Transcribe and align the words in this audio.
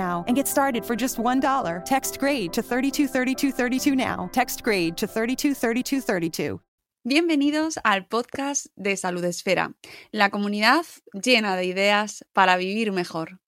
and 0.00 0.34
get 0.34 0.48
started 0.48 0.84
for 0.84 0.96
just 0.96 1.18
$1. 1.18 1.84
Text 1.84 2.18
grade 2.18 2.52
to 2.52 2.62
323232 2.62 3.94
now. 3.94 4.28
Text 4.32 4.62
grade 4.62 4.96
to 4.96 5.06
323232. 5.06 6.60
Bienvenidos 7.02 7.78
al 7.82 8.06
podcast 8.06 8.66
de 8.76 8.94
Salud 8.94 9.24
Esfera, 9.24 9.72
la 10.12 10.28
comunidad 10.28 10.84
llena 11.14 11.56
de 11.56 11.64
ideas 11.64 12.26
para 12.34 12.58
vivir 12.58 12.92
mejor. 12.92 13.40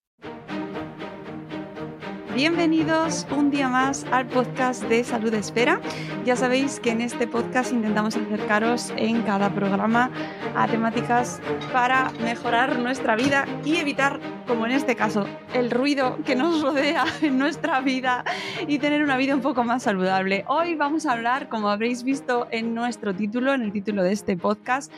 Bienvenidos 2.34 3.26
un 3.36 3.50
día 3.50 3.68
más 3.68 4.06
al 4.10 4.26
podcast 4.26 4.82
de 4.84 5.04
Salud 5.04 5.34
Esfera. 5.34 5.82
Ya 6.24 6.34
sabéis 6.34 6.80
que 6.80 6.90
en 6.90 7.02
este 7.02 7.26
podcast 7.26 7.72
intentamos 7.72 8.16
acercaros 8.16 8.90
en 8.96 9.20
cada 9.20 9.54
programa 9.54 10.10
a 10.56 10.66
temáticas 10.66 11.42
para 11.74 12.10
mejorar 12.22 12.78
nuestra 12.78 13.16
vida 13.16 13.44
y 13.66 13.76
evitar, 13.76 14.18
como 14.46 14.64
en 14.64 14.72
este 14.72 14.96
caso, 14.96 15.26
el 15.52 15.70
ruido 15.70 16.16
que 16.24 16.34
nos 16.34 16.62
rodea 16.62 17.04
en 17.20 17.38
nuestra 17.38 17.82
vida 17.82 18.24
y 18.66 18.78
tener 18.78 19.02
una 19.02 19.18
vida 19.18 19.34
un 19.34 19.42
poco 19.42 19.62
más 19.62 19.82
saludable. 19.82 20.46
Hoy 20.48 20.74
vamos 20.74 21.04
a 21.04 21.12
hablar, 21.12 21.50
como 21.50 21.68
habréis 21.68 22.02
visto 22.02 22.48
en 22.50 22.74
nuestro 22.74 23.14
título, 23.14 23.52
en 23.52 23.60
el 23.60 23.72
título 23.72 24.02
de 24.02 24.12
este 24.12 24.38
podcast, 24.38 24.90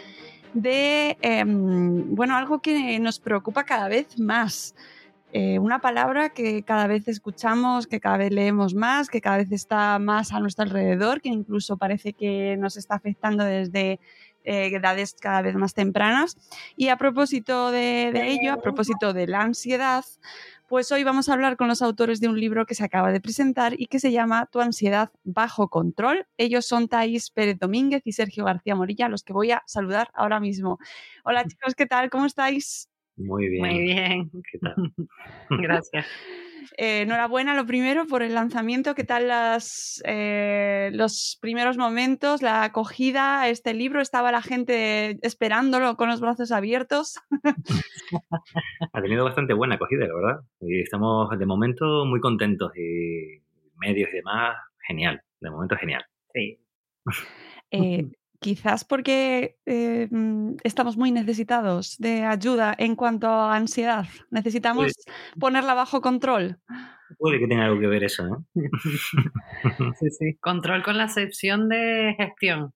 de 0.52 1.18
eh, 1.20 1.42
bueno, 1.44 2.36
algo 2.36 2.60
que 2.60 2.96
nos 3.00 3.18
preocupa 3.18 3.64
cada 3.64 3.88
vez 3.88 4.20
más. 4.20 4.76
Eh, 5.36 5.58
una 5.58 5.80
palabra 5.80 6.28
que 6.30 6.62
cada 6.62 6.86
vez 6.86 7.08
escuchamos, 7.08 7.88
que 7.88 7.98
cada 7.98 8.18
vez 8.18 8.30
leemos 8.30 8.72
más, 8.72 9.08
que 9.08 9.20
cada 9.20 9.38
vez 9.38 9.50
está 9.50 9.98
más 9.98 10.32
a 10.32 10.38
nuestro 10.38 10.62
alrededor, 10.62 11.20
que 11.20 11.28
incluso 11.28 11.76
parece 11.76 12.12
que 12.12 12.56
nos 12.56 12.76
está 12.76 12.94
afectando 12.94 13.42
desde 13.42 13.98
eh, 14.44 14.66
edades 14.66 15.16
cada 15.20 15.42
vez 15.42 15.56
más 15.56 15.74
tempranas. 15.74 16.36
Y 16.76 16.86
a 16.86 16.98
propósito 16.98 17.72
de, 17.72 18.12
de 18.12 18.28
ello, 18.28 18.52
a 18.52 18.60
propósito 18.60 19.12
de 19.12 19.26
la 19.26 19.40
ansiedad, 19.40 20.04
pues 20.68 20.92
hoy 20.92 21.02
vamos 21.02 21.28
a 21.28 21.32
hablar 21.32 21.56
con 21.56 21.66
los 21.66 21.82
autores 21.82 22.20
de 22.20 22.28
un 22.28 22.38
libro 22.38 22.64
que 22.64 22.76
se 22.76 22.84
acaba 22.84 23.10
de 23.10 23.20
presentar 23.20 23.74
y 23.76 23.86
que 23.86 23.98
se 23.98 24.12
llama 24.12 24.46
Tu 24.46 24.60
ansiedad 24.60 25.10
bajo 25.24 25.66
control. 25.68 26.28
Ellos 26.38 26.64
son 26.64 26.86
Thais 26.86 27.30
Pérez 27.32 27.58
Domínguez 27.58 28.02
y 28.04 28.12
Sergio 28.12 28.44
García 28.44 28.76
Morilla, 28.76 29.08
los 29.08 29.24
que 29.24 29.32
voy 29.32 29.50
a 29.50 29.64
saludar 29.66 30.10
ahora 30.14 30.38
mismo. 30.38 30.78
Hola 31.24 31.44
chicos, 31.44 31.74
¿qué 31.74 31.86
tal? 31.86 32.08
¿Cómo 32.08 32.26
estáis? 32.26 32.88
Muy 33.16 33.48
bien. 33.48 33.62
Muy 33.62 33.78
bien. 33.80 34.30
¿Qué 34.50 34.58
tal? 34.58 34.74
Gracias. 35.50 36.06
Eh, 36.76 37.02
enhorabuena, 37.02 37.54
lo 37.54 37.66
primero, 37.66 38.06
por 38.06 38.22
el 38.22 38.34
lanzamiento. 38.34 38.94
¿Qué 38.94 39.04
tal 39.04 39.28
las, 39.28 40.02
eh, 40.06 40.90
los 40.92 41.38
primeros 41.40 41.76
momentos, 41.76 42.42
la 42.42 42.64
acogida 42.64 43.42
a 43.42 43.48
este 43.48 43.74
libro? 43.74 44.00
¿Estaba 44.00 44.32
la 44.32 44.42
gente 44.42 45.18
esperándolo 45.22 45.96
con 45.96 46.08
los 46.08 46.20
brazos 46.20 46.50
abiertos? 46.52 47.20
ha 48.92 49.02
tenido 49.02 49.24
bastante 49.24 49.54
buena 49.54 49.76
acogida, 49.76 50.06
la 50.06 50.14
verdad. 50.14 50.40
Y 50.60 50.80
estamos 50.80 51.28
de 51.38 51.46
momento 51.46 52.04
muy 52.06 52.20
contentos 52.20 52.72
y 52.76 53.42
medios 53.76 54.10
y 54.12 54.16
demás, 54.16 54.56
genial. 54.86 55.20
De 55.40 55.50
momento 55.50 55.76
genial. 55.76 56.04
Sí. 56.32 56.58
Eh, 57.70 58.06
quizás 58.40 58.84
porque 58.84 59.56
eh, 59.66 60.08
mm, 60.10 60.56
estamos 60.64 60.96
muy 60.96 61.12
necesitados 61.12 61.96
de 61.98 62.24
ayuda 62.24 62.74
en 62.78 62.96
cuanto 62.96 63.28
a 63.28 63.56
ansiedad. 63.56 64.06
Necesitamos 64.30 64.92
ponerla 65.38 65.74
bajo 65.74 66.00
control. 66.00 66.58
Puede 67.18 67.38
que 67.38 67.46
tenga 67.46 67.66
algo 67.66 67.80
que 67.80 67.86
ver 67.86 68.04
eso, 68.04 68.26
¿no? 68.26 68.46
Sí, 69.98 70.10
sí. 70.10 70.36
Control 70.40 70.82
con 70.82 70.98
la 70.98 71.04
excepción 71.04 71.68
de 71.68 72.14
gestión. 72.18 72.72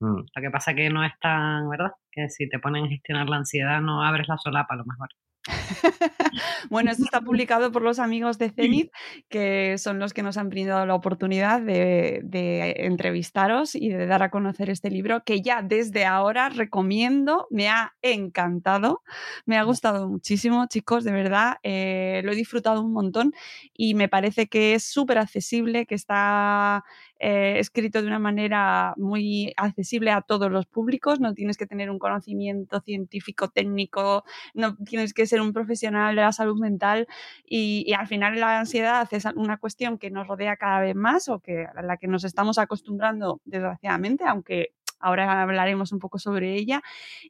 Mm. 0.00 0.24
Lo 0.34 0.42
que 0.42 0.50
pasa 0.50 0.74
que 0.74 0.90
no 0.90 1.04
es 1.04 1.12
tan, 1.20 1.68
¿verdad? 1.68 1.92
Que 2.10 2.28
si 2.28 2.48
te 2.48 2.58
ponen 2.58 2.84
a 2.84 2.88
gestionar 2.88 3.28
la 3.28 3.36
ansiedad 3.36 3.80
no 3.80 4.02
abres 4.02 4.28
la 4.28 4.38
solapa 4.38 4.74
a 4.74 4.78
lo 4.78 4.84
mejor. 4.84 5.08
bueno, 6.70 6.90
esto 6.92 7.04
está 7.04 7.20
publicado 7.20 7.72
por 7.72 7.82
los 7.82 7.98
amigos 7.98 8.38
de 8.38 8.50
Zenith, 8.50 8.92
que 9.28 9.76
son 9.78 9.98
los 9.98 10.12
que 10.12 10.22
nos 10.22 10.36
han 10.36 10.48
brindado 10.48 10.86
la 10.86 10.94
oportunidad 10.94 11.60
de, 11.60 12.20
de, 12.22 12.74
entrevistaros 12.78 13.74
y 13.74 13.88
de 13.88 14.06
dar 14.06 14.22
a 14.22 14.30
conocer 14.30 14.70
este 14.70 14.90
libro, 14.90 15.24
que 15.24 15.42
ya 15.42 15.62
desde 15.62 16.04
ahora 16.04 16.48
recomiendo, 16.48 17.46
me 17.50 17.68
ha 17.68 17.94
encantado, 18.02 19.02
me 19.44 19.58
ha 19.58 19.64
gustado 19.64 20.08
muchísimo, 20.08 20.66
chicos, 20.68 21.02
de 21.04 21.12
verdad, 21.12 21.56
eh, 21.62 22.22
lo 22.24 22.32
he 22.32 22.36
disfrutado 22.36 22.82
un 22.82 22.92
montón 22.92 23.32
y 23.74 23.94
me 23.94 24.08
parece 24.08 24.46
que 24.46 24.74
es 24.74 24.84
súper 24.84 25.18
accesible, 25.18 25.86
que 25.86 25.96
está 25.96 26.84
eh, 27.24 27.60
escrito 27.60 28.02
de 28.02 28.08
una 28.08 28.18
manera 28.18 28.94
muy 28.96 29.52
accesible 29.56 30.10
a 30.10 30.22
todos 30.22 30.50
los 30.50 30.66
públicos, 30.66 31.20
no 31.20 31.34
tienes 31.34 31.56
que 31.56 31.66
tener 31.68 31.88
un 31.88 32.00
conocimiento 32.00 32.80
científico, 32.80 33.48
técnico, 33.48 34.24
no 34.54 34.74
tienes 34.76 35.14
que 35.14 35.24
ser 35.26 35.40
un 35.40 35.52
profesional 35.52 36.16
de 36.16 36.22
la 36.22 36.32
salud 36.32 36.58
mental 36.58 37.06
y, 37.46 37.84
y, 37.86 37.92
al 37.92 38.08
final 38.08 38.40
la 38.40 38.58
ansiedad 38.58 39.06
es 39.12 39.24
una 39.36 39.56
cuestión 39.58 39.98
que 39.98 40.10
nos 40.10 40.26
rodea 40.26 40.56
cada 40.56 40.80
vez 40.80 40.96
más 40.96 41.28
o 41.28 41.38
que 41.38 41.64
a 41.64 41.82
la 41.82 41.96
que 41.96 42.08
nos 42.08 42.24
estamos 42.24 42.58
acostumbrando 42.58 43.40
desgraciadamente, 43.44 44.24
aunque 44.24 44.72
ahora 45.02 45.42
hablaremos 45.42 45.92
un 45.92 45.98
poco 45.98 46.18
sobre 46.18 46.54
ella, 46.54 46.80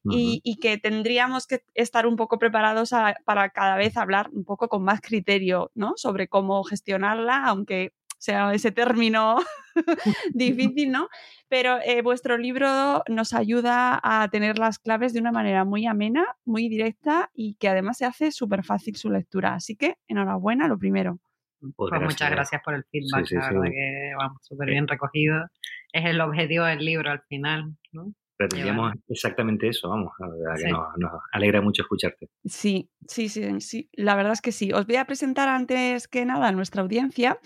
uh 0.05 0.11
-huh. 0.11 0.15
y, 0.15 0.41
y, 0.45 0.57
que 0.57 0.79
tendríamos 0.79 1.47
que 1.47 1.65
estar 1.75 2.07
un 2.07 2.17
poco 2.17 2.39
preparados 2.39 2.93
a, 2.93 3.17
para 3.25 3.51
cada 3.51 3.77
vez 3.77 3.97
hablar 3.97 4.29
un 4.33 4.45
poco 4.45 4.69
con 4.69 4.85
más 4.85 5.01
criterio 5.01 5.71
¿no? 5.75 5.95
sobre 5.97 6.29
cómo 6.29 6.63
gestionarla, 6.65 7.45
aunque 7.45 7.93
sea 8.23 8.55
ese 8.55 8.71
término 8.71 9.39
difícil, 10.33 10.93
¿no? 10.93 11.09
Pero 11.49 11.79
eh, 11.85 12.03
vuestro 12.03 12.39
libro 12.39 13.03
nos 13.09 13.35
ayuda 13.35 14.01
a 14.01 14.29
tener 14.29 14.59
las 14.59 14.79
claves 14.79 15.13
de 15.13 15.19
una 15.19 15.33
manera 15.33 15.65
muy 15.65 15.87
amena, 15.87 16.25
muy 16.45 16.69
directa 16.69 17.31
y 17.35 17.55
que 17.55 17.69
además 17.69 17.99
se 17.99 18.05
hace 18.05 18.31
súper 18.31 18.63
fácil 18.63 18.95
su 18.95 19.11
lectura. 19.11 19.55
Así 19.55 19.75
que 19.75 19.97
enhorabuena, 20.07 20.69
lo 20.69 20.79
primero. 20.79 21.19
Pues, 21.61 21.91
pues 21.91 22.01
muchas 22.01 22.31
gracias 22.31 22.63
por 22.65 22.75
el 22.75 22.85
feedback, 22.85 23.27
sí, 23.27 23.35
sí, 23.35 23.35
la 23.35 23.49
verdad 23.49 23.63
sí. 23.65 23.71
que 23.73 24.13
vamos 24.17 24.39
súper 24.43 24.71
bien 24.71 24.87
recogido. 24.87 25.45
Es 25.93 26.05
el 26.05 26.21
objetivo 26.21 26.65
del 26.65 26.85
libro 26.85 27.11
al 27.11 27.23
final, 27.23 27.77
¿no? 27.91 28.15
Pretendíamos 28.37 28.93
exactamente 29.09 29.69
eso, 29.69 29.89
vamos, 29.89 30.13
la 30.19 30.29
verdad 30.29 30.55
que 30.57 30.63
Sí. 30.63 30.71
nos, 30.71 30.87
nos 30.99 31.13
alegra 31.33 31.61
mucho 31.61 31.83
escucharte. 31.83 32.29
Sí, 32.45 32.89
sí, 33.07 33.29
sí, 33.29 33.61
sí, 33.61 33.89
la 33.93 34.17
verdad 34.17 34.33
es 34.33 34.41
que 34.41 34.51
sí. 34.53 34.73
Os 34.73 34.87
voy 34.87 34.97
a 34.97 35.05
presentar 35.05 35.49
antes 35.49 36.09
que 36.09 36.25
nada 36.25 36.49
a 36.49 36.53
nuestra 36.53 36.83
audiencia. 36.83 37.39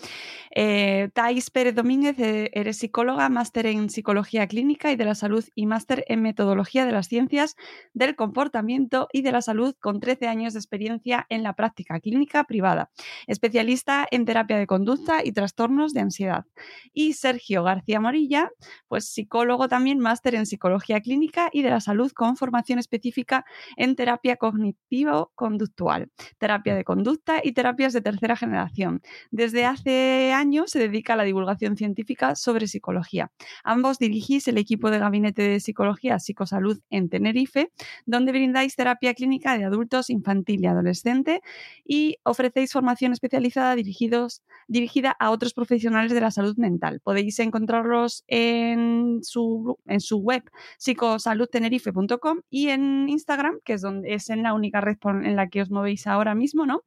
Eh, 0.55 1.11
Thais 1.13 1.51
Pérez 1.51 1.75
Domínguez, 1.75 2.19
eh, 2.19 2.51
eres 2.55 2.79
psicóloga, 2.79 3.29
máster 3.29 3.67
en 3.67 3.91
psicología 3.91 4.47
clínica 4.47 4.91
y 4.93 4.97
de 4.97 5.05
la 5.05 5.15
salud 5.15 5.45
y 5.55 5.67
máster 5.67 6.05
en 6.09 6.23
metodología 6.23 6.87
de 6.87 6.93
las 6.93 7.09
ciencias 7.09 7.57
del 7.93 8.17
comportamiento 8.17 9.09
y 9.13 9.21
de 9.23 9.33
la 9.33 9.43
salud 9.43 9.75
con 9.81 10.01
13 10.01 10.29
años 10.29 10.55
de 10.55 10.61
experiencia 10.61 11.27
en 11.29 11.43
la 11.43 11.55
práctica 11.55 12.01
clínica 12.01 12.45
privada, 12.45 12.91
especialista 13.27 14.07
en 14.11 14.25
terapia 14.25 14.57
de 14.57 14.67
conducta 14.67 15.25
y 15.25 15.33
trastornos 15.33 15.93
de 15.93 16.01
ansiedad. 16.01 16.45
Y 16.93 17.15
Sergio 17.15 17.65
García 17.65 18.01
Morilla, 18.01 18.51
pues 18.89 19.09
psicólogo 19.11 19.69
también, 19.69 19.99
máster 19.99 20.35
en 20.37 20.47
psicología 20.47 20.76
clínica 20.79 21.51
y 21.53 21.63
de 21.63 21.71
la 21.71 21.81
salud 21.81 22.13
con 22.13 22.37
formación 22.37 22.79
específica 22.79 23.45
en 23.77 23.97
terapia 23.97 24.37
cognitivo-conductual, 24.37 26.11
terapia 26.39 26.75
de 26.75 26.85
conducta 26.85 27.41
y 27.43 27.53
terapias 27.53 27.93
de 27.93 28.01
tercera 28.01 28.37
generación. 28.37 29.03
Desde 29.31 29.65
hace 29.65 30.33
años 30.33 30.71
se 30.71 30.79
dedica 30.79 31.15
a 31.15 31.17
la 31.17 31.25
divulgación 31.25 31.77
científica 31.77 32.37
sobre 32.37 32.69
psicología. 32.69 33.31
Ambos 33.65 33.99
dirigís 33.99 34.49
el 34.49 34.59
equipo 34.59 34.91
de 34.91 34.99
gabinete 34.99 35.43
de 35.43 35.61
psicología 35.61 36.19
Psicosalud 36.19 36.81
en 36.91 37.09
Tenerife, 37.09 37.71
donde 38.05 38.33
brindáis 38.33 38.77
terapia 38.77 39.15
clínica 39.15 39.57
de 39.57 39.65
adultos, 39.65 40.11
infantil 40.11 40.63
y 40.63 40.67
adolescente 40.67 41.41
y 41.85 42.17
ofrecéis 42.25 42.73
formación 42.73 43.13
especializada 43.13 43.75
dirigida 43.75 45.17
a 45.19 45.31
otros 45.31 45.55
profesionales 45.55 46.13
de 46.13 46.21
la 46.21 46.31
salud 46.31 46.57
mental. 46.57 47.01
Podéis 47.01 47.39
encontrarlos 47.39 48.25
en 48.27 49.21
su 49.23 49.77
web 50.21 50.43
psicosaludtenerife.com 50.79 52.41
y 52.51 52.69
en 52.69 53.09
Instagram, 53.09 53.61
que 53.65 53.75
es, 53.75 53.83
donde, 53.83 54.15
es 54.15 54.31
en 54.31 54.43
la 54.43 54.55
única 54.55 54.81
red 54.81 54.97
en 55.05 55.37
la 55.37 55.49
que 55.49 55.63
os 55.63 55.71
movéis 55.71 56.07
ahora 56.07 56.35
mismo, 56.35 56.67
¿no? 56.67 56.83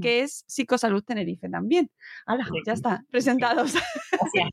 Que 0.00 0.20
es 0.20 0.44
Psicosalud 0.46 1.02
Tenerife 1.02 1.48
también. 1.48 1.90
¡Hala! 2.26 2.46
Ya 2.66 2.72
está, 2.74 3.04
presentados. 3.10 3.74
Gracias. 4.12 4.50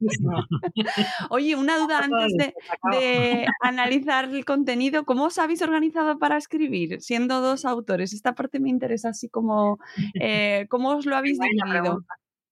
Oye, 1.30 1.56
una 1.56 1.78
duda 1.78 2.00
antes 2.00 2.32
de, 2.36 2.54
de 2.92 3.46
analizar 3.60 4.26
el 4.26 4.44
contenido. 4.44 5.04
¿Cómo 5.04 5.24
os 5.24 5.38
habéis 5.38 5.62
organizado 5.62 6.18
para 6.18 6.36
escribir, 6.36 7.00
siendo 7.00 7.40
dos 7.40 7.64
autores? 7.64 8.12
Esta 8.12 8.34
parte 8.34 8.60
me 8.60 8.70
interesa 8.70 9.10
así 9.10 9.28
como, 9.28 9.78
eh, 10.20 10.66
¿cómo 10.70 10.90
os 10.90 11.06
lo 11.06 11.16
habéis. 11.16 11.38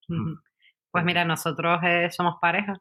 Ujú. 0.09 0.41
Pues 0.91 1.05
mira, 1.05 1.25
nosotros 1.25 1.81
eh, 1.83 2.09
somos 2.11 2.37
pareja, 2.41 2.81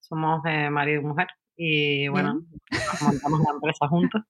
somos 0.00 0.42
eh, 0.46 0.70
marido 0.70 1.00
y 1.00 1.04
mujer 1.04 1.28
y 1.62 2.08
bueno, 2.08 2.40
nos 2.70 3.02
montamos 3.02 3.40
la 3.40 3.52
empresa 3.52 3.86
juntos. 3.86 4.22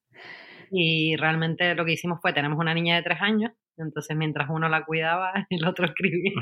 Y 0.72 1.14
realmente 1.16 1.76
lo 1.76 1.84
que 1.84 1.92
hicimos 1.92 2.18
fue, 2.20 2.32
tenemos 2.32 2.58
una 2.58 2.74
niña 2.74 2.96
de 2.96 3.02
tres 3.02 3.18
años, 3.20 3.52
entonces 3.76 4.16
mientras 4.16 4.48
uno 4.50 4.68
la 4.68 4.84
cuidaba, 4.84 5.32
el 5.50 5.64
otro 5.64 5.86
escribía. 5.86 6.32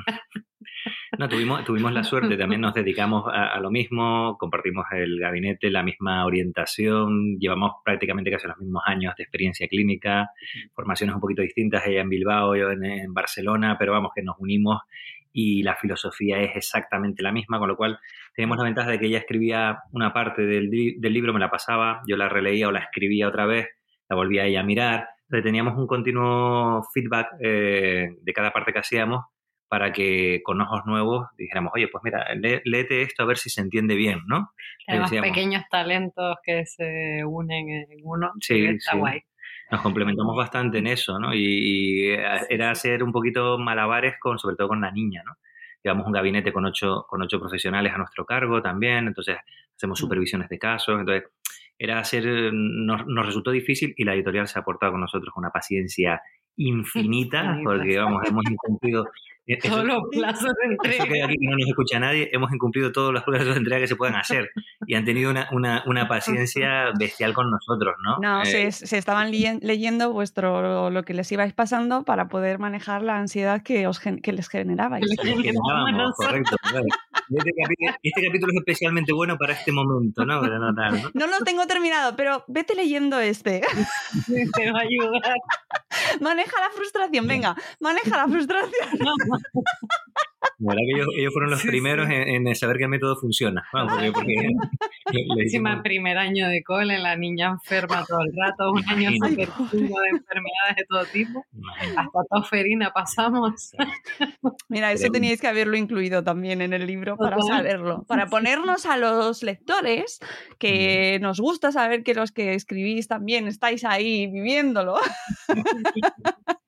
No, 1.18 1.28
tuvimos, 1.28 1.64
tuvimos 1.64 1.92
la 1.92 2.04
suerte, 2.04 2.38
también 2.38 2.62
nos 2.62 2.72
dedicamos 2.72 3.24
a, 3.26 3.54
a 3.54 3.60
lo 3.60 3.70
mismo, 3.70 4.36
compartimos 4.38 4.86
el 4.92 5.18
gabinete, 5.18 5.70
la 5.70 5.82
misma 5.82 6.24
orientación, 6.24 7.38
llevamos 7.38 7.72
prácticamente 7.84 8.30
casi 8.30 8.46
los 8.46 8.58
mismos 8.58 8.82
años 8.86 9.14
de 9.16 9.24
experiencia 9.24 9.68
clínica, 9.68 10.30
formaciones 10.74 11.14
un 11.14 11.20
poquito 11.20 11.42
distintas, 11.42 11.86
ella 11.86 12.00
en 12.00 12.08
Bilbao, 12.08 12.56
yo 12.56 12.70
en, 12.70 12.84
en 12.84 13.12
Barcelona, 13.12 13.76
pero 13.78 13.92
vamos, 13.92 14.12
que 14.14 14.22
nos 14.22 14.36
unimos 14.38 14.80
y 15.32 15.62
la 15.62 15.76
filosofía 15.76 16.40
es 16.40 16.56
exactamente 16.56 17.22
la 17.22 17.32
misma, 17.32 17.58
con 17.58 17.68
lo 17.68 17.76
cual 17.76 17.98
tenemos 18.34 18.56
la 18.58 18.64
ventaja 18.64 18.90
de 18.90 18.98
que 18.98 19.06
ella 19.06 19.18
escribía 19.18 19.78
una 19.92 20.12
parte 20.12 20.42
del, 20.42 20.70
del 20.70 21.12
libro, 21.12 21.32
me 21.32 21.40
la 21.40 21.50
pasaba, 21.50 22.00
yo 22.06 22.16
la 22.16 22.28
releía 22.28 22.68
o 22.68 22.72
la 22.72 22.80
escribía 22.80 23.28
otra 23.28 23.46
vez, 23.46 23.68
la 24.08 24.16
volvía 24.16 24.42
a 24.42 24.46
ella 24.46 24.60
a 24.60 24.64
mirar, 24.64 25.08
entonces 25.22 25.44
teníamos 25.44 25.76
un 25.76 25.86
continuo 25.86 26.82
feedback 26.94 27.28
eh, 27.42 28.08
de 28.22 28.32
cada 28.32 28.50
parte 28.52 28.72
que 28.72 28.78
hacíamos 28.78 29.24
para 29.68 29.92
que 29.92 30.40
con 30.42 30.58
ojos 30.62 30.80
nuevos 30.86 31.26
dijéramos, 31.36 31.72
oye, 31.74 31.88
pues 31.88 32.02
mira, 32.02 32.34
lé- 32.34 32.62
léete 32.64 33.02
esto 33.02 33.22
a 33.22 33.26
ver 33.26 33.36
si 33.36 33.50
se 33.50 33.60
entiende 33.60 33.94
bien, 33.96 34.20
¿no? 34.26 34.52
Decíamos. 35.10 35.28
pequeños 35.28 35.62
talentos 35.70 36.36
que 36.42 36.64
se 36.64 37.22
unen 37.26 37.68
en 37.68 37.86
uno, 38.02 38.32
Sí, 38.40 38.64
está 38.64 38.92
sí. 38.92 38.98
guay. 38.98 39.20
Nos 39.70 39.82
complementamos 39.82 40.36
bastante 40.36 40.78
en 40.78 40.86
eso, 40.86 41.18
¿no? 41.18 41.34
Y, 41.34 41.40
y 41.40 42.08
era 42.48 42.70
hacer 42.70 43.02
un 43.02 43.12
poquito 43.12 43.58
malabares 43.58 44.14
con, 44.18 44.38
sobre 44.38 44.56
todo 44.56 44.68
con 44.68 44.80
la 44.80 44.90
niña, 44.90 45.22
¿no? 45.26 45.36
Llevamos 45.82 46.06
un 46.06 46.12
gabinete 46.12 46.52
con 46.52 46.64
ocho, 46.64 47.06
con 47.08 47.22
ocho 47.22 47.38
profesionales 47.38 47.92
a 47.92 47.98
nuestro 47.98 48.24
cargo 48.24 48.60
también, 48.60 49.06
entonces 49.06 49.36
hacemos 49.76 50.00
Mm. 50.00 50.02
supervisiones 50.02 50.48
de 50.48 50.58
casos, 50.58 50.98
entonces 50.98 51.30
era 51.78 52.00
hacer, 52.00 52.52
nos, 52.52 53.06
nos 53.06 53.26
resultó 53.26 53.50
difícil 53.52 53.94
y 53.96 54.04
la 54.04 54.14
editorial 54.14 54.48
se 54.48 54.58
ha 54.58 54.62
aportado 54.62 54.92
con 54.92 55.00
nosotros 55.00 55.32
una 55.36 55.50
paciencia 55.50 56.20
infinita, 56.56 57.60
porque 57.62 57.98
vamos, 57.98 58.26
hemos 58.28 58.44
incumplido 58.50 59.04
eh, 59.04 59.10
eso- 59.54 59.68
Todos 59.68 59.84
los 59.84 60.02
plazos 60.10 60.42
de 60.44 60.74
Eso 60.74 60.82
que 60.82 60.88
entrega. 61.04 61.24
aquí 61.26 61.36
que 61.38 61.46
no 61.46 61.56
nos 61.56 61.68
escucha 61.68 61.98
nadie, 61.98 62.28
hemos 62.32 62.52
incumplido 62.52 62.92
todos 62.92 63.12
los 63.12 63.22
plazos 63.24 63.48
de 63.54 63.56
entrega 63.56 63.80
que 63.80 63.86
se 63.88 63.96
puedan 63.96 64.16
hacer 64.16 64.50
y 64.86 64.94
han 64.94 65.04
tenido 65.04 65.30
una, 65.30 65.48
una, 65.52 65.82
una 65.86 66.06
paciencia 66.08 66.92
bestial 66.98 67.32
con 67.34 67.50
nosotros, 67.50 67.94
¿no? 68.04 68.18
No, 68.20 68.42
Eh, 68.42 68.70
se, 68.72 68.86
se 68.86 68.98
estaban 68.98 69.30
leye- 69.30 69.58
leyendo 69.62 70.12
vuestro 70.12 70.90
lo 70.90 71.02
que 71.04 71.14
les 71.14 71.30
ibais 71.32 71.52
pasando 71.52 72.04
para 72.04 72.28
poder 72.28 72.58
manejar 72.58 73.02
la 73.02 73.18
ansiedad 73.18 73.62
que, 73.62 73.86
os, 73.86 73.98
gen- 73.98 74.20
que 74.20 74.32
les 74.32 74.48
generabais. 74.48 75.04
Que 75.20 75.26
les 75.28 75.36
generábamos 75.42 76.14
correcto. 76.16 76.56
claro. 76.62 76.84
Este 77.30 77.52
capítulo, 77.52 77.98
este 78.02 78.26
capítulo 78.26 78.52
es 78.52 78.58
especialmente 78.58 79.12
bueno 79.12 79.36
para 79.36 79.52
este 79.52 79.70
momento, 79.70 80.24
¿no? 80.24 80.40
Pero 80.40 80.58
no 80.58 80.74
tal, 80.74 81.02
¿no? 81.02 81.10
No 81.12 81.26
lo 81.26 81.44
tengo 81.44 81.66
terminado, 81.66 82.16
pero 82.16 82.44
vete 82.48 82.74
leyendo 82.74 83.20
este. 83.20 83.60
Te 84.56 84.72
va 84.72 84.78
a 84.78 84.82
ayudar. 84.82 85.36
Maneja 86.20 86.60
la 86.60 86.70
frustración, 86.74 87.26
venga, 87.26 87.54
maneja 87.80 88.16
la 88.16 88.28
frustración. 88.28 88.98
La 90.60 90.70
verdad 90.74 90.82
que 90.88 90.96
ellos, 90.96 91.06
ellos 91.16 91.32
fueron 91.32 91.50
los 91.50 91.60
Sí, 91.60 91.68
primeros 91.68 92.08
sí. 92.08 92.14
En, 92.14 92.46
en 92.48 92.54
saber 92.56 92.78
que 92.78 92.84
el 92.84 92.88
método 92.90 93.16
funciona. 93.16 93.64
Vamos, 93.72 93.92
porque, 93.94 94.10
porque 94.12 94.32
le- 95.12 95.34
le 95.36 95.42
Encima, 95.44 95.82
primer 95.82 96.18
año 96.18 96.48
de 96.48 96.62
cole, 96.64 96.98
la 96.98 97.16
niña 97.16 97.48
enferma 97.50 98.04
todo 98.06 98.20
el 98.22 98.32
rato, 98.36 98.72
un 98.72 98.88
año 98.88 99.10
súper 99.12 99.48
de 99.48 100.08
enfermedades 100.10 100.76
de 100.76 100.84
todo 100.88 101.04
tipo. 101.06 101.44
Imagínate. 101.52 102.00
Hasta 102.00 102.18
tosferina 102.30 102.90
pasamos. 102.92 103.70
Mira, 104.68 104.92
eso 104.92 105.08
teníais 105.10 105.40
que 105.40 105.46
haberlo 105.46 105.76
incluido 105.76 106.22
también 106.24 106.60
en 106.60 106.72
el 106.72 106.86
libro 106.86 107.16
para 107.16 107.40
saberlo, 107.40 108.04
para 108.08 108.26
ponernos 108.26 108.84
a 108.84 108.96
los 108.96 109.42
lectores 109.42 110.18
que 110.58 111.18
nos 111.22 111.40
gusta 111.40 111.70
saber 111.72 112.02
que 112.02 112.14
los 112.14 112.32
que 112.32 112.54
escribís 112.54 113.06
también 113.08 113.46
estáis 113.46 113.84
ahí 113.84 114.26
viviéndolo. 114.26 114.96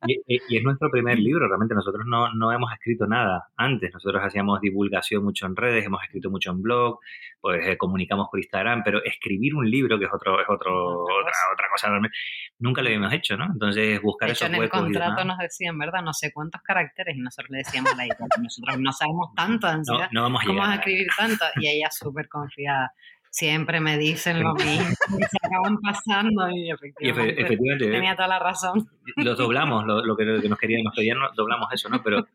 Y, 0.06 0.14
y- 0.26 0.40
y 0.48 0.56
es 0.56 0.62
nuestro 0.64 0.90
primer 0.90 1.18
libro, 1.18 1.46
realmente 1.46 1.74
nosotros 1.74 2.04
no, 2.06 2.32
no 2.32 2.52
hemos 2.52 2.72
escrito 2.72 3.06
nada 3.06 3.48
antes, 3.56 3.92
nosotros 3.92 4.22
hacíamos 4.24 4.60
divulgación 4.60 5.22
mucho 5.22 5.46
en 5.46 5.54
redes, 5.56 5.84
hemos 5.84 6.02
escrito 6.02 6.30
mucho 6.30 6.50
en 6.52 6.62
blog, 6.62 6.98
pues 7.40 7.66
eh, 7.66 7.76
comunicamos 7.76 8.28
por 8.30 8.40
Instagram, 8.40 8.82
pero 8.84 9.02
escribir 9.04 9.54
un 9.54 9.70
libro, 9.70 9.98
que 9.98 10.06
es 10.06 10.10
otro, 10.12 10.40
es 10.40 10.46
otro, 10.48 11.02
Otra 11.02 11.14
otra, 11.14 11.24
cosa. 11.32 11.52
otra 11.52 11.66
cosa, 11.70 11.88
realmente, 11.88 12.16
nunca 12.58 12.80
lo 12.82 12.88
habíamos 12.88 13.12
hecho, 13.12 13.36
¿no? 13.36 13.44
Entonces 13.46 14.00
buscar 14.00 14.28
De 14.28 14.32
hecho, 14.32 14.44
esos 14.44 14.48
en 14.48 14.54
el 14.54 14.60
huecos 14.62 14.80
contrato 14.80 15.24
nos 15.24 15.38
decían, 15.38 15.78
¿verdad? 15.78 16.02
No 16.02 16.12
sé 16.14 16.32
cuántos 16.32 16.62
caracteres. 16.62 17.16
Y 17.16 17.20
nosotros 17.20 17.50
le 17.50 17.58
decíamos 17.58 17.94
la 17.96 18.04
editora, 18.04 18.28
nosotros 18.42 18.76
no 18.80 18.92
sabemos 18.92 19.28
tanto 19.36 19.66
de 19.66 19.72
No, 19.74 19.78
ansiedad. 19.80 20.08
no 20.12 20.22
vamos 20.22 20.42
a 20.42 20.46
¿Cómo 20.46 20.58
vas 20.60 20.70
a 20.70 20.74
escribir 20.76 21.06
tanto? 21.16 21.44
Y 21.56 21.68
ella 21.68 21.88
súper 21.90 22.28
confiada. 22.28 22.92
Siempre 23.32 23.78
me 23.80 23.96
dicen 23.96 24.42
lo 24.42 24.54
mismo 24.54 24.88
y 25.18 25.22
se 25.22 25.38
acaban 25.40 25.78
pasando 25.80 26.50
y 26.50 26.68
Y 26.68 26.72
efe- 27.12 27.34
efectivamente 27.38 27.86
eh, 27.86 27.90
tenía 27.92 28.16
toda 28.16 28.26
la 28.26 28.40
razón. 28.40 28.88
los 29.16 29.38
doblamos, 29.38 29.84
lo, 29.86 30.04
lo 30.04 30.16
que, 30.16 30.24
lo 30.24 30.42
que 30.42 30.48
nos 30.48 30.58
querían, 30.58 30.82
nos 30.82 30.94
pedían, 30.96 31.18
no- 31.18 31.30
doblamos 31.36 31.72
eso, 31.72 31.88
¿no? 31.88 32.02
Pero 32.02 32.26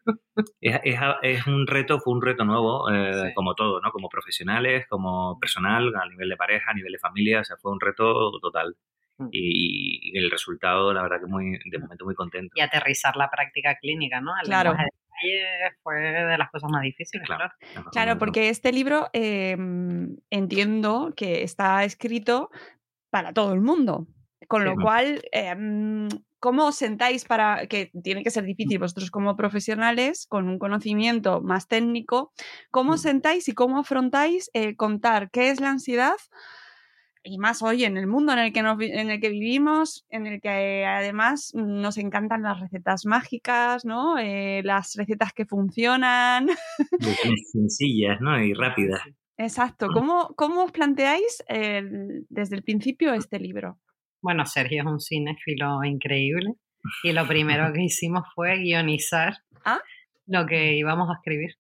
es, 0.61 0.79
es, 0.83 0.99
es 1.21 1.47
un 1.47 1.67
reto, 1.67 1.99
fue 1.99 2.13
un 2.13 2.21
reto 2.21 2.45
nuevo, 2.45 2.89
eh, 2.89 3.11
Sí. 3.27 3.33
como 3.35 3.55
todo, 3.55 3.81
¿no? 3.81 3.91
Como 3.91 4.07
profesionales, 4.07 4.85
como 4.87 5.37
personal, 5.39 5.93
a 5.95 6.07
nivel 6.07 6.29
de 6.29 6.37
pareja, 6.37 6.71
a 6.71 6.73
nivel 6.73 6.93
de 6.93 6.99
familia, 6.99 7.41
o 7.41 7.43
sea, 7.43 7.57
fue 7.57 7.73
un 7.73 7.79
reto 7.81 8.31
total. 8.41 8.75
Mm. 9.17 9.27
Y, 9.31 10.11
y 10.13 10.17
el 10.17 10.31
resultado, 10.31 10.93
la 10.93 11.01
verdad 11.03 11.17
que 11.19 11.27
muy, 11.27 11.57
de 11.71 11.77
momento 11.79 12.05
muy 12.05 12.15
contento. 12.15 12.53
Y 12.55 12.61
aterrizar 12.61 13.15
la 13.17 13.29
práctica 13.29 13.75
clínica, 13.81 14.21
¿no? 14.21 14.31
El 14.41 14.47
Claro. 14.47 14.69
lenguaje 14.71 14.89
fue 15.83 15.95
de 15.99 16.37
las 16.37 16.49
cosas 16.51 16.69
más 16.71 16.81
difíciles, 16.83 17.27
Claro. 17.27 17.49
claro. 17.71 17.89
Claro, 17.91 18.17
porque 18.17 18.49
este 18.49 18.71
libro 18.71 19.09
eh, 19.13 19.57
entiendo 20.29 21.13
que 21.15 21.43
está 21.43 21.83
escrito 21.83 22.49
para 23.09 23.33
todo 23.33 23.53
el 23.53 23.61
mundo, 23.61 24.07
con 24.47 24.65
lo 24.65 24.75
cual, 24.75 25.21
eh, 25.31 25.55
¿cómo 26.39 26.67
os 26.67 26.75
sentáis 26.75 27.25
para, 27.25 27.67
que 27.67 27.91
tiene 28.03 28.23
que 28.23 28.29
ser 28.31 28.43
difícil 28.43 28.79
vosotros 28.79 29.09
como 29.09 29.35
profesionales, 29.35 30.27
con 30.27 30.47
un 30.49 30.59
conocimiento 30.59 31.41
más 31.41 31.67
técnico, 31.67 32.31
cómo 32.71 32.93
os 32.93 32.99
Mm. 33.01 33.03
sentáis 33.09 33.47
y 33.47 33.53
cómo 33.53 33.79
afrontáis 33.79 34.49
el 34.53 34.75
contar 34.75 35.29
qué 35.31 35.49
es 35.49 35.59
la 35.61 35.69
ansiedad? 35.71 36.15
Y 37.27 37.39
más 37.39 37.61
hoy 37.63 37.83
en 37.85 37.97
el 37.97 38.05
mundo 38.05 38.33
en 38.33 38.39
el 38.39 38.53
que, 38.53 38.61
nos 38.61 38.79
en 38.79 39.09
el 39.09 39.19
que 39.19 39.29
vivimos, 39.29 40.05
en 40.09 40.27
el 40.27 40.39
que 40.39 40.85
además 40.85 41.51
nos 41.55 41.97
encantan 41.97 42.43
las 42.43 42.59
recetas 42.59 43.05
mágicas, 43.05 43.83
¿no? 43.83 44.19
Eh, 44.19 44.61
las 44.63 44.93
recetas 44.95 45.33
que 45.33 45.45
funcionan. 45.45 46.49
Sencillas, 47.51 48.21
¿no? 48.21 48.39
Y 48.39 48.53
rápidas. 48.53 49.01
Exacto. 49.37 49.87
¿Cómo, 49.91 50.33
cómo 50.35 50.63
os 50.63 50.71
planteáis 50.71 51.43
desde 52.29 52.55
el 52.55 52.63
principio 52.63 53.13
este 53.13 53.39
libro? 53.39 53.79
Bueno, 54.21 54.45
Sergio 54.45 54.81
es 54.81 54.87
un 54.87 54.99
cinéfilo 54.99 55.83
increíble 55.83 56.53
y 57.03 57.11
lo 57.11 57.27
primero 57.27 57.71
que 57.73 57.83
hicimos 57.83 58.23
fue 58.33 58.57
guionizar 58.57 59.35
¿Ah? 59.63 59.79
lo 60.27 60.45
que 60.45 60.75
íbamos 60.75 61.09
a 61.09 61.13
escribir. 61.13 61.51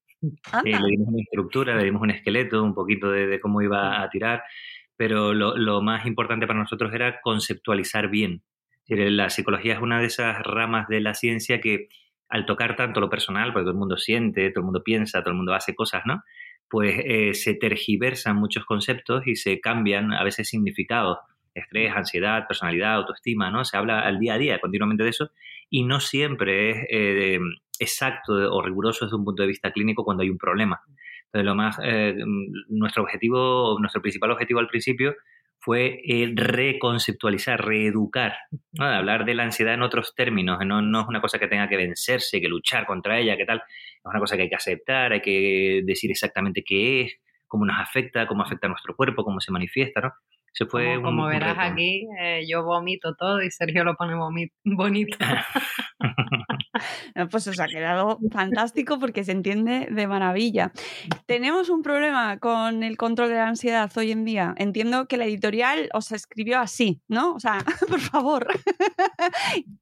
le 0.63 0.89
dimos 0.89 1.09
una 1.09 1.21
estructura, 1.21 1.75
le 1.75 1.83
dimos 1.83 2.01
un 2.01 2.11
esqueleto, 2.11 2.63
un 2.63 2.73
poquito 2.73 3.11
de, 3.11 3.39
cómo 3.39 3.61
iba 3.61 4.01
a 4.01 4.09
tirar, 4.09 4.41
pero 4.97 5.33
lo, 5.33 5.57
lo, 5.57 5.81
más 5.81 6.05
importante 6.05 6.47
para 6.47 6.59
nosotros 6.59 6.93
era 6.93 7.19
conceptualizar 7.21 8.09
bien. 8.09 8.43
La 8.87 9.29
psicología 9.29 9.73
es 9.73 9.81
una 9.81 9.99
de 9.99 10.07
esas 10.07 10.41
ramas 10.43 10.87
de 10.87 11.01
la 11.01 11.15
ciencia 11.15 11.59
que 11.59 11.89
al 12.29 12.45
tocar 12.45 12.75
tanto 12.75 12.99
lo 12.99 13.09
personal, 13.09 13.51
porque 13.51 13.63
todo 13.63 13.71
el 13.71 13.77
mundo 13.77 13.97
siente, 13.97 14.49
todo 14.49 14.61
el 14.61 14.65
mundo 14.65 14.83
piensa, 14.83 15.21
todo 15.21 15.31
el 15.31 15.37
mundo 15.37 15.53
hace 15.53 15.75
cosas, 15.75 16.03
¿no? 16.05 16.23
Pues 16.69 16.99
eh, 17.03 17.33
se 17.33 17.53
tergiversan 17.53 18.35
muchos 18.35 18.65
conceptos 18.65 19.27
y 19.27 19.35
se 19.35 19.59
cambian 19.59 20.13
a 20.13 20.23
veces 20.23 20.49
significados. 20.49 21.19
Estrés, 21.53 21.93
ansiedad, 21.95 22.47
personalidad, 22.47 22.95
autoestima, 22.95 23.49
¿no? 23.51 23.63
Se 23.63 23.77
habla 23.77 24.01
al 24.01 24.19
día 24.19 24.33
a 24.33 24.37
día 24.37 24.59
continuamente 24.59 25.03
de 25.03 25.11
eso 25.11 25.31
y 25.69 25.83
no 25.83 25.99
siempre 25.99 26.71
es 26.71 26.77
eh, 26.89 27.39
exacto 27.79 28.33
o 28.33 28.61
riguroso 28.61 29.05
desde 29.05 29.15
un 29.15 29.23
punto 29.23 29.43
de 29.43 29.47
vista 29.47 29.71
clínico 29.71 30.03
cuando 30.03 30.23
hay 30.23 30.29
un 30.29 30.37
problema. 30.37 30.81
Lo 31.43 31.55
más, 31.55 31.77
eh, 31.83 32.15
nuestro 32.69 33.03
objetivo, 33.03 33.77
nuestro 33.79 34.01
principal 34.01 34.31
objetivo 34.31 34.59
al 34.59 34.67
principio 34.67 35.15
fue 35.59 35.99
eh, 36.05 36.31
reconceptualizar, 36.35 37.65
reeducar, 37.65 38.35
hablar 38.77 39.25
de 39.25 39.33
la 39.33 39.43
ansiedad 39.43 39.73
en 39.73 39.81
otros 39.81 40.13
términos, 40.15 40.59
no, 40.63 40.81
no, 40.81 41.01
es 41.01 41.07
una 41.07 41.21
cosa 41.21 41.39
que 41.39 41.47
tenga 41.47 41.67
que 41.67 41.75
vencerse, 41.75 42.39
que 42.39 42.47
luchar 42.47 42.85
contra 42.85 43.19
ella, 43.19 43.35
que 43.35 43.45
tal, 43.45 43.57
es 43.57 44.05
una 44.05 44.19
cosa 44.19 44.35
que 44.35 44.43
hay 44.43 44.49
que 44.49 44.55
aceptar, 44.55 45.11
hay 45.13 45.21
que 45.21 45.81
decir 45.83 46.11
exactamente 46.11 46.63
qué 46.63 47.01
es, 47.01 47.17
cómo 47.47 47.65
nos 47.65 47.79
afecta, 47.79 48.27
cómo 48.27 48.43
afecta 48.43 48.67
a 48.67 48.69
nuestro 48.69 48.95
cuerpo, 48.95 49.23
cómo 49.23 49.39
se 49.39 49.51
manifiesta, 49.51 50.01
¿no? 50.01 50.13
como, 51.01 51.25
verás 51.27 51.57
aquí, 51.59 52.07
eh, 52.19 52.45
yo 52.47 52.63
vomito 52.63 53.13
todo 53.15 53.41
y 53.41 53.51
Sergio 53.51 53.83
lo 53.83 53.95
pone 53.95 54.15
bonito. 54.63 55.17
pues 57.31 57.47
os 57.47 57.59
ha 57.59 57.67
quedado 57.67 58.19
fantástico 58.31 58.99
porque 58.99 59.23
se 59.23 59.31
entiende 59.31 59.87
de 59.91 60.07
maravilla. 60.07 60.71
Tenemos 61.25 61.69
un 61.69 61.81
problema 61.81 62.39
con 62.39 62.83
el 62.83 62.97
control 62.97 63.29
de 63.29 63.35
la 63.35 63.47
ansiedad 63.47 63.91
hoy 63.95 64.11
en 64.11 64.25
día. 64.25 64.53
Entiendo 64.57 65.07
que 65.07 65.17
la 65.17 65.25
editorial 65.25 65.89
os 65.93 66.11
escribió 66.11 66.59
así, 66.59 67.01
¿no? 67.07 67.33
O 67.33 67.39
sea, 67.39 67.59
por 67.89 67.99
favor. 67.99 68.47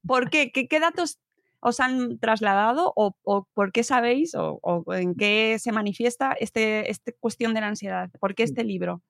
¿Por 0.06 0.30
qué? 0.30 0.52
qué? 0.52 0.80
datos 0.80 1.18
os 1.60 1.80
han 1.80 2.18
trasladado 2.18 2.92
o, 2.94 3.16
por 3.54 3.72
qué 3.72 3.82
sabéis 3.82 4.34
o, 4.36 4.84
en 4.92 5.14
qué 5.14 5.56
se 5.58 5.72
manifiesta 5.72 6.36
este, 6.38 6.90
esta 6.90 7.12
cuestión 7.18 7.54
de 7.54 7.62
la 7.62 7.68
ansiedad? 7.68 8.10
¿Por 8.20 8.34
qué 8.34 8.42
este 8.42 8.64
libro? 8.64 9.02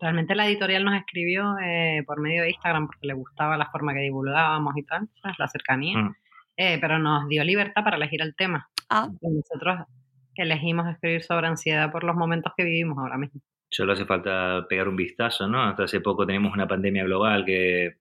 Realmente 0.00 0.34
la 0.34 0.46
editorial 0.46 0.84
nos 0.84 0.98
escribió 0.98 1.56
eh, 1.62 2.02
por 2.06 2.20
medio 2.20 2.42
de 2.42 2.50
Instagram 2.50 2.86
porque 2.86 3.06
le 3.06 3.14
gustaba 3.14 3.56
la 3.56 3.70
forma 3.70 3.94
que 3.94 4.00
divulgábamos 4.00 4.76
y 4.76 4.82
tal, 4.82 5.08
la 5.38 5.46
cercanía, 5.46 5.98
mm. 5.98 6.16
Eh, 6.62 6.76
pero 6.78 6.98
nos 6.98 7.26
dio 7.26 7.42
libertad 7.42 7.82
para 7.82 7.96
elegir 7.96 8.20
el 8.20 8.36
tema. 8.36 8.68
Ah. 8.90 9.08
Nosotros 9.22 9.86
elegimos 10.34 10.86
escribir 10.88 11.22
sobre 11.22 11.46
ansiedad 11.46 11.90
por 11.90 12.04
los 12.04 12.14
momentos 12.14 12.52
que 12.54 12.64
vivimos 12.64 12.98
ahora 12.98 13.16
mismo. 13.16 13.40
Solo 13.70 13.94
hace 13.94 14.04
falta 14.04 14.66
pegar 14.68 14.86
un 14.86 14.96
vistazo, 14.96 15.48
¿no? 15.48 15.62
Hasta 15.62 15.84
hace 15.84 16.02
poco 16.02 16.26
teníamos 16.26 16.52
una 16.52 16.68
pandemia 16.68 17.04
global 17.04 17.46
que, 17.46 17.94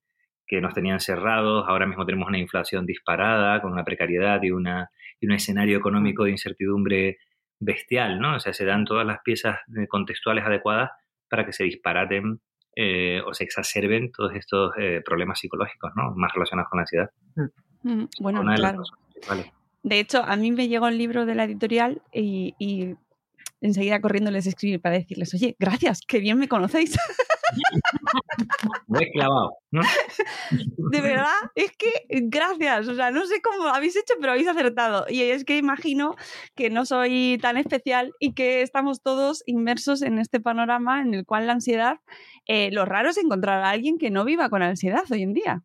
que 0.46 0.60
nos 0.60 0.74
tenían 0.74 1.00
cerrados, 1.00 1.70
ahora 1.70 1.86
mismo 1.86 2.06
tenemos 2.06 2.28
una 2.28 2.38
inflación 2.38 2.86
disparada, 2.86 3.62
con 3.62 3.72
una 3.72 3.86
precariedad 3.86 4.44
y, 4.44 4.52
una, 4.52 4.90
y 5.22 5.28
un 5.28 5.32
escenario 5.32 5.78
económico 5.78 6.26
de 6.26 6.32
incertidumbre 6.32 7.20
bestial, 7.62 8.20
¿no? 8.20 8.36
O 8.36 8.40
sea, 8.42 8.52
se 8.52 8.66
dan 8.66 8.84
todas 8.84 9.08
las 9.08 9.20
piezas 9.24 9.58
eh, 9.78 9.88
contextuales 9.88 10.44
adecuadas 10.44 10.90
para 11.30 11.46
que 11.46 11.54
se 11.54 11.64
disparaten 11.64 12.42
eh, 12.76 13.22
o 13.26 13.34
se 13.34 13.46
exacerben 13.46 14.12
todos 14.12 14.36
estos 14.36 14.74
eh, 14.78 15.02
problemas 15.06 15.40
psicológicos, 15.40 15.92
¿no? 15.96 16.14
Más 16.14 16.34
relacionados 16.34 16.70
con 16.70 16.80
la 16.80 16.82
ansiedad. 16.82 17.10
Mm. 17.38 17.69
Mm, 17.84 18.06
bueno, 18.20 18.42
claro. 18.56 18.84
De 19.84 20.00
hecho, 20.00 20.24
a 20.24 20.36
mí 20.36 20.52
me 20.52 20.68
llegó 20.68 20.88
el 20.88 20.98
libro 20.98 21.26
de 21.26 21.36
la 21.36 21.46
editorial 21.46 22.02
y, 22.14 22.54
y 22.60 22.96
enseguida 23.62 24.02
corriendo 24.02 24.32
les 24.32 24.48
escribí 24.48 24.78
para 24.78 24.96
decirles, 24.96 25.34
oye, 25.34 25.56
gracias, 25.60 26.02
qué 26.08 26.20
bien 26.20 26.38
me 26.38 26.48
conocéis. 26.48 26.98
Muy 28.88 29.12
clavado, 29.12 29.58
¿no? 29.72 29.82
De 30.92 31.02
verdad, 31.02 31.34
es 31.56 31.72
que 31.72 31.92
gracias, 32.10 32.88
o 32.88 32.96
sea, 32.96 33.12
no 33.12 33.26
sé 33.26 33.42
cómo 33.42 33.68
habéis 33.68 33.96
hecho, 33.96 34.14
pero 34.20 34.34
habéis 34.34 34.48
acertado. 34.48 35.06
Y 35.10 35.22
es 35.22 35.46
que 35.46 35.58
imagino 35.58 36.16
que 36.56 36.70
no 36.70 36.86
soy 36.86 37.38
tan 37.42 37.58
especial 37.58 38.14
y 38.20 38.34
que 38.34 38.62
estamos 38.62 39.02
todos 39.02 39.44
inmersos 39.46 40.02
en 40.02 40.20
este 40.20 40.40
panorama 40.40 41.02
en 41.02 41.14
el 41.14 41.26
cual 41.26 41.48
la 41.48 41.54
ansiedad, 41.54 41.98
eh, 42.46 42.70
lo 42.72 42.86
raro 42.86 43.10
es 43.10 43.18
encontrar 43.18 43.64
a 43.64 43.70
alguien 43.70 43.98
que 43.98 44.10
no 44.10 44.26
viva 44.26 44.50
con 44.50 44.62
ansiedad 44.62 45.04
hoy 45.12 45.24
en 45.24 45.34
día. 45.34 45.64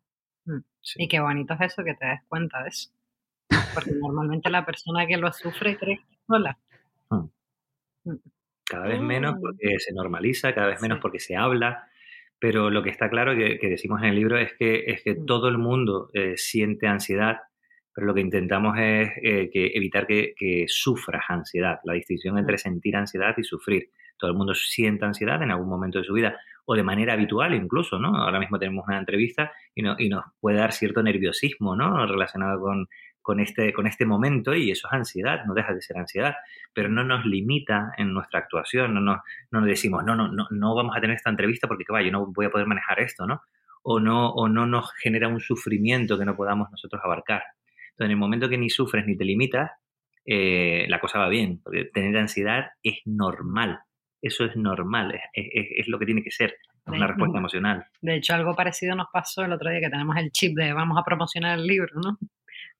Mm, 0.97 1.01
y 1.01 1.07
qué 1.07 1.19
bonito 1.19 1.53
es 1.55 1.61
eso, 1.61 1.83
que 1.83 1.93
te 1.95 2.05
des 2.05 2.21
cuenta 2.27 2.63
de 2.63 2.69
eso. 2.69 2.89
Porque 3.73 3.91
normalmente 4.01 4.49
la 4.49 4.65
persona 4.65 5.05
que 5.05 5.17
lo 5.17 5.31
sufre 5.31 5.77
cree 5.77 5.97
que 5.97 6.17
sola. 6.27 6.57
Mm. 7.09 7.25
Mm. 8.05 8.19
Cada 8.65 8.87
vez 8.87 8.99
menos 8.99 9.35
mm. 9.35 9.41
porque 9.41 9.79
se 9.79 9.93
normaliza, 9.93 10.53
cada 10.53 10.67
vez 10.67 10.81
menos 10.81 10.99
porque 10.99 11.19
se 11.19 11.35
habla, 11.35 11.87
pero 12.39 12.69
lo 12.69 12.83
que 12.83 12.89
está 12.89 13.09
claro 13.09 13.35
que, 13.35 13.59
que 13.59 13.69
decimos 13.69 14.01
en 14.01 14.09
el 14.09 14.15
libro 14.15 14.37
es 14.37 14.53
que, 14.53 14.85
es 14.87 15.03
que 15.03 15.15
mm. 15.15 15.25
todo 15.25 15.47
el 15.47 15.57
mundo 15.57 16.09
eh, 16.13 16.33
siente 16.37 16.87
ansiedad, 16.87 17.39
pero 17.93 18.07
lo 18.07 18.13
que 18.13 18.21
intentamos 18.21 18.77
es 18.77 19.09
eh, 19.21 19.49
que 19.51 19.71
evitar 19.73 20.05
que, 20.05 20.33
que, 20.37 20.65
sufras 20.67 21.23
ansiedad, 21.29 21.79
la 21.85 21.93
distinción 21.93 22.37
entre 22.37 22.57
sentir 22.57 22.95
ansiedad 22.95 23.33
y 23.37 23.43
sufrir. 23.43 23.91
Todo 24.17 24.31
el 24.31 24.37
mundo 24.37 24.53
siente 24.53 25.05
ansiedad 25.05 25.41
en 25.41 25.51
algún 25.51 25.69
momento 25.69 25.99
de 25.99 26.05
su 26.05 26.13
vida 26.13 26.37
o 26.65 26.75
de 26.75 26.83
manera 26.83 27.13
habitual 27.13 27.53
incluso, 27.53 27.99
¿no? 27.99 28.15
Ahora 28.15 28.39
mismo 28.39 28.57
tenemos 28.57 28.85
una 28.87 28.97
entrevista 28.97 29.51
y, 29.73 29.81
no, 29.81 29.95
y 29.97 30.09
nos 30.09 30.25
puede 30.39 30.57
dar 30.57 30.73
cierto 30.73 31.01
nerviosismo, 31.03 31.75
¿no? 31.75 32.05
Relacionado 32.05 32.59
con, 33.21 33.39
este, 33.39 33.71
con 33.73 33.87
este 33.87 34.05
momento 34.05 34.53
y 34.55 34.71
eso 34.71 34.87
es 34.87 34.93
ansiedad, 34.93 35.45
no 35.45 35.53
deja 35.53 35.73
de 35.73 35.81
ser 35.81 35.97
ansiedad, 35.97 36.35
pero 36.73 36.89
no 36.89 37.03
nos 37.03 37.25
limita 37.25 37.93
en 37.97 38.13
nuestra 38.13 38.39
actuación, 38.39 38.93
no 38.93 39.01
nos, 39.01 39.19
no 39.51 39.61
nos 39.61 39.69
decimos, 39.69 40.03
no, 40.03 40.15
no, 40.15 40.27
no, 40.27 40.47
no 40.49 40.75
vamos 40.75 40.95
a 40.97 41.01
tener 41.01 41.15
esta 41.15 41.29
entrevista 41.29 41.67
porque, 41.67 41.85
vaya, 41.87 42.07
yo 42.07 42.11
no 42.11 42.25
voy 42.27 42.47
a 42.47 42.49
poder 42.49 42.67
manejar 42.67 42.99
esto, 42.99 43.25
¿no? 43.27 43.41
O, 43.83 43.99
¿no? 43.99 44.31
o 44.31 44.49
no 44.49 44.65
nos 44.65 44.91
genera 44.93 45.27
un 45.27 45.39
sufrimiento 45.39 46.17
que 46.17 46.25
no 46.25 46.35
podamos 46.35 46.71
nosotros 46.71 46.99
abarcar. 47.03 47.43
Entonces, 47.91 48.05
en 48.05 48.11
el 48.11 48.17
momento 48.17 48.49
que 48.49 48.57
ni 48.57 48.71
sufres 48.71 49.05
ni 49.05 49.15
te 49.15 49.23
limitas, 49.23 49.71
eh, 50.25 50.87
la 50.89 50.99
cosa 50.99 51.19
va 51.19 51.29
bien, 51.29 51.61
porque 51.63 51.85
tener 51.85 52.17
ansiedad 52.17 52.71
es 52.81 52.95
normal, 53.05 53.79
eso 54.27 54.45
es 54.45 54.55
normal, 54.55 55.13
es, 55.33 55.49
es, 55.53 55.87
lo 55.87 55.99
que 55.99 56.05
tiene 56.05 56.23
que 56.23 56.31
ser, 56.31 56.55
una 56.85 57.07
respuesta 57.07 57.37
emocional. 57.37 57.85
De 58.01 58.15
hecho, 58.15 58.33
algo 58.33 58.55
parecido 58.55 58.95
nos 58.95 59.07
pasó 59.11 59.43
el 59.43 59.53
otro 59.53 59.69
día 59.69 59.79
que 59.79 59.89
tenemos 59.89 60.15
el 60.17 60.31
chip 60.31 60.55
de 60.57 60.73
vamos 60.73 60.97
a 60.97 61.03
promocionar 61.03 61.57
el 61.57 61.65
libro, 61.65 61.99
¿no? 62.01 62.17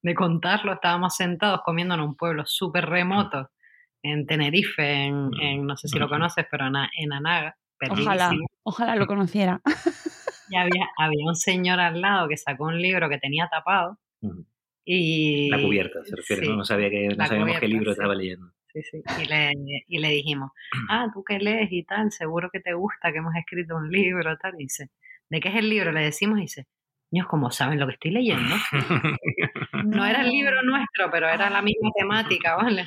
de 0.02 0.14
contarlo, 0.14 0.72
estábamos 0.72 1.16
sentados 1.16 1.60
comiendo 1.64 1.94
en 1.94 2.00
un 2.00 2.14
pueblo 2.14 2.44
súper 2.46 2.86
remoto, 2.86 3.50
en 4.02 4.26
Tenerife, 4.26 5.06
en, 5.06 5.30
mm, 5.30 5.66
no 5.66 5.76
sé 5.76 5.88
si 5.88 5.98
lo 5.98 6.08
conoces, 6.08 6.46
pero 6.50 6.66
en, 6.66 7.12
Anaga. 7.12 7.56
Ojalá, 7.90 8.30
ojalá 8.62 8.96
lo 8.96 9.06
conociera. 9.06 9.60
Y 10.48 10.54
había, 10.54 10.88
había 10.96 11.26
un 11.26 11.34
señor 11.34 11.80
al 11.80 12.00
lado 12.00 12.28
que 12.28 12.36
sacó 12.36 12.66
un 12.66 12.80
libro 12.80 13.08
que 13.08 13.18
tenía 13.18 13.48
tapado. 13.50 13.98
Y, 14.84 15.50
la 15.50 15.60
cubierta, 15.60 16.04
se 16.04 16.14
refiere, 16.14 16.46
¿no? 16.46 16.64
sabía 16.64 16.88
que, 16.88 17.08
no 17.08 17.26
sabíamos 17.26 17.58
qué 17.58 17.66
libro 17.66 17.90
estaba 17.90 18.14
leyendo. 18.14 18.52
Sí, 18.76 18.82
sí. 18.82 19.02
Y 19.22 19.24
le, 19.26 19.52
y 19.88 19.98
le 19.98 20.10
dijimos, 20.10 20.50
ah, 20.90 21.08
tú 21.12 21.24
que 21.24 21.38
lees 21.38 21.68
y 21.72 21.84
tal, 21.84 22.12
seguro 22.12 22.50
que 22.52 22.60
te 22.60 22.74
gusta 22.74 23.10
que 23.12 23.18
hemos 23.18 23.34
escrito 23.34 23.76
un 23.76 23.90
libro, 23.90 24.36
tal. 24.36 24.54
Y 24.58 24.64
dice, 24.64 24.90
¿de 25.30 25.40
qué 25.40 25.48
es 25.48 25.56
el 25.56 25.70
libro? 25.70 25.92
Le 25.92 26.02
decimos 26.02 26.38
y 26.38 26.42
dice, 26.42 26.66
niños, 27.10 27.26
como 27.26 27.50
saben 27.50 27.80
lo 27.80 27.86
que 27.86 27.94
estoy 27.94 28.10
leyendo. 28.10 28.54
no 29.84 30.04
era 30.04 30.20
el 30.20 30.28
libro 30.28 30.62
nuestro, 30.62 31.10
pero 31.10 31.28
era 31.28 31.48
la 31.48 31.62
misma 31.62 31.90
temática, 31.96 32.56
¿vale? 32.56 32.86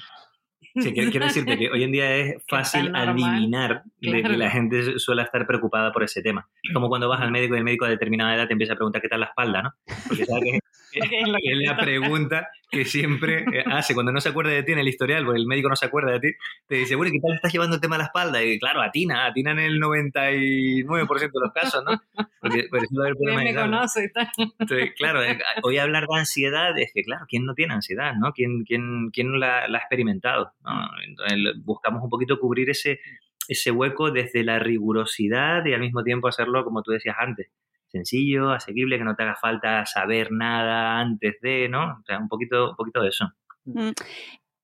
Sí, 0.75 0.93
quiero, 0.93 1.25
decirte 1.25 1.57
que 1.57 1.69
hoy 1.71 1.83
en 1.83 1.91
día 1.91 2.15
es 2.15 2.43
fácil 2.47 2.95
adivinar 2.95 3.83
de 3.99 4.21
que 4.21 4.37
la 4.37 4.51
gente 4.51 4.99
suele 4.99 5.23
estar 5.23 5.47
preocupada 5.47 5.91
por 5.91 6.03
ese 6.03 6.21
tema. 6.21 6.47
Como 6.71 6.87
cuando 6.89 7.09
vas 7.09 7.21
al 7.21 7.31
médico 7.31 7.55
y 7.55 7.57
el 7.57 7.63
médico 7.63 7.85
a 7.85 7.89
determinada 7.89 8.35
edad 8.35 8.47
te 8.47 8.53
empieza 8.53 8.73
a 8.73 8.75
preguntar 8.75 9.01
qué 9.01 9.09
tal 9.09 9.21
la 9.21 9.27
espalda, 9.27 9.63
¿no? 9.63 9.73
Porque 10.07 10.25
sabe 10.25 10.41
que 10.41 10.59
es 10.93 11.67
la 11.67 11.77
pregunta 11.77 12.49
que 12.71 12.85
siempre 12.85 13.45
eh, 13.51 13.63
hace 13.65 13.93
cuando 13.93 14.11
no 14.11 14.21
se 14.21 14.29
acuerda 14.29 14.51
de 14.51 14.63
ti 14.63 14.73
en 14.73 14.79
el 14.79 14.87
historial, 14.87 15.25
porque 15.25 15.39
el 15.39 15.47
médico 15.47 15.69
no 15.69 15.75
se 15.75 15.85
acuerda 15.85 16.11
de 16.11 16.19
ti, 16.19 16.27
te 16.67 16.75
dice, 16.75 16.95
bueno, 16.95 17.11
¿qué 17.11 17.19
tal 17.19 17.35
estás 17.35 17.51
llevando 17.51 17.75
el 17.75 17.81
tema 17.81 17.95
a 17.95 17.99
la 17.99 18.03
espalda? 18.05 18.43
Y 18.43 18.59
claro, 18.59 18.81
atina, 18.81 19.25
atina 19.25 19.51
en 19.51 19.59
el 19.59 19.81
99% 19.81 20.85
de 20.85 21.29
los 21.33 21.53
casos, 21.53 21.83
¿no? 21.83 21.99
Porque, 22.39 22.67
me 22.71 23.55
conoce 23.55 24.05
y 24.05 24.11
tal. 24.11 24.29
Entonces, 24.37 24.91
claro, 24.97 25.23
eh, 25.23 25.39
hoy 25.63 25.77
hablar 25.77 26.05
de 26.07 26.19
ansiedad 26.19 26.77
es 26.77 26.91
que, 26.93 27.03
claro, 27.03 27.25
¿quién 27.27 27.45
no 27.45 27.55
tiene 27.55 27.73
ansiedad, 27.73 28.13
no? 28.15 28.31
¿Quién, 28.33 28.63
quién, 28.63 29.09
quién 29.11 29.39
la, 29.39 29.67
la 29.67 29.79
ha 29.79 29.81
experimentado? 29.81 30.53
Entonces, 31.07 31.37
buscamos 31.63 32.03
un 32.03 32.09
poquito 32.09 32.39
cubrir 32.39 32.69
ese, 32.69 32.99
ese 33.47 33.71
hueco 33.71 34.11
desde 34.11 34.43
la 34.43 34.59
rigurosidad 34.59 35.65
y 35.65 35.73
al 35.73 35.81
mismo 35.81 36.03
tiempo 36.03 36.27
hacerlo, 36.27 36.63
como 36.63 36.83
tú 36.83 36.91
decías 36.91 37.15
antes, 37.19 37.49
sencillo, 37.89 38.51
asequible, 38.51 38.97
que 38.97 39.03
no 39.03 39.15
te 39.15 39.23
haga 39.23 39.35
falta 39.35 39.85
saber 39.85 40.31
nada 40.31 40.99
antes 40.99 41.35
de, 41.41 41.69
¿no? 41.69 41.99
O 41.99 42.03
sea, 42.05 42.19
un 42.19 42.27
poquito, 42.27 42.71
un 42.71 42.75
poquito 42.75 43.01
de 43.01 43.09
eso. 43.09 43.25
Mm. 43.65 43.91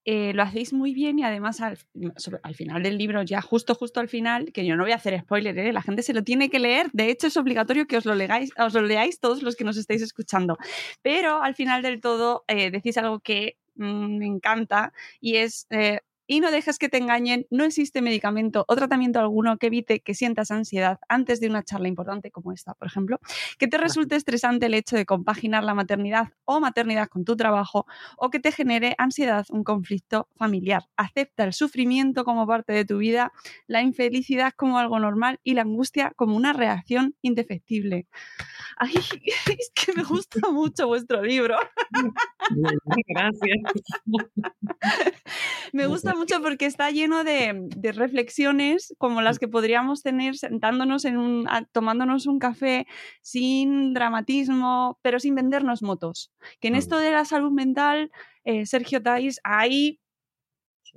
eh, 0.06 0.34
lo 0.34 0.44
hacéis 0.44 0.72
muy 0.72 0.94
bien 0.94 1.20
y 1.20 1.24
además 1.24 1.62
al, 1.62 1.78
al, 2.44 2.56
final 2.56 2.82
del 2.82 2.98
libro, 2.98 3.24
ya 3.24 3.42
justo, 3.42 3.76
justo 3.76 4.00
al 4.00 4.08
final, 4.08 4.52
que 4.52 4.66
yo 4.66 4.76
no 4.76 4.84
voy 4.84 4.94
a 4.94 4.96
hacer 4.96 5.20
spoiler, 5.20 5.58
¿eh? 5.58 5.74
la 5.74 5.82
gente 5.82 6.02
se 6.02 6.14
lo 6.14 6.24
tiene 6.24 6.50
que 6.50 6.60
leer, 6.60 6.90
de 6.94 7.10
hecho 7.10 7.28
es 7.28 7.38
obligatorio 7.38 7.88
que 7.88 7.98
os 7.98 8.06
lo, 8.06 8.16
legáis, 8.16 8.52
os 8.58 8.74
lo 8.74 8.82
leáis 8.82 9.20
todos 9.20 9.44
los 9.44 9.56
que 9.56 9.64
nos 9.64 9.78
estáis 9.78 10.02
escuchando, 10.02 10.58
pero 11.02 11.42
al 11.42 11.56
final 11.56 11.82
del 11.82 12.02
todo 12.02 12.46
eh, 12.48 12.72
decís 12.72 12.98
algo 12.98 13.20
que 13.20 13.58
mm, 13.76 14.18
me 14.18 14.26
encanta 14.26 14.94
y 15.20 15.38
es 15.38 15.68
y 16.28 16.40
no 16.40 16.52
dejes 16.52 16.80
que 16.80 16.90
te 16.90 16.98
engañen, 16.98 17.46
no 17.50 17.64
existe 17.64 18.02
medicamento 18.02 18.66
o 18.68 18.76
tratamiento 18.76 19.20
alguno 19.20 19.58
que 19.58 19.68
evite 19.68 20.00
que 20.00 20.14
sientas 20.14 20.52
ansiedad 20.52 21.00
antes 21.10 21.40
de 21.40 21.48
una 21.48 21.64
charla 21.64 21.88
importante 21.88 22.32
como 22.32 22.52
esta, 22.52 22.74
por 22.74 22.88
ejemplo, 22.88 23.20
que 23.58 23.68
te 23.68 23.78
resulte 23.78 24.16
estresante 24.16 24.66
el 24.66 24.74
hecho 24.74 24.96
de 24.96 25.06
compaginar 25.06 25.64
la 25.64 25.74
maternidad 25.74 26.30
o 26.46 26.60
maternidad 26.60 27.08
con 27.08 27.26
tu 27.26 27.36
trabajo 27.36 27.86
o 28.18 28.30
que 28.30 28.40
te 28.40 28.52
genere 28.52 28.96
ansiedad 28.98 29.46
un 29.50 29.64
conflicto 29.64 30.28
familiar. 30.36 30.84
Acepta 30.98 31.44
el 31.44 31.54
sufrimiento 31.54 32.26
como 32.26 32.48
parte 32.48 32.74
de 32.74 32.86
tu 32.86 32.98
vida, 32.98 33.32
la 33.68 33.82
infelicidad 33.82 34.54
como 34.56 34.80
algo 34.80 35.00
normal 35.00 35.40
y 35.44 35.54
la 35.54 35.62
angustia 35.62 36.12
como 36.16 36.36
una 36.36 36.54
reacción 36.54 37.16
indefectible. 37.22 38.08
Ay, 38.78 38.94
es 39.60 39.72
que 39.74 39.94
me 39.94 40.04
gusta 40.04 40.50
mucho 40.52 40.88
vuestro 40.88 41.22
libro. 41.22 41.56
Gracias. 43.08 43.58
me 45.74 45.88
gusta 45.88 46.15
mucho 46.16 46.42
porque 46.42 46.66
está 46.66 46.90
lleno 46.92 47.24
de, 47.24 47.68
reflexiones 47.94 48.94
como 48.98 49.22
las 49.22 49.40
que 49.40 49.48
podríamos 49.48 50.02
tener 50.02 50.36
sentándonos 50.36 51.06
en 51.06 51.18
un, 51.18 51.48
tomándonos 51.72 52.28
un 52.28 52.40
café 52.40 52.88
sin 53.22 53.94
dramatismo, 53.94 55.00
pero 55.02 55.20
sin 55.20 55.36
vendernos 55.36 55.82
motos. 55.82 56.32
Que 56.60 56.70
en 56.70 56.76
esto 56.76 56.98
de 56.98 57.12
la 57.12 57.26
salud 57.26 57.52
mental, 57.52 58.12
eh, 58.44 58.66
Sergio 58.66 59.02
Tais, 59.02 59.40
hay 59.44 60.00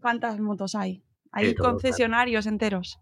¿cuántas 0.01 0.39
motos 0.41 0.75
hay? 0.75 1.03
Hay 1.33 1.55
concesionarios 1.55 2.47
enteros. 2.47 2.99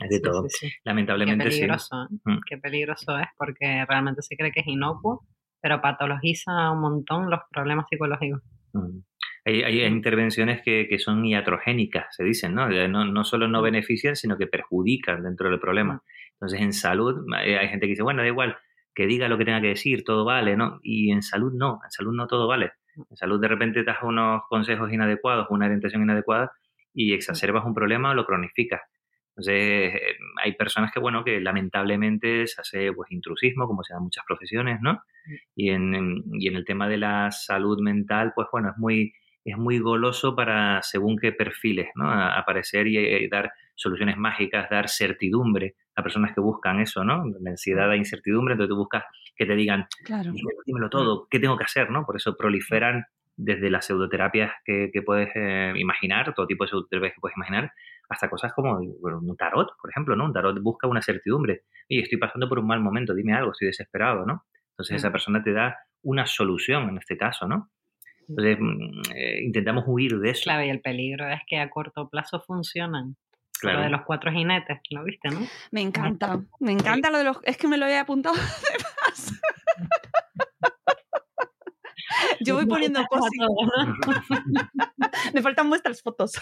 Hay 0.00 0.08
de 0.08 0.20
todo. 0.20 0.46
Lamentablemente 0.84 1.44
Qué 1.44 1.50
peligroso, 1.50 1.96
¿eh? 2.04 2.14
mm. 2.24 2.38
Qué 2.48 2.58
peligroso 2.58 3.18
es 3.18 3.28
porque 3.36 3.84
realmente 3.88 4.22
se 4.22 4.36
cree 4.36 4.52
que 4.52 4.60
es 4.60 4.66
inocuo, 4.66 5.26
pero 5.60 5.80
patologiza 5.80 6.70
un 6.70 6.80
montón 6.80 7.30
los 7.30 7.40
problemas 7.50 7.86
psicológicos. 7.88 8.42
Mm. 8.72 9.00
Hay, 9.48 9.84
intervenciones 9.84 10.60
que, 10.62 10.98
son 10.98 11.24
iatrogénicas, 11.24 12.14
se 12.14 12.24
dicen, 12.24 12.54
¿no? 12.54 12.68
¿no? 12.68 13.04
No 13.04 13.24
solo 13.24 13.48
no 13.48 13.62
benefician, 13.62 14.14
sino 14.14 14.36
que 14.36 14.46
perjudican 14.46 15.22
dentro 15.22 15.48
del 15.50 15.58
problema. 15.58 16.02
Entonces, 16.32 16.60
en 16.60 16.72
salud 16.72 17.24
hay 17.34 17.68
gente 17.68 17.86
que 17.86 17.90
dice, 17.90 18.02
bueno, 18.02 18.22
da 18.22 18.28
igual, 18.28 18.56
que 18.94 19.06
diga 19.06 19.28
lo 19.28 19.38
que 19.38 19.44
tenga 19.44 19.60
que 19.60 19.68
decir, 19.68 20.04
todo 20.04 20.24
vale, 20.24 20.56
¿no? 20.56 20.80
Y 20.82 21.12
en 21.12 21.22
salud 21.22 21.52
no, 21.54 21.80
en 21.84 21.90
salud 21.90 22.14
no 22.14 22.26
todo 22.26 22.46
vale. 22.46 22.72
En 23.10 23.16
salud 23.16 23.40
de 23.40 23.48
repente 23.48 23.84
das 23.84 23.98
unos 24.02 24.42
consejos 24.48 24.92
inadecuados, 24.92 25.46
una 25.50 25.66
orientación 25.66 26.02
inadecuada 26.02 26.50
y 26.92 27.12
exacerbas 27.12 27.64
un 27.64 27.74
problema 27.74 28.10
o 28.10 28.14
lo 28.14 28.26
cronificas. 28.26 28.82
Entonces, 29.30 29.94
eh, 29.94 30.16
hay 30.42 30.56
personas 30.56 30.90
que, 30.92 30.98
bueno, 30.98 31.22
que 31.22 31.40
lamentablemente 31.40 32.48
se 32.48 32.60
hace 32.60 32.92
pues 32.92 33.12
intrusismo, 33.12 33.68
como 33.68 33.84
se 33.84 33.92
da 33.92 33.98
en 33.98 34.04
muchas 34.04 34.24
profesiones, 34.26 34.80
¿no? 34.82 35.00
Y 35.54 35.70
en, 35.70 36.24
y 36.32 36.48
en 36.48 36.56
el 36.56 36.64
tema 36.64 36.88
de 36.88 36.96
la 36.98 37.30
salud 37.30 37.80
mental, 37.80 38.32
pues 38.34 38.48
bueno, 38.50 38.70
es 38.70 38.78
muy, 38.78 39.12
es 39.50 39.58
muy 39.58 39.78
goloso 39.78 40.34
para 40.34 40.82
según 40.82 41.16
qué 41.16 41.32
perfiles, 41.32 41.88
¿no? 41.94 42.10
aparecer 42.10 42.86
y, 42.86 43.28
dar 43.28 43.52
soluciones 43.74 44.16
mágicas, 44.16 44.68
dar 44.70 44.88
certidumbre 44.88 45.76
a 45.94 46.02
personas 46.02 46.34
que 46.34 46.40
buscan 46.40 46.80
eso, 46.80 47.04
¿no? 47.04 47.24
La 47.40 47.50
ansiedad 47.50 47.92
e 47.92 47.96
incertidumbre, 47.96 48.54
entonces 48.54 48.70
tú 48.70 48.76
buscas 48.76 49.04
que 49.36 49.46
te 49.46 49.54
digan, 49.54 49.86
claro. 50.04 50.32
dímelo, 50.66 50.90
todo, 50.90 51.28
¿qué 51.30 51.38
tengo 51.38 51.56
que 51.56 51.64
hacer, 51.64 51.90
no? 51.90 52.04
Por 52.04 52.16
eso 52.16 52.36
proliferan 52.36 53.04
desde 53.36 53.70
las 53.70 53.86
pseudoterapias 53.86 54.52
que, 54.64 54.90
puedes 55.06 55.30
eh, 55.36 55.72
imaginar, 55.76 56.34
todo 56.34 56.46
tipo 56.46 56.64
de 56.64 56.70
pseudoterapias 56.70 57.14
que 57.14 57.20
puedes 57.20 57.36
imaginar, 57.36 57.72
hasta 58.08 58.28
cosas 58.28 58.52
como 58.52 58.78
un 58.78 59.36
tarot, 59.36 59.68
por 59.80 59.90
ejemplo, 59.90 60.16
¿no? 60.16 60.24
Un 60.24 60.32
tarot 60.32 60.60
busca 60.60 60.88
una 60.88 61.02
certidumbre. 61.02 61.62
Y 61.88 62.00
estoy 62.00 62.18
pasando 62.18 62.48
por 62.48 62.58
un 62.58 62.66
mal 62.66 62.80
momento, 62.80 63.14
dime 63.14 63.34
algo, 63.34 63.52
estoy 63.52 63.68
desesperado, 63.68 64.26
¿no? 64.26 64.44
Entonces 64.70 64.96
esa 64.96 65.12
persona 65.12 65.42
te 65.42 65.52
da 65.52 65.76
una 66.02 66.26
solución 66.26 66.88
en 66.88 66.98
este 66.98 67.16
caso, 67.16 67.46
¿no? 67.46 67.70
Entonces, 68.28 68.58
mm, 68.60 69.00
eh, 69.14 69.42
intentamos 69.44 69.84
huir 69.86 70.18
de 70.18 70.30
eso. 70.30 70.42
Claro, 70.44 70.64
y 70.64 70.70
el 70.70 70.80
peligro 70.80 71.28
es 71.28 71.40
que 71.46 71.58
a 71.58 71.70
corto 71.70 72.08
plazo 72.08 72.40
funcionan. 72.40 73.16
Lo 73.62 73.80
de 73.80 73.90
los 73.90 74.02
cuatro 74.02 74.30
jinetes, 74.30 74.78
¿lo 74.90 75.02
viste, 75.02 75.30
no? 75.30 75.40
Me 75.72 75.80
encanta, 75.80 76.40
me 76.60 76.70
encanta 76.70 77.10
lo 77.10 77.18
de 77.18 77.24
los... 77.24 77.38
Es 77.42 77.56
que 77.56 77.66
me 77.66 77.76
lo 77.76 77.86
he 77.86 77.98
apuntado 77.98 78.36
además. 78.68 79.32
Yo 82.40 82.54
voy 82.54 82.66
poniendo 82.66 83.04
cosas. 83.06 83.30
Me 85.34 85.42
faltan 85.42 85.68
vuestras 85.68 86.02
fotos. 86.02 86.32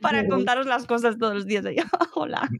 Para 0.00 0.26
contaros 0.28 0.66
las 0.66 0.86
cosas 0.86 1.18
todos 1.18 1.34
los 1.34 1.46
días. 1.46 1.64
Hola. 2.14 2.48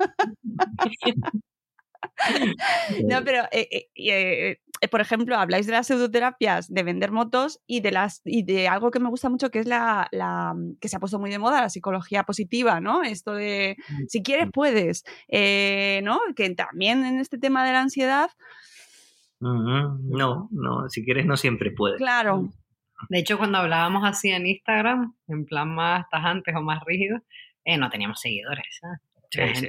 No, 3.05 3.25
pero 3.25 3.44
eh, 3.51 3.88
eh, 3.94 4.61
por 4.91 5.01
ejemplo, 5.01 5.37
habláis 5.37 5.67
de 5.67 5.73
las 5.73 5.87
pseudoterapias 5.87 6.73
de 6.73 6.83
vender 6.83 7.11
motos 7.11 7.61
y 7.67 7.81
de 7.81 7.93
las 7.93 8.21
y 8.25 8.43
de 8.43 8.69
algo 8.69 8.91
que 8.91 9.01
me 9.01 9.09
gusta 9.09 9.29
mucho 9.29 9.51
que 9.51 9.61
es 9.61 9.67
la, 9.67 10.09
la 10.13 10.55
que 10.81 10.89
se 10.89 10.97
ha 10.97 11.01
puesto 11.01 11.19
muy 11.19 11.31
de 11.31 11.39
moda, 11.39 11.63
la 11.63 11.71
psicología 11.71 12.25
positiva, 12.25 12.81
¿no? 12.81 13.03
Esto 13.03 13.35
de 13.35 13.77
mm, 13.89 14.03
si 14.09 14.23
quieres 14.23 14.49
puedes, 14.53 15.05
¿no? 16.03 16.21
Que 16.37 16.55
también 16.55 17.05
en 17.05 17.19
este 17.19 17.39
tema 17.39 17.65
de 17.65 17.73
la 17.73 17.81
ansiedad. 17.81 18.31
No, 19.41 20.49
no, 20.51 20.89
si 20.89 21.05
quieres 21.05 21.27
no 21.27 21.37
siempre 21.37 21.71
puedes. 21.71 21.99
Claro. 21.99 22.49
De 23.11 23.19
hecho, 23.19 23.37
cuando 23.37 23.59
hablábamos 23.59 24.03
así 24.05 24.31
en 24.31 24.47
Instagram, 24.47 25.15
en 25.29 25.45
plan 25.45 25.75
más 25.75 26.09
tajantes 26.11 26.55
o 26.57 26.63
más 26.63 26.83
rígidos, 26.87 27.21
no 27.79 27.91
teníamos 27.91 28.21
seguidores. 28.21 28.81
¿Sabes? 29.35 29.62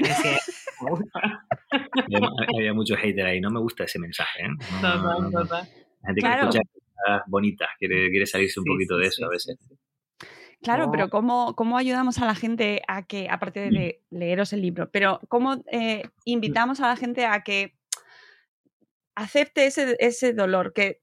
había, 2.58 2.73
mucho 2.73 2.95
hater 2.95 3.25
ahí, 3.25 3.41
no 3.41 3.49
me 3.49 3.60
gusta 3.60 3.84
ese 3.86 3.99
mensaje. 3.99 4.43
¿eh? 4.43 4.49
La 4.82 5.67
gente 6.08 6.21
quiere 6.21 6.39
escuchar 6.39 6.63
cosas 6.63 7.21
bonitas, 7.28 7.69
quiere, 7.80 8.10
quiere 8.10 8.25
salirse 8.25 8.60
un 8.60 8.65
poquito 8.65 8.97
de 8.97 9.08
eso 9.08 9.25
a 9.25 9.30
veces. 9.30 9.58
Claro, 10.62 10.89
pero 10.91 11.10
¿cómo, 11.10 11.56
¿cómo 11.56 11.78
ayudamos 11.78 12.17
a 12.17 12.25
la 12.25 12.34
gente 12.34 12.82
a 12.88 13.06
que, 13.06 13.28
aparte 13.30 13.69
de 13.69 14.01
leeros 14.10 14.51
el 14.51 14.62
libro, 14.62 14.89
pero 14.89 15.19
cómo 15.28 15.63
eh, 15.71 16.04
invitamos 16.25 16.80
a 16.80 16.88
la 16.88 16.95
gente 16.95 17.25
a 17.25 17.43
que 17.43 17.75
acepte 19.15 19.67
ese, 19.67 19.95
ese 19.99 20.34
dolor, 20.34 20.73
que 20.73 21.01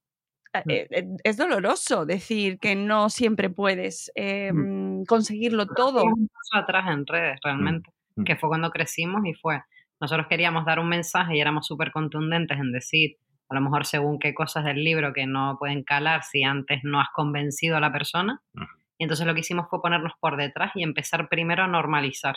eh, 0.68 0.87
eh, 0.90 1.07
es 1.25 1.37
doloroso 1.37 2.05
decir 2.05 2.59
que 2.59 2.75
no 2.75 3.09
siempre 3.09 3.48
puedes 3.48 4.12
em, 4.14 5.05
conseguirlo 5.05 5.66
todo. 5.66 6.05
Un 6.05 6.29
paso 6.29 6.62
atrás 6.62 6.85
en 6.90 7.07
redes, 7.07 7.38
realmente. 7.42 7.90
Mm. 8.16 8.25
que 8.25 8.37
fue 8.37 8.48
cuando 8.48 8.70
crecimos 8.70 9.25
y 9.25 9.35
fue, 9.35 9.62
nosotros 10.01 10.27
queríamos 10.29 10.64
dar 10.64 10.81
un 10.81 10.88
mensaje 10.88 11.37
y 11.37 11.40
éramos 11.40 11.66
súper 11.66 11.92
contundentes 11.92 12.59
en 12.59 12.72
decir, 12.72 13.16
a 13.48 13.55
lo 13.55 13.61
mejor 13.61 13.87
según 13.87 14.18
qué 14.18 14.35
cosas 14.35 14.64
del 14.64 14.83
libro 14.83 15.12
que 15.12 15.27
no 15.27 15.57
pueden 15.59 15.85
calar 15.85 16.25
si 16.25 16.42
antes 16.42 16.81
no 16.83 17.01
has 17.01 17.09
convencido 17.14 17.77
a 17.77 17.81
la 17.81 17.92
persona. 17.92 18.42
Y 18.98 19.05
entonces 19.05 19.27
lo 19.27 19.35
que 19.35 19.40
hicimos 19.40 19.66
fue 19.68 19.83
ponernos 19.83 20.12
por 20.20 20.37
detrás 20.37 20.72
y 20.75 20.83
empezar 20.83 21.29
primero 21.29 21.64
a 21.64 21.68
normalizar, 21.68 22.37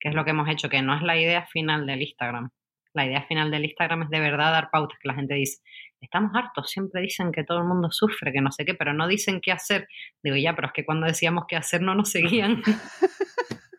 que 0.00 0.08
es 0.08 0.14
lo 0.14 0.24
que 0.24 0.30
hemos 0.30 0.48
hecho, 0.48 0.68
que 0.68 0.82
no 0.82 0.96
es 0.96 1.02
la 1.02 1.16
idea 1.16 1.46
final 1.46 1.86
del 1.86 2.02
Instagram. 2.02 2.50
La 2.92 3.06
idea 3.06 3.22
final 3.22 3.50
del 3.50 3.64
Instagram 3.64 4.02
es 4.02 4.10
de 4.10 4.20
verdad 4.20 4.52
dar 4.52 4.68
pautas, 4.70 4.98
que 5.00 5.08
la 5.08 5.14
gente 5.14 5.34
dice, 5.34 5.62
estamos 6.00 6.32
hartos, 6.34 6.70
siempre 6.70 7.00
dicen 7.00 7.32
que 7.32 7.44
todo 7.44 7.58
el 7.58 7.64
mundo 7.64 7.90
sufre, 7.90 8.32
que 8.32 8.42
no 8.42 8.52
sé 8.52 8.64
qué, 8.66 8.74
pero 8.74 8.92
no 8.92 9.06
dicen 9.08 9.40
qué 9.40 9.52
hacer. 9.52 9.88
Digo, 10.22 10.36
ya, 10.36 10.54
pero 10.54 10.66
es 10.66 10.72
que 10.74 10.84
cuando 10.84 11.06
decíamos 11.06 11.44
qué 11.48 11.56
hacer 11.56 11.80
no 11.80 11.94
nos 11.94 12.10
seguían. 12.10 12.62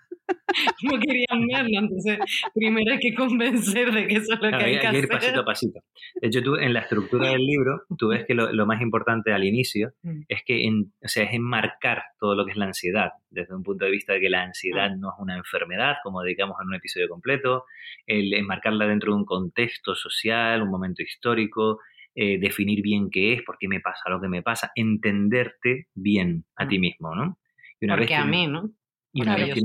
no 0.83 0.99
querían 0.99 1.47
verlo, 1.47 1.79
entonces 1.79 2.19
primero 2.53 2.93
hay 2.93 2.99
que 2.99 3.13
convencer 3.13 3.91
de 3.91 4.07
que 4.07 4.15
eso 4.15 4.33
es 4.33 4.39
lo 4.41 4.49
que 4.49 4.55
hay, 4.63 4.79
que, 4.79 4.87
hacer. 4.87 5.03
ir 5.03 5.09
pasito 5.09 5.41
a 5.41 5.45
pasito. 5.45 5.79
De 6.15 6.27
hecho, 6.27 6.41
tú 6.41 6.55
en 6.55 6.73
la 6.73 6.81
estructura 6.81 7.29
del 7.29 7.45
libro, 7.45 7.83
tú 7.97 8.09
ves 8.09 8.25
que 8.25 8.33
lo, 8.33 8.65
más 8.65 8.81
importante 8.81 9.33
al 9.33 9.43
inicio 9.43 9.93
mm. 10.03 10.21
es 10.27 10.43
que 10.45 10.65
en, 10.65 10.93
o 11.03 11.07
sea, 11.07 11.23
es 11.23 11.33
enmarcar 11.33 12.03
todo 12.19 12.35
lo 12.35 12.45
que 12.45 12.51
es 12.51 12.57
la 12.57 12.65
ansiedad, 12.65 13.11
desde 13.29 13.55
un 13.55 13.63
punto 13.63 13.85
de 13.85 13.91
vista 13.91 14.13
de 14.13 14.19
que 14.19 14.29
la 14.29 14.43
ansiedad 14.43 14.91
mm. 14.91 14.99
no 14.99 15.09
es 15.09 15.15
una 15.19 15.37
enfermedad, 15.37 15.95
como 16.03 16.21
dedicamos 16.21 16.57
en 16.61 16.67
un 16.67 16.75
episodio 16.75 17.07
completo, 17.09 17.65
el 18.05 18.33
enmarcarla 18.33 18.87
dentro 18.87 19.13
de 19.13 19.19
un 19.19 19.25
contexto 19.25 19.95
social, 19.95 20.61
un 20.61 20.69
momento 20.69 21.01
histórico, 21.03 21.79
eh, 22.15 22.37
definir 22.39 22.83
bien 22.83 23.09
qué 23.09 23.33
es, 23.33 23.41
por 23.41 23.57
qué 23.57 23.67
me 23.67 23.79
pasa 23.79 24.09
lo 24.09 24.21
que 24.21 24.27
me 24.27 24.43
pasa, 24.43 24.71
entenderte 24.75 25.87
bien 25.95 26.45
a 26.55 26.67
ti 26.67 26.77
mm. 26.77 26.81
mismo, 26.81 27.15
¿no? 27.15 27.39
Y 27.79 27.85
una 27.85 27.95
Porque 27.95 28.13
vez 28.13 28.19
a 28.19 28.25
mí, 28.25 28.47
¿no? 28.47 28.69
Y 29.11 29.21
una 29.23 29.35
vez 29.35 29.55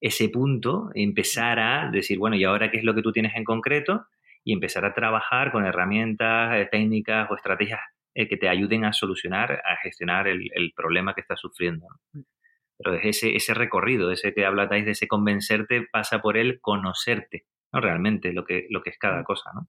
ese 0.00 0.28
punto, 0.28 0.90
empezar 0.94 1.58
a 1.58 1.90
decir, 1.90 2.18
bueno, 2.18 2.36
¿y 2.36 2.44
ahora 2.44 2.70
qué 2.70 2.78
es 2.78 2.84
lo 2.84 2.94
que 2.94 3.02
tú 3.02 3.12
tienes 3.12 3.34
en 3.34 3.44
concreto? 3.44 4.06
Y 4.44 4.52
empezar 4.52 4.84
a 4.84 4.94
trabajar 4.94 5.52
con 5.52 5.64
herramientas, 5.64 6.54
eh, 6.56 6.68
técnicas 6.70 7.30
o 7.30 7.36
estrategias 7.36 7.80
eh, 8.14 8.28
que 8.28 8.36
te 8.36 8.48
ayuden 8.48 8.84
a 8.84 8.92
solucionar, 8.92 9.62
a 9.64 9.76
gestionar 9.82 10.28
el, 10.28 10.72
problema 10.76 11.14
que 11.14 11.22
estás 11.22 11.40
sufriendo. 11.40 11.86
Pero 12.78 12.94
ese, 12.94 13.34
ese 13.34 13.54
recorrido, 13.54 14.10
ese 14.10 14.34
que 14.34 14.44
habláis 14.44 14.84
de 14.84 14.92
ese 14.92 15.08
convencerte, 15.08 15.86
pasa 15.90 16.20
por 16.20 16.36
el 16.36 16.60
conocerte, 16.60 17.46
¿no? 17.72 17.80
Realmente 17.80 18.32
lo 18.32 18.44
que, 18.44 18.66
lo 18.70 18.82
que 18.82 18.90
es 18.90 18.98
cada 18.98 19.24
cosa, 19.24 19.50
¿no? 19.54 19.68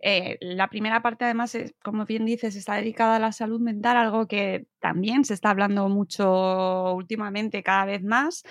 Eh, 0.00 0.38
la 0.40 0.68
primera 0.68 1.02
parte, 1.02 1.24
además, 1.24 1.56
como 1.82 2.04
bien 2.04 2.24
dices, 2.24 2.54
está 2.54 2.74
dedicada 2.74 3.16
a 3.16 3.18
la 3.18 3.32
salud 3.32 3.60
mental, 3.60 3.96
algo 3.96 4.28
que 4.28 4.66
también 4.78 5.24
se 5.24 5.34
está 5.34 5.50
hablando 5.50 5.88
mucho 5.88 6.94
últimamente, 6.94 7.62
cada 7.62 7.84
vez 7.84 8.02
más, 8.02 8.44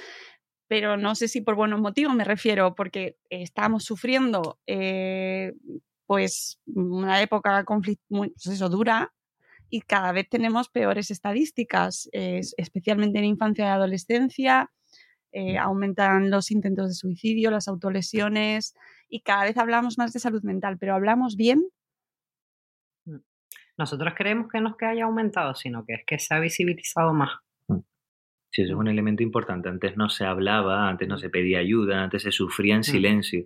pero 0.68 0.98
no 0.98 1.16
sé 1.16 1.28
si 1.28 1.42
por 1.42 1.56
buenos 1.56 1.80
motivos 1.80 2.14
me 2.16 2.24
refiero, 2.24 2.76
porque 2.76 3.18
estamos 3.30 3.84
sufriendo 3.84 4.60
eh, 4.68 5.54
pues 6.06 6.60
una 6.66 7.22
época 7.22 7.64
conflict 7.64 8.02
pues 8.10 8.48
eso, 8.48 8.70
dura 8.70 9.14
y 9.70 9.82
cada 9.82 10.12
vez 10.12 10.30
tenemos 10.30 10.70
peores 10.70 11.12
estadísticas, 11.12 12.10
especialmente 12.14 13.20
en 13.20 13.26
infancia 13.26 13.66
y 13.66 13.68
adolescencia. 13.68 14.72
Eh, 15.34 15.58
aumentan 15.58 16.32
los 16.32 16.52
intentos 16.52 16.88
de 16.88 16.94
suicidio, 16.96 17.52
las 17.52 17.68
autolesiones 17.68 18.74
y 19.10 19.22
cada 19.22 19.44
vez 19.44 19.58
hablamos 19.58 19.98
más 19.98 20.14
de 20.14 20.20
salud 20.20 20.42
mental, 20.44 20.78
pero 20.80 20.96
¿hablamos 20.96 21.36
bien? 21.36 21.68
Mm. 23.06 23.18
Nosotros 23.78 24.14
creemos 24.18 24.48
que 24.52 24.62
no 24.62 24.70
es 24.70 24.76
que 24.78 24.86
haya 24.86 25.04
aumentado, 25.04 25.54
sino 25.54 25.86
que 25.86 25.96
es 25.96 26.02
que 26.08 26.18
se 26.18 26.34
ha 26.34 26.40
visibilizado 26.40 27.14
más. 27.14 27.32
Mm. 28.58 28.62
Sí, 28.62 28.62
eso 28.64 28.74
es 28.74 28.80
un 28.80 28.88
elemento 28.88 29.24
importante. 29.24 29.70
Antes 29.70 29.98
no 29.98 30.10
se 30.10 30.26
hablaba, 30.26 30.90
antes 30.90 31.08
no 31.08 31.18
se 31.18 31.30
pedía 31.30 31.60
ayuda, 31.60 32.04
antes 32.04 32.24
se 32.24 32.32
sufría 32.32 32.74
en 32.74 32.80
mm. 32.80 32.84
silencio. 32.84 33.46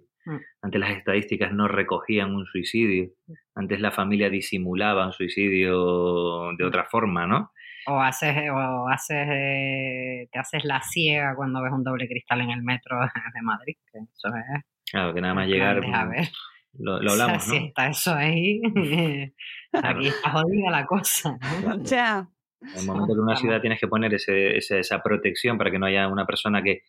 Antes 0.62 0.80
las 0.80 0.92
estadísticas 0.92 1.52
no 1.52 1.68
recogían 1.68 2.36
un 2.36 2.46
suicidio. 2.46 3.10
Antes 3.56 3.82
la 3.82 3.92
familia 3.92 4.30
disimulaba 4.30 5.08
un 5.08 5.14
suicidio 5.14 6.52
de 6.58 6.64
otra 6.64 6.86
forma, 6.86 7.26
¿no? 7.26 7.52
O 7.88 8.00
haces, 8.00 8.38
o 8.52 8.88
haces, 8.88 9.28
eh, 9.32 10.30
te 10.32 10.40
haces 10.40 10.64
la 10.64 10.80
ciega 10.84 11.36
cuando 11.36 11.64
ves 11.64 11.74
un 11.74 11.84
doble 11.84 12.08
cristal 12.08 12.42
en 12.42 12.52
el 12.52 12.62
metro 12.62 13.00
de 13.34 13.42
Madrid. 13.42 13.76
Que 13.92 14.00
eso 14.00 14.28
es. 14.28 14.64
Claro, 14.92 15.14
que 15.14 15.22
nada 15.22 15.34
más 15.34 15.48
llegar. 15.48 15.82
A 15.92 16.06
ver. 16.06 16.28
Lo, 16.74 16.96
hablamos, 17.12 17.48
¿no? 17.48 17.54
Si 17.54 17.58
está 17.58 17.88
eso 17.88 18.14
ahí, 18.14 18.62
aquí 19.74 20.08
está 20.08 20.32
jodida 20.32 20.70
la 20.70 20.86
cosa. 20.86 21.38
O 21.66 21.86
sea. 21.86 22.28
En 22.62 22.80
el 22.80 22.86
momento 22.86 23.14
que 23.14 23.20
una 23.20 23.36
ciudad 23.36 23.62
tienes 23.62 23.80
que 23.80 23.88
poner 23.88 24.14
ese, 24.14 24.58
esa 24.58 25.02
protección 25.02 25.58
para 25.58 25.72
que 25.72 25.80
no 25.80 25.88
haya 25.88 26.08
una 26.08 26.26
persona 26.26 26.62
que 26.62 26.84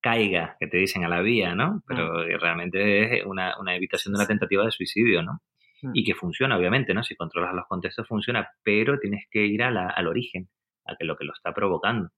caiga, 0.00 0.56
que 0.58 0.66
te 0.68 0.78
dicen 0.78 1.04
a 1.04 1.08
la 1.08 1.20
vía, 1.20 1.54
¿no? 1.54 1.82
Pero 1.86 2.24
realmente 2.38 3.18
es 3.18 3.26
una, 3.26 3.58
una 3.60 3.74
evitación 3.76 4.14
de 4.14 4.20
una 4.20 4.26
tentativa 4.26 4.64
de 4.64 4.70
suicidio, 4.70 5.22
¿no? 5.22 5.42
Mm. 5.82 5.90
y 5.94 6.04
que 6.04 6.14
funciona, 6.14 6.56
obviamente, 6.56 6.94
¿no? 6.94 7.02
Si 7.02 7.14
controlas 7.14 7.54
los 7.54 7.66
contextos 7.66 8.06
funciona, 8.06 8.48
pero 8.62 8.98
tienes 8.98 9.26
que 9.30 9.46
ir 9.46 9.62
a 9.62 9.68
al 9.68 10.06
origen, 10.06 10.48
a 10.84 10.96
que 10.96 11.04
lo 11.04 11.16
que 11.16 11.24
lo 11.24 11.32
está 11.32 11.52
provocando. 11.54 12.10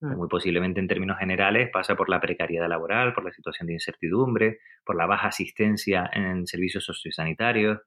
Mm. 0.00 0.16
Muy 0.16 0.28
posiblemente 0.28 0.80
en 0.80 0.88
términos 0.88 1.18
generales 1.18 1.70
pasa 1.72 1.96
por 1.96 2.08
la 2.08 2.20
precariedad 2.20 2.68
laboral, 2.68 3.14
por 3.14 3.24
la 3.24 3.32
situación 3.32 3.66
de 3.68 3.74
incertidumbre, 3.74 4.58
por 4.84 4.96
la 4.96 5.06
baja 5.06 5.28
asistencia 5.28 6.08
en 6.12 6.46
servicios 6.46 6.84
sociosanitarios. 6.84 7.80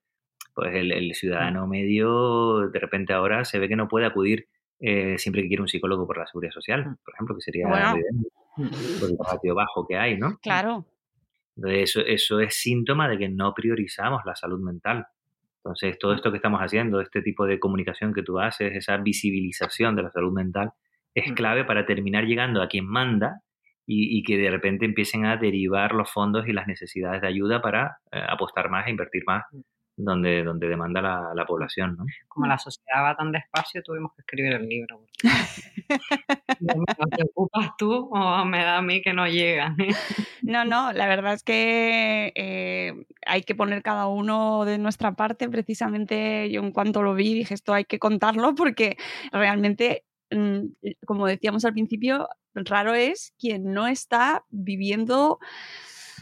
Pues 0.56 0.74
el, 0.74 1.14
ciudadano 1.14 1.68
mm. 1.68 1.70
medio 1.70 2.70
de 2.70 2.80
repente 2.80 3.14
ahora 3.14 3.46
se 3.46 3.60
ve 3.60 3.70
que 3.70 3.76
no 3.76 3.88
puede 3.88 4.08
acudir 4.08 4.48
eh, 4.80 5.18
siempre 5.18 5.42
que 5.42 5.50
quiere 5.50 5.62
un 5.62 5.68
psicólogo 5.68 6.08
por 6.08 6.18
la 6.18 6.28
seguridad 6.28 6.54
social, 6.54 6.98
por 7.04 7.14
ejemplo, 7.14 7.36
que 7.36 7.42
sería 7.42 7.68
por 8.56 9.10
el 9.10 9.18
ratio 9.18 9.56
bajo 9.56 9.86
que 9.88 9.98
hay, 9.98 10.18
¿no? 10.18 10.38
Claro. 10.42 10.86
Eso, 11.64 12.02
eso 12.02 12.40
es 12.40 12.56
síntoma 12.56 13.10
de 13.10 13.18
que 13.18 13.30
no 13.30 13.54
priorizamos 13.54 14.22
la 14.26 14.36
salud 14.36 14.62
mental. 14.62 15.06
Entonces, 15.58 16.00
todo 16.00 16.14
esto 16.14 16.32
que 16.32 16.38
estamos 16.38 16.62
haciendo, 16.62 17.02
este 17.02 17.22
tipo 17.22 17.46
de 17.46 17.60
comunicación 17.60 18.14
que 18.14 18.24
tú 18.24 18.40
haces, 18.40 18.74
esa 18.76 18.96
visibilización 18.98 19.96
de 19.96 20.04
la 20.04 20.12
salud 20.12 20.32
mental, 20.32 20.72
es 21.14 21.34
clave 21.34 21.66
para 21.66 21.86
terminar 21.86 22.26
llegando 22.26 22.62
a 22.62 22.70
quien 22.70 22.88
manda 22.88 23.42
y, 23.92 24.22
que 24.22 24.38
de 24.38 24.52
repente 24.52 24.86
empiecen 24.86 25.26
a 25.26 25.38
derivar 25.38 25.94
los 25.94 26.12
fondos 26.12 26.48
y 26.48 26.54
las 26.54 26.68
necesidades 26.68 27.22
de 27.22 27.28
ayuda 27.28 27.60
para 27.60 27.98
eh, 28.12 28.22
apostar 28.30 28.70
más 28.70 28.86
e 28.86 28.92
invertir 28.92 29.24
más 29.26 29.46
donde, 30.00 30.44
donde 30.44 30.68
demanda 30.68 31.02
la, 31.02 31.46
población. 31.46 31.96
¿no? 31.98 32.06
Como 32.28 32.48
la 32.48 32.58
sociedad 32.58 33.04
va 33.04 33.16
tan 33.16 33.32
despacio, 33.32 33.84
tuvimos 33.84 34.14
que 34.16 34.22
escribir 34.22 34.54
el 34.54 34.68
libro. 34.68 35.06
¿Te 37.18 37.24
ocupas 37.24 37.72
tú 37.78 38.10
o 38.12 38.46
me 38.46 38.64
da 38.64 38.78
a 38.78 38.82
mí 38.82 39.02
que 39.02 39.14
no 39.14 39.28
llega? 39.28 39.76
no, 40.42 40.64
no, 40.66 40.94
la 40.94 41.08
verdad 41.08 41.34
es 41.34 41.44
que 41.44 42.32
eh, 42.36 42.94
hay 43.26 43.44
que 43.44 43.56
poner 43.56 43.84
cada 43.84 44.08
uno 44.08 44.64
de 44.66 44.78
nuestra 44.78 45.14
parte. 45.14 45.50
Precisamente 45.50 46.50
yo 46.50 46.62
en 46.62 46.72
cuanto 46.72 47.02
lo 47.02 47.14
vi 47.14 47.34
dije, 47.34 47.54
esto 47.54 47.74
hay 47.74 47.84
que 47.84 48.00
contarlo 48.00 48.56
porque 48.56 48.98
realmente 49.32 50.06
mm, 50.32 50.60
como 51.06 51.28
decíamos 51.28 51.66
al 51.66 51.74
principio, 51.74 52.30
raro 52.54 52.94
es 52.94 53.34
quien 53.38 53.74
no 53.74 53.88
está 53.88 54.46
viviendo 54.50 55.40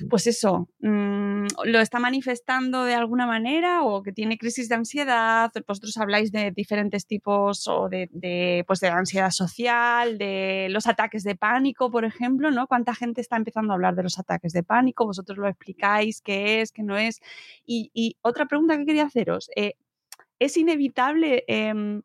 pues 0.10 0.28
eso, 0.28 0.70
mm, 0.80 1.48
lo 1.66 1.80
está 1.80 2.00
manifestando 2.00 2.84
de 2.84 2.94
alguna 2.94 3.26
manera 3.26 3.84
o 3.84 4.04
que 4.04 4.12
tiene 4.12 4.38
crisis 4.38 4.70
de 4.70 4.76
ansiedad. 4.76 5.52
Vosotros 5.68 5.98
habláis 5.98 6.32
de 6.32 6.52
diferentes 6.52 7.06
tipos 7.08 7.68
o 7.68 7.90
de, 7.90 8.64
pues 8.68 8.80
de 8.80 8.90
ansiedad 8.90 9.32
social, 9.32 10.18
de 10.18 10.68
los 10.70 10.88
ataques 10.88 11.24
de 11.24 11.36
pánico, 11.36 11.92
por 11.92 12.06
ejemplo, 12.06 12.52
¿no? 12.52 12.68
¿Cuánta 12.68 12.94
gente 12.94 13.22
está 13.22 13.38
empezando 13.38 13.74
a 13.74 13.76
hablar 13.76 13.96
de 13.96 14.04
los 14.04 14.20
ataques 14.20 14.54
de 14.54 14.64
pánico? 14.64 15.06
Vosotros 15.06 15.38
lo 15.38 15.48
explicáis, 15.48 16.22
qué 16.22 16.62
es, 16.62 16.72
qué 16.72 16.84
no 16.84 16.98
es. 16.98 17.20
Y, 17.66 18.18
otra 18.22 18.46
pregunta 18.46 18.78
que 18.78 18.86
quería 18.86 19.06
haceros, 19.06 19.50
eh, 19.56 19.74
¿es 20.40 20.58
inevitable 20.58 21.44
em, 21.48 22.02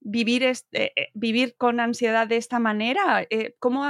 vivir, 0.00 0.42
este, 0.42 0.92
vivir 1.14 1.56
con 1.56 1.80
ansiedad 1.80 2.26
de 2.28 2.36
esta 2.36 2.58
manera? 2.58 3.26
¿Cómo, 3.58 3.84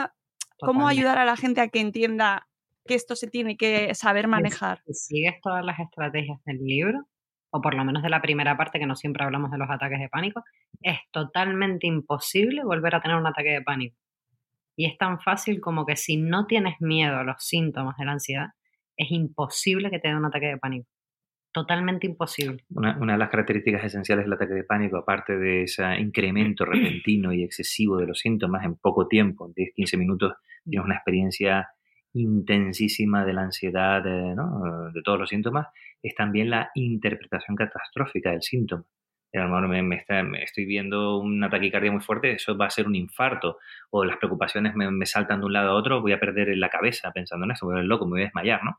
¿Cómo 0.59 0.89
ayudar 0.89 1.19
a 1.19 1.25
la 1.25 1.37
gente 1.37 1.61
a 1.61 1.69
que 1.69 1.81
entienda 1.81 2.49
que 2.87 2.95
esto 2.95 3.17
se 3.17 3.29
tiene 3.29 3.57
que 3.57 3.95
saber 3.95 4.29
manejar. 4.29 4.83
Si 4.87 4.95
sigues 4.95 5.41
todas 5.43 5.65
las 5.65 5.79
estrategias 5.79 6.39
del 6.45 6.59
libro, 6.59 7.07
o 7.51 7.61
por 7.61 7.75
lo 7.75 7.85
menos 7.85 8.03
de 8.03 8.11
la 8.11 8.21
primera 8.21 8.57
parte, 8.57 8.79
que 8.79 8.87
no 8.87 8.97
siempre 8.97 9.25
hablamos 9.25 9.51
de 9.51 9.59
los 9.59 9.71
ataques 9.71 10.01
de 10.01 10.09
pánico, 10.09 10.43
es 10.83 10.99
totalmente 11.13 11.87
imposible 11.87 12.65
volver 12.65 12.97
a 12.97 13.01
tener 13.01 13.17
un 13.17 13.27
ataque 13.27 13.51
de 13.51 13.63
pánico. 13.63 13.97
Y 14.77 14.87
es 14.87 14.99
tan 14.99 15.21
fácil 15.21 15.61
como 15.61 15.87
que 15.87 15.97
si 15.97 16.17
no 16.17 16.47
tienes 16.47 16.75
miedo 16.81 17.17
a 17.17 17.25
los 17.25 17.37
síntomas 17.39 17.97
de 17.97 18.05
la 18.07 18.13
ansiedad, 18.13 18.49
es 18.97 19.11
imposible 19.11 19.91
que 19.91 20.01
te 20.01 20.09
dé 20.09 20.17
un 20.17 20.25
ataque 20.25 20.47
de 20.47 20.59
pánico. 20.59 20.89
Totalmente 21.53 22.09
imposible. 22.09 22.65
Una, 22.71 22.99
una, 22.99 23.13
de 23.13 23.19
las 23.21 23.31
características 23.31 23.85
esenciales 23.85 24.25
del 24.25 24.33
ataque 24.33 24.55
de 24.55 24.65
pánico, 24.65 24.97
aparte 24.97 25.37
de 25.37 25.63
ese 25.63 25.85
incremento 26.01 26.65
repentino 26.67 27.33
y 27.33 27.45
excesivo 27.45 27.99
de 27.99 28.09
los 28.09 28.19
síntomas 28.19 28.65
en 28.65 28.75
poco 28.75 29.07
tiempo, 29.07 29.47
en 29.47 29.55
10-15 29.55 29.97
minutos, 29.97 30.33
tienes 30.65 30.85
una 30.85 30.97
experiencia 30.97 31.69
intensísima 32.15 33.25
de 33.25 33.33
la 33.33 33.43
ansiedad, 33.43 34.03
de, 34.03 34.35
de 34.93 35.03
todos 35.03 35.19
los 35.19 35.29
síntomas, 35.29 35.69
es 36.03 36.15
también 36.15 36.51
la 36.51 36.71
interpretación 36.75 37.57
catastrófica 37.57 38.31
del 38.31 38.43
síntoma. 38.43 38.85
A 39.35 39.47
lo 39.47 39.69
me, 39.69 39.83
me, 39.83 40.05
estoy 40.45 40.65
viendo 40.65 41.19
una 41.19 41.51
taquicardia 41.51 41.91
muy 41.91 42.01
fuerte, 42.01 42.33
eso 42.33 42.57
va 42.57 42.67
a 42.67 42.71
ser 42.71 42.87
un 42.87 42.95
infarto, 42.95 43.59
o 43.91 44.05
las 44.05 44.17
preocupaciones 44.19 44.77
me, 44.77 44.89
me, 44.93 45.07
saltan 45.07 45.41
de 45.41 45.47
un 45.47 45.53
lado 45.53 45.71
a 45.71 45.75
otro, 45.75 46.01
voy 46.01 46.13
a 46.13 46.21
perder 46.21 46.57
la 46.57 46.69
cabeza 46.69 47.11
pensando 47.13 47.45
en 47.45 47.51
eso, 47.51 47.67
voy 47.67 47.75
a 47.75 47.79
ver 47.79 47.87
loco, 47.87 48.07
me 48.07 48.13
voy 48.13 48.21
a 48.21 48.25
desmayar, 48.27 48.63
¿no? 48.63 48.79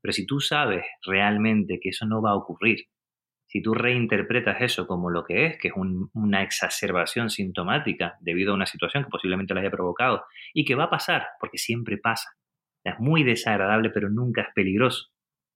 Pero 0.00 0.12
si 0.12 0.26
tú 0.26 0.40
sabes 0.40 0.84
realmente 1.06 1.78
que 1.80 1.90
eso 1.90 2.04
no 2.04 2.20
va 2.20 2.30
a 2.30 2.34
ocurrir, 2.34 2.88
si 3.46 3.62
tú 3.62 3.74
reinterpretas 3.74 4.60
eso 4.60 4.88
como 4.88 5.08
lo 5.08 5.24
que 5.24 5.46
es, 5.46 5.58
que 5.58 5.68
es 5.68 5.74
una 5.76 6.42
exacerbación 6.42 7.30
sintomática 7.30 8.16
debido 8.20 8.52
a 8.52 8.56
una 8.56 8.66
situación 8.66 9.04
que 9.04 9.10
posiblemente 9.10 9.54
la 9.54 9.60
haya 9.60 9.70
provocado 9.70 10.24
y 10.52 10.64
que 10.64 10.74
va 10.74 10.84
a 10.84 10.90
pasar, 10.90 11.26
porque 11.38 11.58
siempre 11.58 11.96
pasa, 11.98 12.30
es 12.84 12.98
muy 12.98 13.24
desagradable, 13.24 13.90
pero 13.90 14.08
nunca 14.10 14.42
es 14.42 14.48
peligroso 14.54 15.10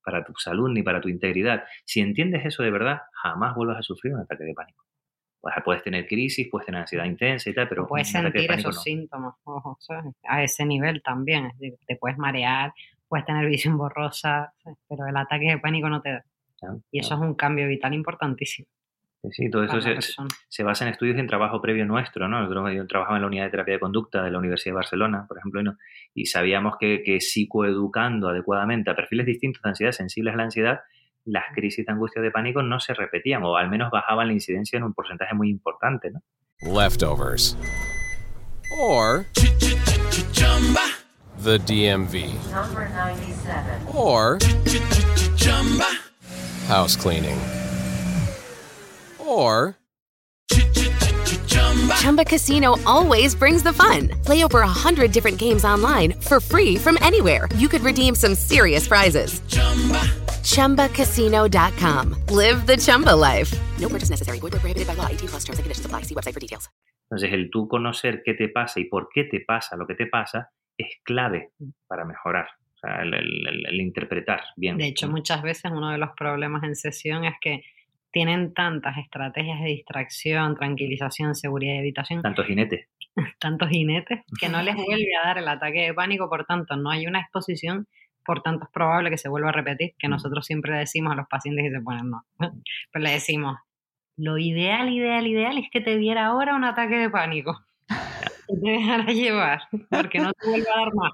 para 0.05 0.25
tu 0.25 0.33
salud 0.37 0.71
ni 0.71 0.83
para 0.83 1.01
tu 1.01 1.09
integridad. 1.09 1.65
Si 1.85 2.01
entiendes 2.01 2.45
eso 2.45 2.63
de 2.63 2.71
verdad, 2.71 3.03
jamás 3.13 3.57
vuelvas 3.57 3.79
a 3.79 3.83
sufrir 3.83 4.15
un 4.15 4.21
ataque 4.21 4.45
de 4.45 4.55
pánico. 4.55 4.85
Puedes 5.65 5.83
tener 5.83 6.07
crisis, 6.07 6.49
puedes 6.51 6.67
tener 6.67 6.81
ansiedad 6.81 7.05
intensa 7.05 7.51
y 7.51 7.55
tal, 7.55 7.69
pero... 7.69 7.87
puedes 7.87 8.11
sentir 8.11 8.51
esos 8.51 8.83
síntomas, 8.83 9.35
ojo, 9.45 9.79
a 10.25 10.43
ese 10.43 10.65
nivel 10.65 11.03
también. 11.03 11.53
te 11.87 11.97
puedes 11.97 12.19
marear, 12.19 12.73
puedes 13.09 13.27
tener 13.27 13.47
visión 13.47 13.77
borrosa, 13.77 14.53
pero 14.89 15.07
el 15.07 15.17
ataque 15.17 15.51
de 15.51 15.59
pánico 15.59 15.89
no 15.89 16.01
te 16.01 16.11
da. 16.11 16.25
y 16.91 17.01
eso 17.01 17.15
es 17.15 17.21
un 17.21 17.35
cambio 17.35 17.69
vital 17.69 17.95
importantísimo. 17.95 18.69
Sí, 19.33 19.51
todo 19.51 19.65
eso 19.65 19.81
se, 20.49 20.63
basa 20.63 20.85
en 20.85 20.93
estudios 20.93 21.17
y 21.17 21.21
en 21.21 21.27
trabajo 21.27 21.61
previo 21.61 21.85
nuestro, 21.87 22.29
¿no? 22.29 22.41
Nosotros 22.41 22.73
yo 22.75 22.87
trabajaba 22.87 23.17
en 23.17 23.23
la 23.23 23.29
unidad 23.29 23.45
de 23.45 23.51
terapia 23.51 23.75
de 23.75 23.81
conducta 23.81 24.23
de 24.23 24.31
la 24.31 24.39
Universidad 24.39 24.73
de 24.73 24.77
Barcelona, 24.77 25.25
por 25.27 25.39
ejemplo, 25.39 25.63
y, 26.15 26.27
sabíamos 26.27 26.77
que, 26.79 27.03
que, 27.05 27.21
psicoeducando 27.21 28.29
adecuadamente 28.29 28.91
a 28.91 28.97
perfiles 28.97 29.27
distintos 29.27 29.63
de 29.63 29.69
ansiedad, 29.71 29.93
sensibles 29.93 30.35
a 30.35 30.37
la 30.37 30.45
ansiedad, 30.45 30.81
las 31.25 31.45
crisis 31.55 31.85
de 31.85 31.93
angustia 31.93 32.21
o 32.21 32.23
de 32.23 32.31
pánico 32.31 32.63
no 32.63 32.79
se 32.79 32.95
repetían, 32.95 33.43
o 33.43 33.57
al 33.57 33.69
menos 33.69 33.91
bajaban 33.91 34.29
la 34.29 34.33
incidencia 34.33 34.77
en 34.77 34.85
un 34.85 34.95
porcentaje 34.95 35.35
muy 35.35 35.51
importante, 35.51 36.11
¿no? 36.11 36.23
Leftovers. 36.63 37.57
Or 38.81 39.27
the 41.43 41.59
DMV. 41.59 42.33
Or 43.95 44.39
house 46.69 46.97
cleaning. 46.97 47.66
Or 49.27 49.77
Chumba 52.01 52.25
Casino 52.25 52.77
always 52.87 53.35
brings 53.35 53.63
the 53.63 53.73
fun. 53.73 54.09
Play 54.25 54.45
over 54.45 54.61
a 54.61 54.67
hundred 54.69 55.13
different 55.13 55.39
games 55.39 55.65
online 55.65 56.13
for 56.21 56.41
free 56.41 56.77
from 56.77 56.97
anywhere. 57.01 57.49
You 57.57 57.69
could 57.69 57.83
redeem 57.83 58.15
some 58.15 58.35
serious 58.35 58.87
prizes. 58.87 59.41
ChumbaCasino.com. 60.47 62.15
Live 62.31 62.67
the 62.67 62.77
Chumba 62.77 63.15
life. 63.17 63.53
No 63.81 63.89
purchase 63.89 64.11
necessary. 64.11 64.39
Void 64.39 64.53
prohibited 64.53 64.87
by 64.87 64.95
law. 64.95 65.09
18 65.09 65.29
plus 65.29 65.45
terms 65.45 65.59
and 65.59 65.65
conditions 65.65 65.85
apply. 65.87 66.03
See 66.03 66.15
website 66.15 66.35
for 66.35 66.41
details. 66.41 66.69
Entonces, 67.11 67.33
el 67.33 67.51
tú 67.51 67.69
conocer 67.69 68.23
qué 68.25 68.35
te 68.35 68.49
pasa 68.49 68.81
y 68.81 68.85
por 68.85 69.09
qué 69.15 69.25
te 69.25 69.41
pasa 69.47 69.77
lo 69.77 69.87
que 69.87 69.95
te 69.95 70.07
pasa 70.07 70.51
es 70.77 70.89
clave 71.05 71.51
para 71.89 72.05
mejorar. 72.05 72.47
O 72.75 72.79
sea, 72.79 73.03
el, 73.03 73.15
el- 73.15 73.47
el- 73.49 73.67
el 73.67 73.81
interpretar 73.81 74.43
bien. 74.57 74.77
De 74.79 74.87
hecho, 74.87 75.09
muchas 75.09 75.41
veces 75.43 75.71
uno 75.73 75.91
de 75.91 75.99
los 75.99 76.11
problemas 76.17 76.63
en 76.65 76.75
sesión 76.77 77.25
es 77.25 77.35
que 77.41 77.63
tienen 78.11 78.55
tantas 78.55 78.97
estrategias 78.99 79.61
de 79.61 79.67
distracción, 79.67 80.55
tranquilización, 80.55 81.35
seguridad 81.35 81.75
y 81.75 81.79
evitación, 81.79 82.23
Tantos 82.23 82.47
jinetes. 82.47 82.89
tantos 83.41 83.69
jinetes, 83.69 84.21
que 84.39 84.49
no 84.49 84.63
les 84.63 84.75
vuelve 84.87 85.17
a 85.23 85.27
dar 85.29 85.39
el 85.39 85.49
ataque 85.49 85.83
de 85.83 85.95
pánico, 85.95 86.29
por 86.29 86.45
tanto, 86.45 86.77
no 86.77 86.91
hay 86.91 87.07
una 87.07 87.21
exposición, 87.21 87.87
por 88.25 88.43
tanto, 88.43 88.65
es 88.65 88.71
probable 88.73 89.11
que 89.11 89.19
se 89.19 89.29
vuelva 89.29 89.51
a 89.51 89.53
repetir, 89.53 89.95
que 89.99 90.09
nosotros 90.09 90.45
siempre 90.45 90.73
le 90.73 90.79
decimos 90.79 91.13
a 91.13 91.17
los 91.17 91.29
pacientes 91.29 91.65
y 91.67 91.71
se 91.71 91.81
ponen 91.81 92.11
no. 92.11 92.23
Pero 92.93 93.03
le 93.03 93.11
decimos, 93.11 93.57
lo 94.17 94.39
ideal, 94.39 94.89
ideal, 94.89 95.27
ideal 95.27 95.59
es 95.59 95.69
que 95.71 95.81
te 95.81 95.97
diera 95.99 96.27
ahora 96.27 96.57
un 96.57 96.65
ataque 96.65 96.97
de 96.97 97.11
pánico. 97.11 97.59
Que 97.89 98.57
te 98.63 98.71
dejara 98.71 99.05
llevar, 99.13 99.63
porque 99.91 100.19
no 100.21 100.33
te 100.33 100.49
vuelva 100.49 100.71
a 100.75 100.79
dar 100.79 100.95
más. 100.95 101.13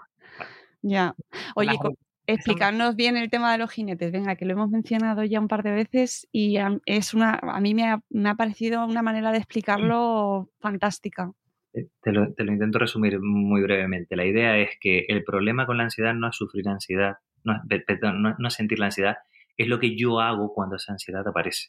Ya. 0.83 1.15
Oye, 1.55 1.79
explicarnos 2.27 2.97
bien 2.97 3.17
el 3.17 3.31
tema 3.31 3.53
de 3.53 3.59
los 3.59 3.71
jinetes. 3.71 4.13
Venga, 4.13 4.37
que 4.37 4.45
lo 4.45 4.53
hemos 4.53 4.71
mencionado 4.71 5.25
ya 5.25 5.41
un 5.41 5.49
par 5.49 5.63
de 5.63 5.73
veces 5.73 6.29
y 6.33 6.57
a, 6.59 6.79
es 6.87 7.15
una, 7.15 7.39
a 7.43 7.61
mí 7.61 7.75
me 7.75 7.85
ha, 7.91 8.01
me 8.11 8.29
ha 8.29 8.35
parecido 8.35 8.85
una 8.87 9.03
manera 9.03 9.33
de 9.33 9.39
explicarlo 9.39 10.49
fantástica. 10.61 11.33
Eh, 11.75 11.87
Te 12.03 12.13
lo, 12.13 12.33
te 12.35 12.45
lo 12.45 12.53
intento 12.53 12.79
resumir 12.79 13.19
muy 13.21 13.63
brevemente. 13.63 14.17
La 14.17 14.25
idea 14.27 14.59
es 14.59 14.71
que 14.81 15.05
el 15.09 15.25
problema 15.25 15.67
con 15.67 15.77
la 15.79 15.85
ansiedad 15.85 16.15
no 16.15 16.29
es 16.29 16.37
sufrir 16.37 16.69
ansiedad, 16.69 17.17
no, 17.45 17.55
perdón, 17.87 18.23
no- 18.23 18.37
no 18.39 18.49
es 18.49 18.55
sentir 18.55 18.79
la 18.79 18.87
ansiedad, 18.87 19.17
es 19.57 19.69
lo 19.69 19.79
que 19.79 19.97
yo 19.97 20.21
hago 20.21 20.53
cuando 20.55 20.77
esa 20.77 20.93
ansiedad 20.93 21.27
aparece. 21.27 21.69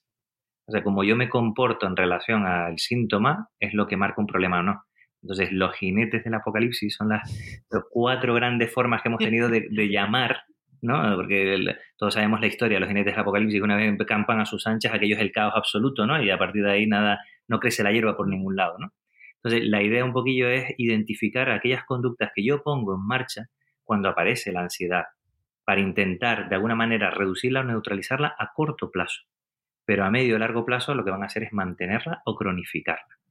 O 0.66 0.72
sea, 0.72 0.84
como 0.84 1.04
yo 1.04 1.16
me 1.18 1.30
comporto 1.30 1.88
en 1.88 1.98
relación 1.98 2.46
al 2.46 2.78
síntoma, 2.80 3.50
es 3.60 3.74
lo 3.74 3.86
que 3.88 3.98
marca 3.98 4.22
un 4.22 4.28
problema 4.28 4.60
o 4.60 4.64
no. 4.64 4.84
Entonces, 5.24 5.54
los 5.54 5.74
jinetes 5.76 6.24
del 6.26 6.34
apocalipsis 6.34 6.96
son 6.96 7.10
las 7.10 7.22
cuatro 7.90 8.34
grandes 8.34 8.72
formas 8.72 9.02
que 9.02 9.08
hemos 9.08 9.20
tenido 9.20 9.48
de, 9.48 9.90
llamar, 9.90 10.44
¿no? 10.82 11.16
Porque 11.16 11.58
todos 11.98 12.14
sabemos 12.14 12.42
la 12.42 12.48
historia, 12.48 12.80
los 12.80 12.90
jinetes 12.90 13.14
del 13.14 13.22
apocalipsis 13.22 13.62
una 13.62 13.78
vez 13.78 13.98
campan 14.06 14.42
a 14.42 14.46
sus 14.46 14.68
anchas, 14.68 14.94
aquello 14.94 15.16
es 15.16 15.22
el 15.22 15.32
caos 15.32 15.54
absoluto, 15.56 16.06
¿no? 16.06 16.22
Y 16.22 16.30
a 16.30 16.38
partir 16.38 16.64
de 16.64 16.72
ahí 16.72 16.88
nada, 16.88 17.20
no 17.48 17.60
crece 17.60 17.84
la 17.84 17.94
hierba 17.94 18.18
por 18.18 18.28
ningún 18.28 18.58
lado, 18.58 18.78
¿no? 18.80 18.94
Entonces, 19.36 19.68
la 19.70 19.82
idea 19.82 20.04
un 20.04 20.12
poquillo 20.12 20.50
es 20.50 20.74
identificar 20.78 21.50
aquellas 21.50 21.86
conductas 21.86 22.32
que 22.36 22.46
yo 22.46 22.62
pongo 22.62 22.96
en 22.96 23.06
marcha 23.06 23.48
cuando 23.84 24.10
aparece 24.10 24.52
la 24.52 24.62
ansiedad, 24.62 25.06
para 25.64 25.80
intentar 25.80 26.50
de 26.50 26.56
alguna 26.56 26.76
manera 26.76 27.12
reducirla 27.12 27.62
o 27.62 27.64
neutralizarla 27.64 28.36
a 28.38 28.52
corto 28.54 28.92
plazo. 28.92 29.22
Pero 29.86 30.04
a 30.04 30.10
medio 30.10 30.36
o 30.36 30.40
largo 30.40 30.66
plazo 30.66 30.96
lo 30.96 31.06
que 31.06 31.12
van 31.12 31.24
a 31.24 31.28
hacer 31.28 31.44
es 31.44 31.54
mantenerla 31.54 32.22
o 32.26 32.36
cronificarla. 32.36 33.23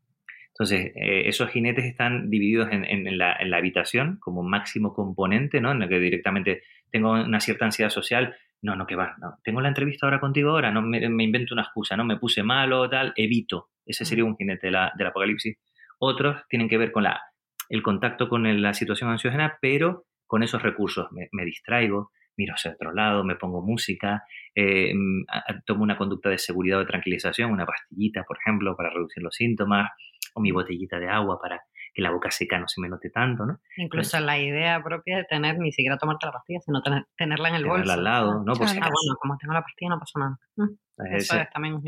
Entonces, 0.55 0.93
eh, 0.97 1.23
esos 1.29 1.51
jinetes 1.51 1.85
están 1.85 2.31
divididos 2.31 2.71
en, 2.73 2.85
en- 2.85 3.07
en 3.07 3.19
la, 3.19 3.35
en 3.37 3.51
la 3.51 3.57
habitación 3.59 4.19
como 4.21 4.43
máximo 4.43 4.93
componente, 4.95 5.61
¿no? 5.61 5.73
En 5.73 5.83
el 5.83 5.89
que 5.89 5.99
directamente 5.99 6.63
tengo 6.91 7.13
una 7.13 7.41
cierta 7.41 7.65
ansiedad 7.65 7.91
social. 7.91 8.35
No, 8.61 8.77
no, 8.77 8.87
que 8.87 8.95
va, 8.95 9.17
no. 9.21 9.39
Tengo 9.43 9.61
la 9.61 9.69
entrevista 9.69 10.07
ahora 10.07 10.21
contigo 10.21 10.51
ahora, 10.51 10.71
no 10.71 10.83
me, 10.83 11.09
me 11.09 11.25
invento 11.25 11.55
una 11.55 11.63
excusa, 11.63 11.97
¿no? 11.97 12.05
Me 12.05 12.17
puse 12.19 12.43
malo, 12.45 12.89
tal, 12.89 13.13
evito. 13.17 13.71
Ese 13.85 14.05
sería 14.05 14.25
un 14.25 14.37
jinete 14.37 14.69
de 14.69 14.71
la- 14.73 14.93
del 14.97 15.07
apocalipsis. 15.09 15.57
Otros 15.99 16.43
tienen 16.49 16.69
que 16.69 16.79
ver 16.79 16.93
con 16.93 17.03
la, 17.05 17.21
el 17.69 17.83
contacto 17.83 18.29
con 18.29 18.63
la 18.63 18.75
situación 18.75 19.11
ansiógena, 19.11 19.59
pero 19.61 20.05
con 20.27 20.43
esos 20.43 20.63
recursos. 20.63 21.09
Me, 21.13 21.29
me 21.33 21.45
distraigo, 21.45 22.11
miro 22.37 22.55
hacia 22.55 22.73
otro 22.73 22.93
lado, 22.95 23.25
me 23.25 23.37
pongo 23.37 23.63
música, 23.63 24.23
eh, 24.55 24.93
mm, 24.95 25.25
tomo 25.67 25.83
una 25.83 25.97
conducta 25.97 26.29
de 26.31 26.39
seguridad 26.39 26.79
o 26.79 26.81
de 26.81 26.87
tranquilización, 26.87 27.51
una 27.51 27.67
pastillita, 27.67 28.23
por 28.25 28.39
ejemplo, 28.39 28.77
para 28.77 28.91
reducir 28.91 29.23
los 29.23 29.35
síntomas, 29.35 29.91
o 30.35 30.41
mi 30.41 30.51
botellita 30.53 30.99
de 30.99 31.09
agua 31.09 31.39
para 31.41 31.61
que 31.95 32.01
la 32.03 32.11
boca 32.11 32.31
seca 32.31 32.59
no 32.59 32.67
se 32.69 32.81
me 32.81 32.89
note 32.89 33.11
tanto, 33.11 33.45
¿no? 33.45 33.61
Incluso 33.77 34.19
la 34.21 34.39
idea 34.41 34.83
propia 34.83 35.19
de 35.19 35.25
tener, 35.25 35.59
ni 35.59 35.73
siquiera 35.73 35.99
tomarte 35.99 36.25
la 36.27 36.33
pastilla, 36.33 36.61
sino 36.61 36.81
tener- 36.83 37.05
tenerla 37.17 37.51
en 37.51 37.55
el 37.57 37.63
Tenerla 37.63 37.79
bolso. 37.81 37.93
al 37.93 38.05
lado, 38.05 38.33
¿no? 38.45 38.53
Ah, 38.53 38.57
acaso. 38.57 38.75
bueno, 38.81 39.17
como 39.21 39.37
tengo 39.37 39.53
la 39.55 39.63
pastilla 39.63 39.91
no 39.91 39.99
pasa 39.99 40.19
nada. 40.19 40.39
Mm, 40.57 41.05
Es 41.15 41.25
Eso 41.25 41.37
es 41.39 41.51
también 41.51 41.75
un. 41.75 41.83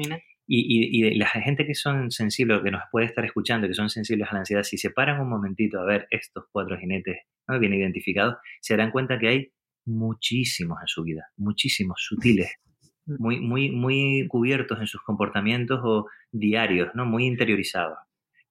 Y, 0.47 0.99
y, 1.07 1.09
y 1.09 1.15
la 1.15 1.27
gente 1.29 1.65
que 1.67 1.75
son 1.75 2.11
sensibles, 2.11 2.61
que 2.63 2.71
nos 2.71 2.83
puede 2.93 3.07
estar 3.07 3.25
escuchando, 3.25 3.67
que 3.67 3.73
son 3.73 3.89
sensibles 3.89 4.29
a 4.29 4.35
la 4.35 4.41
ansiedad, 4.41 4.63
si 4.63 4.77
se 4.77 4.91
paran 4.91 5.19
un 5.23 5.31
momentito 5.31 5.81
a 5.81 5.87
ver 5.87 6.07
estos 6.11 6.45
cuatro 6.53 6.77
jinetes 6.79 7.17
¿no? 7.49 7.59
bien 7.59 7.73
identificados, 7.73 8.37
se 8.61 8.77
darán 8.77 8.91
cuenta 8.91 9.19
que 9.19 9.29
hay 9.29 9.53
muchísimos 9.87 10.79
en 10.83 10.87
su 10.87 11.03
vida, 11.03 11.29
muchísimos, 11.39 11.97
sutiles, 12.07 12.53
muy, 13.07 13.41
muy, 13.41 13.71
muy 13.71 14.27
cubiertos 14.29 14.81
en 14.81 14.87
sus 14.87 15.01
comportamientos 15.03 15.81
o 15.83 16.09
diarios, 16.31 16.91
¿no? 16.95 17.07
muy 17.07 17.25
interiorizados. 17.25 17.97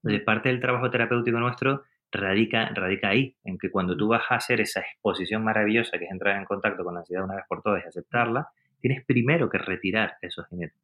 Entonces, 0.04 0.24
parte 0.26 0.50
del 0.50 0.60
trabajo 0.60 0.90
terapéutico 0.90 1.40
nuestro 1.40 1.84
radica, 2.12 2.70
radica 2.74 3.10
ahí, 3.10 3.36
en 3.44 3.58
que 3.58 3.72
cuando 3.72 3.98
tú 3.98 4.10
vas 4.10 4.24
a 4.30 4.36
hacer 4.36 4.62
esa 4.62 4.82
exposición 4.82 5.44
maravillosa 5.44 5.98
que 5.98 6.06
es 6.06 6.12
entrar 6.12 6.38
en 6.38 6.46
contacto 6.46 6.84
con 6.84 6.94
la 6.94 7.00
ansiedad 7.00 7.24
una 7.24 7.36
vez 7.36 7.46
por 7.48 7.62
todas 7.62 7.84
y 7.84 7.88
aceptarla, 7.88 8.50
tienes 8.80 9.06
primero 9.06 9.50
que 9.50 9.58
retirar 9.58 10.18
esos 10.22 10.48
jinetes. 10.50 10.78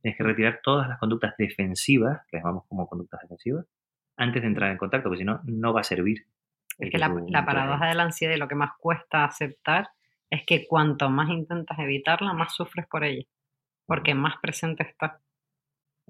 Tienes 0.00 0.16
que 0.16 0.24
retirar 0.24 0.60
todas 0.62 0.88
las 0.88 0.98
conductas 0.98 1.34
defensivas, 1.36 2.20
que 2.30 2.38
llamamos 2.38 2.64
como 2.68 2.88
conductas 2.88 3.20
defensivas, 3.22 3.66
antes 4.16 4.40
de 4.42 4.48
entrar 4.48 4.70
en 4.70 4.78
contacto, 4.78 5.08
porque 5.08 5.18
si 5.18 5.24
no, 5.24 5.40
no 5.44 5.74
va 5.74 5.80
a 5.80 5.84
servir. 5.84 6.26
Es 6.78 6.90
que 6.90 6.98
la, 6.98 7.14
la 7.28 7.44
paradoja 7.44 7.88
de 7.88 7.94
la 7.94 8.04
ansiedad 8.04 8.34
y 8.34 8.38
lo 8.38 8.48
que 8.48 8.54
más 8.54 8.70
cuesta 8.78 9.24
aceptar 9.24 9.88
es 10.30 10.44
que 10.46 10.66
cuanto 10.66 11.10
más 11.10 11.28
intentas 11.28 11.78
evitarla, 11.78 12.32
más 12.32 12.54
sufres 12.54 12.86
por 12.86 13.04
ella, 13.04 13.24
porque 13.84 14.14
más 14.14 14.36
presente 14.40 14.84
está. 14.84 15.20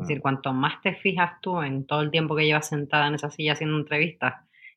Es 0.02 0.08
decir, 0.08 0.20
cuanto 0.22 0.52
más 0.52 0.80
te 0.80 0.94
fijas 0.94 1.40
tú 1.40 1.60
en 1.62 1.86
todo 1.86 2.00
el 2.02 2.10
tiempo 2.10 2.34
que 2.36 2.46
llevas 2.46 2.68
sentada 2.68 3.06
en 3.08 3.14
esa 3.14 3.30
silla 3.30 3.52
haciendo 3.52 3.76
entrevistas 3.78 4.34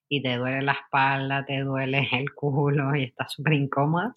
y 0.09 0.21
te 0.21 0.35
duele 0.37 0.61
la 0.61 0.73
espalda, 0.73 1.45
te 1.45 1.59
duele 1.61 2.07
el 2.11 2.33
culo 2.33 2.95
y 2.95 3.03
estás 3.03 3.31
súper 3.33 3.53
incómoda, 3.53 4.13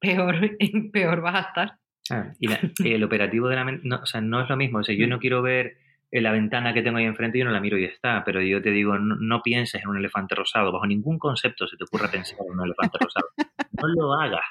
peor, 0.00 0.36
peor 0.92 1.20
vas 1.20 1.34
a 1.34 1.40
estar. 1.48 1.72
Ah, 2.10 2.32
y 2.38 2.46
la- 2.48 2.60
el 2.84 3.02
operativo 3.04 3.48
de 3.48 3.56
la 3.56 3.64
mente, 3.64 3.82
no, 3.86 3.96
o 4.02 4.06
sea, 4.06 4.20
no 4.20 4.40
es 4.40 4.48
lo 4.48 4.56
mismo. 4.56 4.78
O 4.78 4.84
sea, 4.84 4.94
yo 4.96 5.06
no 5.08 5.18
quiero 5.18 5.42
ver 5.42 5.76
eh, 6.12 6.20
la 6.20 6.30
ventana 6.30 6.72
que 6.72 6.82
tengo 6.82 6.98
ahí 6.98 7.04
enfrente, 7.04 7.38
yo 7.38 7.44
no 7.44 7.50
la 7.50 7.60
miro 7.60 7.76
y 7.76 7.82
ya 7.82 7.88
está. 7.88 8.22
Pero 8.24 8.40
yo 8.40 8.62
te 8.62 8.70
digo, 8.70 8.96
no, 8.98 9.16
no 9.16 9.42
pienses 9.42 9.82
en 9.82 9.88
un 9.88 9.96
elefante 9.98 10.34
rosado. 10.36 10.70
Bajo 10.72 10.86
ningún 10.86 11.18
concepto 11.18 11.66
se 11.66 11.76
te 11.76 11.82
ocurra 11.84 12.08
pensar 12.10 12.38
en 12.46 12.58
un 12.58 12.64
elefante 12.64 12.98
rosado. 13.00 13.26
No 13.72 13.88
lo 13.88 14.12
hagas. 14.14 14.44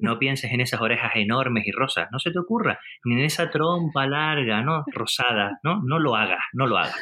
No 0.00 0.18
pienses 0.18 0.52
en 0.52 0.60
esas 0.60 0.80
orejas 0.80 1.12
enormes 1.14 1.66
y 1.66 1.72
rosas. 1.72 2.08
No 2.12 2.18
se 2.18 2.30
te 2.30 2.38
ocurra. 2.38 2.78
Ni 3.04 3.14
en 3.14 3.20
esa 3.20 3.50
trompa 3.50 4.06
larga, 4.06 4.62
¿no? 4.62 4.84
Rosada. 4.92 5.58
No, 5.62 5.82
no 5.84 5.98
lo 5.98 6.16
hagas. 6.16 6.40
No 6.52 6.66
lo 6.66 6.76
hagas. 6.78 6.96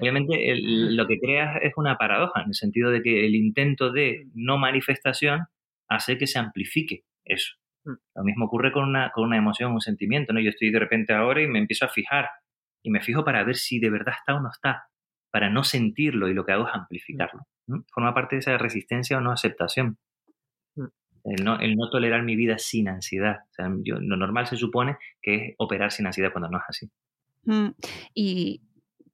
Obviamente, 0.00 0.50
el- 0.50 0.96
lo 0.96 1.06
que 1.06 1.18
creas 1.18 1.58
es 1.62 1.72
una 1.76 1.96
paradoja, 1.96 2.42
en 2.42 2.48
el 2.48 2.54
sentido 2.54 2.90
de 2.90 3.02
que 3.02 3.24
el 3.26 3.34
intento 3.34 3.90
de 3.92 4.26
no 4.34 4.58
manifestación 4.58 5.46
hace 5.88 6.18
que 6.18 6.26
se 6.26 6.38
amplifique 6.38 7.04
eso. 7.24 7.54
Lo 8.14 8.22
mismo 8.24 8.46
ocurre 8.46 8.72
con 8.72 8.84
una, 8.88 9.10
con 9.10 9.24
una 9.24 9.38
emoción, 9.38 9.72
un 9.72 9.80
sentimiento, 9.80 10.32
¿no? 10.32 10.40
Yo 10.40 10.50
estoy 10.50 10.70
de 10.70 10.78
repente 10.78 11.14
ahora 11.14 11.42
y 11.42 11.46
me 11.46 11.58
empiezo 11.58 11.86
a 11.86 11.88
fijar, 11.88 12.28
y 12.82 12.90
me 12.90 13.00
fijo 13.00 13.24
para 13.24 13.42
ver 13.44 13.56
si 13.56 13.78
de 13.80 13.88
verdad 13.90 14.14
está 14.18 14.34
o 14.34 14.40
no 14.40 14.50
está, 14.50 14.84
para 15.30 15.48
no 15.50 15.64
sentirlo, 15.64 16.28
y 16.28 16.34
lo 16.34 16.44
que 16.44 16.52
hago 16.52 16.68
es 16.68 16.74
amplificarlo. 16.74 17.40
¿no? 17.66 17.84
Forma 17.92 18.12
parte 18.14 18.36
de 18.36 18.40
esa 18.40 18.58
resistencia 18.58 19.16
o 19.18 19.20
no 19.20 19.30
aceptación. 19.32 19.96
El 21.24 21.44
no, 21.44 21.58
el 21.60 21.76
no 21.76 21.90
tolerar 21.90 22.22
mi 22.22 22.36
vida 22.36 22.58
sin 22.58 22.88
ansiedad. 22.88 23.38
O 23.50 23.52
sea, 23.54 23.70
yo- 23.82 23.98
lo 24.00 24.16
normal 24.16 24.46
se 24.46 24.56
supone 24.56 24.96
que 25.22 25.34
es 25.34 25.54
operar 25.58 25.92
sin 25.92 26.06
ansiedad 26.06 26.30
cuando 26.32 26.48
no 26.48 26.58
es 26.58 26.64
así. 26.68 26.90
Mm, 27.44 27.68
Y 28.14 28.62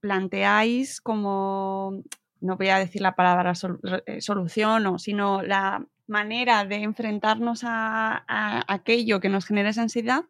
planteáis 0.01 1.01
como, 1.01 2.03
no 2.41 2.57
voy 2.57 2.69
a 2.69 2.79
decir 2.79 3.01
la 3.01 3.15
palabra 3.17 3.55
sol- 3.55 3.81
eh, 4.07 4.21
solución, 4.21 4.87
o, 4.87 4.99
sino 4.99 5.43
la 5.43 5.85
manera 6.07 6.65
de 6.67 6.77
enfrentarnos 6.83 7.63
a, 7.65 8.25
a 8.29 8.65
aquello 8.69 9.19
que 9.21 9.31
nos 9.31 9.47
genera 9.47 9.71
esa 9.71 9.81
ansiedad, 9.83 10.25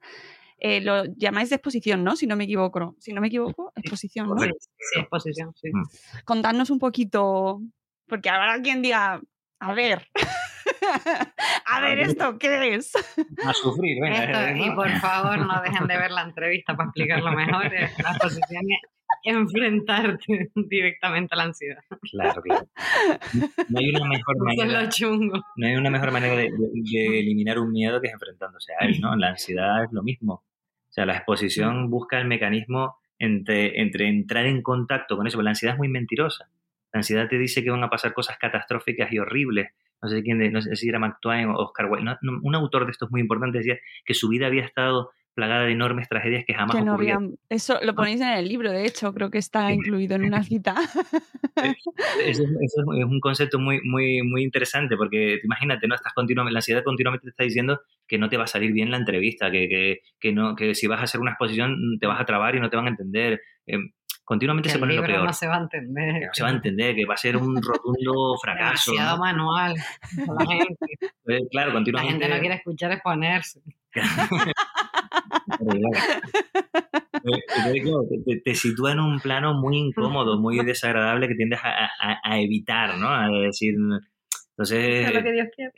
eh, 0.58 0.80
lo 0.80 1.04
llamáis 1.16 1.50
de 1.50 1.56
exposición, 1.56 2.04
¿no? 2.04 2.14
Si 2.14 2.26
no 2.28 2.36
me 2.36 2.44
equivoco. 2.44 2.94
Si 3.00 3.12
no 3.12 3.20
me 3.20 3.26
equivoco, 3.26 3.72
exposición, 3.74 4.28
¿no? 4.28 4.38
Sí, 4.38 4.48
sí, 4.60 5.00
exposición, 5.00 5.52
sí. 5.56 5.68
Mm. 5.72 5.82
Contadnos 6.24 6.70
un 6.70 6.78
poquito, 6.78 7.60
porque 8.06 8.30
habrá 8.30 8.52
alguien 8.52 8.80
diga, 8.80 9.20
a 9.58 9.74
ver, 9.74 10.06
a 11.66 11.80
ver 11.80 11.98
esto, 12.00 12.38
¿qué 12.38 12.74
es? 12.74 12.92
A 13.44 13.52
sufrir, 13.52 14.00
venga. 14.00 14.24
Esto, 14.24 14.54
¿no? 14.56 14.66
y 14.66 14.70
por 14.74 14.90
favor, 15.00 15.38
no 15.38 15.60
dejen 15.62 15.86
de 15.86 15.96
ver 15.98 16.10
la 16.10 16.22
entrevista 16.22 16.76
para 16.76 16.88
explicarlo 16.88 17.32
mejor. 17.32 17.66
eh, 17.74 17.90
La 18.02 18.10
exposición 18.10 18.62
es 18.70 18.80
enfrentarte 19.34 20.50
directamente 20.54 21.34
a 21.34 21.36
la 21.38 21.42
ansiedad. 21.44 21.78
Claro, 22.10 22.42
claro. 22.42 22.68
No 23.68 23.78
hay 23.78 23.90
una 23.90 24.04
mejor 24.08 24.36
manera. 24.44 24.88
No 25.56 25.66
hay 25.66 25.76
una 25.76 25.90
mejor 25.90 26.10
manera 26.12 26.34
de, 26.36 26.50
de- 26.50 27.08
de 27.08 27.20
eliminar 27.20 27.58
un 27.58 27.72
miedo 27.72 28.00
que 28.00 28.08
es 28.08 28.12
enfrentándose 28.12 28.72
a 28.78 28.84
él, 28.86 29.00
¿no? 29.00 29.14
La 29.16 29.28
ansiedad 29.30 29.84
es 29.84 29.92
lo 29.92 30.02
mismo. 30.02 30.34
O 30.34 30.92
sea, 30.94 31.06
la 31.06 31.16
exposición 31.16 31.90
busca 31.90 32.18
el 32.18 32.26
mecanismo 32.26 32.96
entre, 33.18 33.80
entre 33.80 34.08
entrar 34.08 34.46
en 34.46 34.62
contacto 34.62 35.16
con 35.16 35.26
eso, 35.26 35.36
porque 35.38 35.44
la 35.44 35.50
ansiedad 35.50 35.74
es 35.74 35.78
muy 35.78 35.88
mentirosa. 35.88 36.48
La 36.92 36.98
ansiedad 36.98 37.26
te 37.28 37.38
dice 37.38 37.64
que 37.64 37.70
van 37.70 37.82
a 37.82 37.90
pasar 37.90 38.12
cosas 38.12 38.36
catastróficas 38.38 39.10
y 39.12 39.18
horribles. 39.18 39.70
No 40.04 40.10
sé 40.10 40.22
quién, 40.22 40.52
no 40.52 40.60
sé 40.60 40.76
si 40.76 40.88
era 40.88 40.98
Mark 40.98 41.16
Twain 41.22 41.48
o 41.48 41.56
Oscar 41.56 41.86
Wilde, 41.90 42.16
un 42.42 42.54
autor 42.54 42.84
de 42.84 42.92
estos 42.92 43.10
muy 43.10 43.22
importante 43.22 43.58
decía 43.58 43.78
que 44.04 44.12
su 44.12 44.28
vida 44.28 44.46
había 44.46 44.64
estado 44.64 45.10
plagada 45.34 45.64
de 45.64 45.72
enormes 45.72 46.08
tragedias 46.08 46.44
que 46.46 46.54
jamás 46.54 46.76
ocurrieron. 46.76 47.36
Eso 47.48 47.78
lo 47.82 47.94
ponéis 47.94 48.20
en 48.20 48.28
el 48.28 48.46
libro, 48.46 48.70
de 48.70 48.86
hecho, 48.86 49.12
creo 49.12 49.30
que 49.30 49.38
está 49.38 49.72
incluido 49.72 50.14
en 50.14 50.24
una 50.24 50.42
cita. 50.44 50.74
Eso, 52.24 52.44
es, 52.60 52.76
un 52.76 53.20
concepto 53.20 53.58
muy, 53.58 53.80
muy, 53.82 54.22
muy 54.22 54.42
interesante, 54.42 54.96
porque 54.96 55.40
imagínate, 55.42 55.88
¿no? 55.88 55.94
Estás 55.94 56.12
continuamente, 56.12 56.52
la 56.52 56.58
ansiedad 56.58 56.84
continuamente 56.84 57.24
te 57.24 57.30
está 57.30 57.44
diciendo 57.44 57.80
que 58.06 58.18
no 58.18 58.28
te 58.28 58.36
va 58.36 58.44
a 58.44 58.48
salir 58.48 58.72
bien 58.72 58.90
la 58.90 58.98
entrevista, 58.98 59.50
que, 59.50 59.68
que, 59.68 60.00
que, 60.20 60.32
no, 60.32 60.54
que 60.54 60.74
si 60.74 60.86
vas 60.86 61.00
a 61.00 61.04
hacer 61.04 61.20
una 61.20 61.32
exposición 61.32 61.98
te 61.98 62.06
vas 62.06 62.20
a 62.20 62.26
trabar 62.26 62.54
y 62.54 62.60
no 62.60 62.70
te 62.70 62.76
van 62.76 62.86
a 62.86 62.90
entender. 62.90 63.40
Continuamente 64.24 64.70
se 64.70 64.78
pone 64.78 64.94
lo 64.94 65.02
peor. 65.02 65.24
No 65.24 65.32
se 65.34 65.46
va 65.46 65.56
a 65.56 65.60
entender. 65.60 66.26
no 66.26 66.32
se 66.32 66.42
va 66.42 66.48
a 66.48 66.52
entender, 66.52 66.94
que 66.94 67.04
va 67.04 67.12
a 67.12 67.18
ser 67.18 67.36
un 67.36 67.60
rotundo 67.60 68.38
fracaso. 68.42 68.92
Demasiado 68.92 69.18
manual. 69.18 69.74
La 70.38 70.46
gente. 70.46 70.86
Eh, 71.26 71.40
claro, 71.50 71.72
continuamente. 71.72 72.12
La 72.12 72.12
gente 72.12 72.34
no 72.34 72.40
quiere 72.40 72.54
escuchar 72.54 72.92
exponerse. 72.92 73.60
te, 78.44 78.54
sitúa 78.54 78.92
en 78.92 79.00
un 79.00 79.20
plano 79.20 79.54
muy 79.54 79.76
incómodo, 79.76 80.40
muy 80.40 80.64
desagradable 80.64 81.28
que 81.28 81.34
tiendes 81.34 81.60
a, 81.62 82.40
evitar, 82.40 82.96
¿no? 82.96 83.08
A 83.08 83.28
decir, 83.28 83.74
entonces... 84.56 85.14
lo 85.14 85.22
que 85.22 85.32
Dios 85.32 85.48
quiere. 85.54 85.72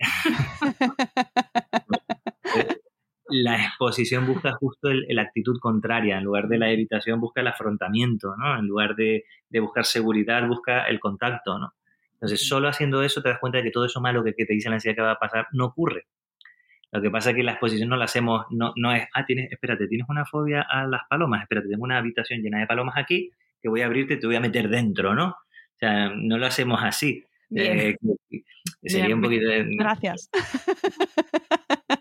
La 3.28 3.56
exposición 3.56 4.26
busca 4.26 4.52
justo 4.52 4.88
la 4.92 5.22
actitud 5.22 5.58
contraria, 5.60 6.18
en 6.18 6.24
lugar 6.24 6.48
de 6.48 6.58
la 6.58 6.70
evitación 6.70 7.20
busca 7.20 7.40
el 7.40 7.48
afrontamiento, 7.48 8.34
¿no? 8.36 8.58
En 8.58 8.66
lugar 8.66 8.94
de, 8.94 9.24
de, 9.48 9.60
buscar 9.60 9.84
seguridad, 9.84 10.46
busca 10.46 10.84
el 10.84 11.00
contacto, 11.00 11.58
¿no? 11.58 11.74
Entonces, 12.14 12.46
solo 12.46 12.68
haciendo 12.68 13.02
eso 13.02 13.22
te 13.22 13.28
das 13.28 13.38
cuenta 13.38 13.58
de 13.58 13.64
que 13.64 13.70
todo 13.70 13.84
eso 13.84 14.00
malo 14.00 14.24
que, 14.24 14.32
que 14.32 14.46
te 14.46 14.54
dice 14.54 14.68
la 14.68 14.76
ansiedad 14.76 14.96
que 14.96 15.02
va 15.02 15.12
a 15.12 15.18
pasar 15.18 15.46
no 15.52 15.66
ocurre. 15.66 16.06
Lo 16.92 17.02
que 17.02 17.10
pasa 17.10 17.30
es 17.30 17.36
que 17.36 17.42
la 17.42 17.52
exposición 17.52 17.88
no 17.88 17.96
la 17.96 18.04
hacemos, 18.06 18.46
no, 18.50 18.72
no 18.76 18.92
es, 18.92 19.06
ah, 19.12 19.26
tienes, 19.26 19.50
espérate, 19.52 19.86
tienes 19.88 20.08
una 20.08 20.24
fobia 20.24 20.62
a 20.62 20.86
las 20.86 21.02
palomas, 21.10 21.42
espérate, 21.42 21.68
tengo 21.68 21.84
una 21.84 21.98
habitación 21.98 22.40
llena 22.40 22.60
de 22.60 22.66
palomas 22.66 22.96
aquí, 22.96 23.30
que 23.60 23.68
voy 23.68 23.82
a 23.82 23.86
abrirte 23.86 24.14
y 24.14 24.20
te 24.20 24.26
voy 24.26 24.36
a 24.36 24.40
meter 24.40 24.68
dentro, 24.68 25.14
¿no? 25.14 25.28
O 25.28 25.78
sea, 25.78 26.10
no 26.14 26.38
lo 26.38 26.46
hacemos 26.46 26.80
así. 26.82 27.22
Eh, 27.54 27.96
sería 28.82 29.14
un 29.14 29.20
poquito... 29.20 29.46
Gracias. 29.78 30.30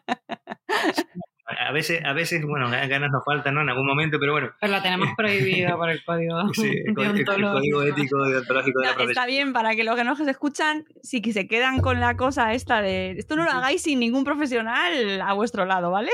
a 1.46 1.72
veces, 1.72 2.04
a 2.04 2.14
veces, 2.14 2.44
bueno, 2.44 2.70
ganas 2.70 3.12
nos 3.12 3.24
faltan, 3.24 3.54
¿no? 3.56 3.62
En 3.62 3.70
algún 3.70 3.86
momento, 3.86 4.18
pero 4.20 4.32
bueno. 4.32 4.50
Pero 4.60 4.72
la 4.72 4.82
tenemos 4.82 5.10
prohibida 5.18 5.76
por 5.76 5.90
el 5.90 6.04
código. 6.04 6.54
Sí, 6.54 6.72
el, 6.86 6.96
código 6.96 7.84
ético 7.84 8.26
deontológico 8.26 8.80
de 8.82 8.88
la 8.88 8.94
profesión. 8.96 9.10
Está 9.12 9.26
bien, 9.28 9.54
para 9.54 9.76
que 9.76 9.84
los 9.84 9.96
que 9.96 10.04
nos 10.04 10.20
escuchan, 10.20 10.86
sí 11.04 11.22
que 11.22 11.34
se 11.34 11.48
quedan 11.48 11.82
con 11.82 12.00
la 12.00 12.18
cosa 12.18 12.54
esta 12.54 12.82
de 12.82 13.12
esto 13.12 13.36
no 13.36 13.44
lo 13.44 13.52
hagáis 13.52 13.84
sin 13.84 14.00
ningún 14.00 14.24
profesional 14.24 15.22
a 15.22 15.34
vuestro 15.34 15.66
lado, 15.66 15.92
¿vale? 15.92 16.12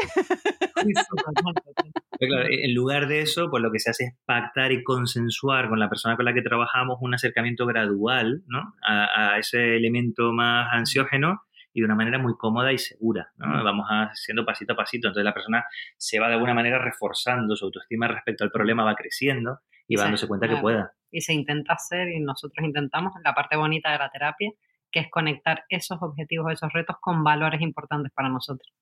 claro, 2.20 2.46
en 2.50 2.76
lugar 2.76 3.08
de 3.08 3.22
eso, 3.22 3.50
pues 3.50 3.64
lo 3.64 3.72
que 3.72 3.80
se 3.80 3.90
hace 3.90 4.04
es 4.06 4.14
pactar 4.26 4.72
y 4.72 4.84
consensuar 4.84 5.70
con 5.70 5.80
la 5.80 5.90
persona 5.90 6.16
con 6.18 6.26
la 6.26 6.34
que 6.34 6.42
trabajamos 6.42 6.98
un 7.02 7.14
acercamiento 7.14 7.66
gradual, 7.66 8.44
¿no? 8.48 8.76
a, 8.86 9.34
a 9.34 9.40
ese 9.40 9.78
elemento 9.78 10.34
más 10.34 10.68
ansiógeno 10.72 11.44
y 11.74 11.82
de 11.82 11.86
una 11.86 11.96
manera 11.96 12.18
muy 12.18 12.36
cómoda 12.38 12.72
y 12.72 12.78
segura. 12.78 13.32
¿no? 13.38 13.64
Vamos 13.64 13.88
haciendo 13.90 14.46
pasito 14.46 14.74
a 14.74 14.76
pasito. 14.76 15.08
Entonces 15.08 15.24
la 15.24 15.34
persona 15.34 15.66
se 15.98 16.20
va 16.20 16.28
de 16.28 16.34
alguna 16.34 16.54
manera 16.54 16.80
reforzando 16.80 17.56
su 17.56 17.66
autoestima 17.66 18.08
respecto 18.08 18.44
al 18.44 18.52
problema, 18.52 18.84
va 18.84 18.96
creciendo 18.96 19.60
y 19.88 19.96
va 19.96 20.04
dándose 20.04 20.28
cuenta 20.28 20.48
que 20.48 20.58
pueda. 20.58 20.94
Y 21.12 21.22
se 21.22 21.34
intenta 21.34 21.74
hacer, 21.74 22.10
y 22.10 22.20
nosotros 22.20 22.66
intentamos, 22.66 23.14
la 23.24 23.34
parte 23.34 23.58
bonita 23.58 23.92
de 23.92 23.98
la 23.98 24.10
terapia, 24.10 24.52
que 24.92 25.02
es 25.02 25.10
conectar 25.10 25.66
esos 25.70 25.98
objetivos, 26.02 26.52
esos 26.54 26.72
retos 26.72 26.98
con 27.02 27.24
valores 27.24 27.62
importantes 27.62 28.12
para 28.14 28.30
nosotros. 28.30 28.74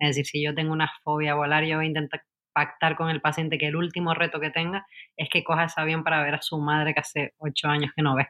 Es 0.00 0.10
decir, 0.10 0.26
si 0.26 0.44
yo 0.44 0.54
tengo 0.54 0.72
una 0.72 0.90
fobia 1.02 1.32
a 1.32 1.34
volar, 1.36 1.64
yo 1.64 1.76
voy 1.76 1.86
a 1.86 1.88
intentar 1.88 2.22
pactar 2.52 2.96
con 2.96 3.10
el 3.10 3.20
paciente 3.20 3.58
que 3.58 3.68
el 3.68 3.76
último 3.76 4.14
reto 4.14 4.40
que 4.40 4.50
tenga 4.50 4.84
es 5.16 5.28
que 5.28 5.44
coja 5.44 5.64
ese 5.64 5.80
avión 5.80 6.02
para 6.02 6.22
ver 6.24 6.34
a 6.34 6.42
su 6.42 6.58
madre 6.58 6.94
que 6.94 7.00
hace 7.00 7.34
ocho 7.38 7.68
años 7.68 7.92
que 7.94 8.02
no 8.02 8.16
ve 8.16 8.26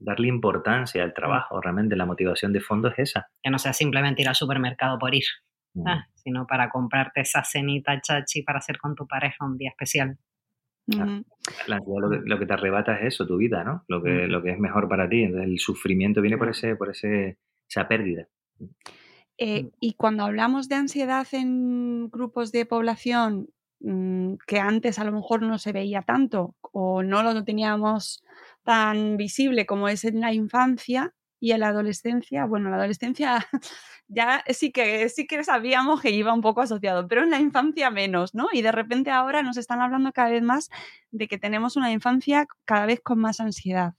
darle 0.00 0.28
importancia 0.28 1.04
al 1.04 1.14
trabajo. 1.14 1.60
Realmente 1.60 1.94
la 1.94 2.06
motivación 2.06 2.52
de 2.52 2.60
fondo 2.60 2.88
es 2.88 2.98
esa. 2.98 3.28
Que 3.42 3.50
no 3.50 3.58
sea 3.58 3.72
simplemente 3.72 4.22
ir 4.22 4.28
al 4.28 4.34
supermercado 4.34 4.98
por 4.98 5.14
ir, 5.14 5.24
ah, 5.86 6.06
sino 6.14 6.46
para 6.46 6.70
comprarte 6.70 7.20
esa 7.20 7.44
cenita 7.44 8.00
chachi 8.00 8.42
para 8.42 8.58
hacer 8.58 8.78
con 8.78 8.94
tu 8.94 9.06
pareja 9.06 9.44
un 9.44 9.56
día 9.56 9.70
especial. 9.70 10.18
lo, 10.86 12.38
que, 12.38 12.46
te 12.46 12.52
arrebata 12.52 12.96
es 12.98 13.14
eso, 13.14 13.26
tu 13.26 13.36
vida, 13.36 13.62
¿no? 13.62 13.84
Lo 13.86 14.02
que, 14.02 14.26
lo 14.26 14.42
que 14.42 14.50
es 14.50 14.58
mejor 14.58 14.88
para 14.88 15.08
ti. 15.08 15.22
el 15.22 15.58
sufrimiento 15.58 16.20
viene 16.20 16.38
por, 16.38 16.48
ese, 16.48 16.74
por 16.74 16.90
ese, 16.90 17.38
esa 17.68 17.86
pérdida. 17.86 18.26
Eh, 19.38 19.70
y 19.80 19.94
cuando 19.94 20.24
hablamos 20.24 20.68
de 20.68 20.74
ansiedad 20.74 21.26
en 21.32 22.10
grupos 22.10 22.52
de 22.52 22.66
población 22.66 23.48
mm, 23.80 24.34
que 24.46 24.60
antes 24.60 24.98
a 24.98 25.04
lo 25.04 25.12
mejor 25.12 25.42
no 25.42 25.58
se 25.58 25.72
veía 25.72 26.02
tanto 26.02 26.54
o 26.60 27.02
no 27.02 27.22
lo 27.22 27.44
teníamos 27.44 28.22
tan 28.62 29.16
visible 29.16 29.66
como 29.66 29.88
es 29.88 30.04
en 30.04 30.20
la 30.20 30.32
infancia 30.32 31.14
y 31.40 31.52
en 31.52 31.60
la 31.60 31.68
adolescencia, 31.68 32.44
bueno, 32.44 32.68
la 32.68 32.76
adolescencia 32.76 33.46
ya 34.08 34.44
sí 34.48 34.72
que 34.72 35.08
sí 35.08 35.26
que 35.26 35.42
sabíamos 35.42 36.00
que 36.02 36.10
iba 36.10 36.34
un 36.34 36.42
poco 36.42 36.60
asociado, 36.60 37.08
pero 37.08 37.22
en 37.22 37.30
la 37.30 37.40
infancia 37.40 37.90
menos, 37.90 38.34
¿no? 38.34 38.48
Y 38.52 38.62
de 38.62 38.72
repente 38.72 39.10
ahora 39.10 39.42
nos 39.42 39.56
están 39.56 39.80
hablando 39.80 40.12
cada 40.12 40.30
vez 40.30 40.42
más 40.42 40.68
de 41.10 41.28
que 41.28 41.38
tenemos 41.38 41.76
una 41.76 41.90
infancia 41.90 42.46
cada 42.66 42.86
vez 42.86 43.00
con 43.00 43.18
más 43.18 43.40
ansiedad. 43.40 43.94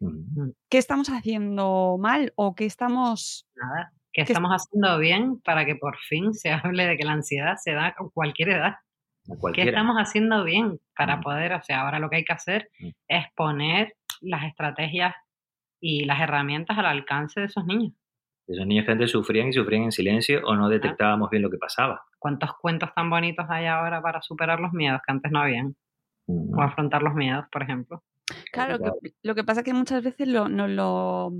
Mm. 0.00 0.50
¿Qué 0.70 0.78
estamos 0.78 1.08
haciendo 1.08 1.96
mal 1.98 2.32
o 2.36 2.54
qué 2.54 2.64
estamos 2.64 3.46
nada, 3.54 3.92
¿qué 4.12 4.22
estamos 4.22 4.50
haciendo 4.50 4.98
bien 4.98 5.40
para 5.40 5.66
que 5.66 5.74
por 5.74 5.98
fin 5.98 6.32
se 6.32 6.50
hable 6.52 6.86
de 6.86 6.96
que 6.96 7.04
la 7.04 7.12
ansiedad 7.12 7.56
se 7.62 7.72
da 7.72 7.88
a 7.88 7.94
cualquier 8.14 8.50
edad? 8.50 8.76
¿Qué 9.52 9.62
estamos 9.62 9.96
haciendo 9.96 10.44
bien 10.44 10.78
para 10.96 11.20
poder, 11.20 11.52
o 11.52 11.62
sea, 11.62 11.82
ahora 11.82 11.98
lo 11.98 12.08
que 12.08 12.16
hay 12.16 12.24
que 12.24 12.32
hacer 12.32 12.70
mm. 12.80 12.88
es 13.08 13.26
poner 13.34 13.94
las 14.20 14.44
estrategias 14.44 15.14
y 15.80 16.04
las 16.04 16.20
herramientas 16.20 16.78
al 16.78 16.86
alcance 16.86 17.40
de 17.40 17.46
esos 17.46 17.64
niños. 17.64 17.92
Esos 18.46 18.66
niños 18.66 18.86
que 18.86 18.92
antes 18.92 19.10
sufrían 19.10 19.48
y 19.48 19.52
sufrían 19.52 19.84
en 19.84 19.92
silencio 19.92 20.40
o 20.44 20.56
no 20.56 20.68
detectábamos 20.68 21.28
bien 21.28 21.42
lo 21.42 21.50
que 21.50 21.58
pasaba. 21.58 22.02
¿Cuántos 22.18 22.50
cuentos 22.54 22.90
tan 22.94 23.10
bonitos 23.10 23.46
hay 23.50 23.66
ahora 23.66 24.00
para 24.00 24.22
superar 24.22 24.58
los 24.58 24.72
miedos 24.72 25.00
que 25.06 25.12
antes 25.12 25.30
no 25.30 25.40
habían? 25.40 25.76
O 26.26 26.60
afrontar 26.60 27.02
los 27.02 27.14
miedos, 27.14 27.44
por 27.52 27.62
ejemplo. 27.62 28.02
Claro, 28.52 28.78
lo 29.22 29.34
que 29.34 29.44
pasa 29.44 29.60
es 29.60 29.64
que 29.64 29.74
muchas 29.74 30.02
veces 30.02 30.28
lo, 30.28 30.48
no 30.48 30.66
lo 30.66 31.32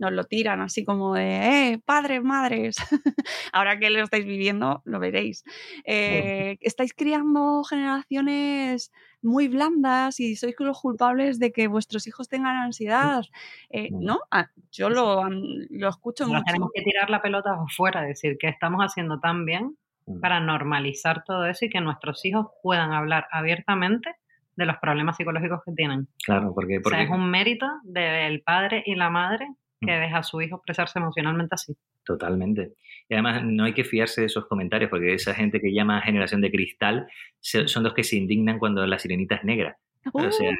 nos 0.00 0.12
lo 0.12 0.24
tiran 0.24 0.62
así 0.62 0.84
como 0.84 1.14
de, 1.14 1.72
eh, 1.72 1.78
padres, 1.84 2.22
madres. 2.22 2.76
Ahora 3.52 3.78
que 3.78 3.90
lo 3.90 4.02
estáis 4.02 4.24
viviendo, 4.24 4.80
lo 4.86 4.98
veréis. 4.98 5.44
Eh, 5.84 6.56
estáis 6.62 6.94
criando 6.94 7.62
generaciones 7.64 8.92
muy 9.20 9.48
blandas 9.48 10.18
y 10.18 10.36
sois 10.36 10.54
los 10.58 10.80
culpables 10.80 11.38
de 11.38 11.52
que 11.52 11.68
vuestros 11.68 12.06
hijos 12.06 12.28
tengan 12.28 12.56
ansiedad. 12.56 13.24
Eh, 13.68 13.90
¿No? 13.92 14.20
Ah, 14.30 14.48
yo 14.72 14.88
lo, 14.88 15.28
lo 15.28 15.88
escucho 15.90 16.26
mucho. 16.26 16.42
Tenemos 16.46 16.70
que 16.74 16.82
tirar 16.82 17.10
la 17.10 17.20
pelota 17.20 17.50
afuera, 17.52 18.00
decir 18.00 18.38
que 18.40 18.48
estamos 18.48 18.80
haciendo 18.80 19.20
tan 19.20 19.44
bien 19.44 19.76
mm. 20.06 20.20
para 20.20 20.40
normalizar 20.40 21.24
todo 21.24 21.44
eso 21.44 21.66
y 21.66 21.68
que 21.68 21.82
nuestros 21.82 22.24
hijos 22.24 22.46
puedan 22.62 22.94
hablar 22.94 23.26
abiertamente 23.30 24.14
de 24.56 24.64
los 24.64 24.78
problemas 24.78 25.16
psicológicos 25.16 25.60
que 25.64 25.72
tienen. 25.72 26.08
Claro, 26.24 26.54
porque, 26.54 26.80
porque... 26.80 26.96
O 26.96 26.98
sea, 26.98 27.02
es 27.02 27.10
un 27.10 27.30
mérito 27.30 27.66
del 27.84 28.40
padre 28.40 28.82
y 28.86 28.94
la 28.94 29.10
madre 29.10 29.46
que 29.80 29.92
deja 29.92 30.18
a 30.18 30.22
su 30.22 30.40
hijo 30.40 30.56
expresarse 30.56 30.98
emocionalmente 30.98 31.54
así. 31.54 31.74
Totalmente. 32.04 32.74
Y 33.08 33.14
además 33.14 33.42
no 33.44 33.64
hay 33.64 33.72
que 33.72 33.84
fiarse 33.84 34.22
de 34.22 34.26
esos 34.26 34.46
comentarios, 34.46 34.90
porque 34.90 35.14
esa 35.14 35.34
gente 35.34 35.60
que 35.60 35.72
llama 35.72 36.02
generación 36.02 36.40
de 36.40 36.50
cristal 36.50 37.08
son 37.40 37.82
los 37.82 37.94
que 37.94 38.04
se 38.04 38.16
indignan 38.16 38.58
cuando 38.58 38.86
la 38.86 38.98
sirenita 38.98 39.36
es 39.36 39.44
negra. 39.44 39.78
o 40.12 40.30
sea, 40.32 40.50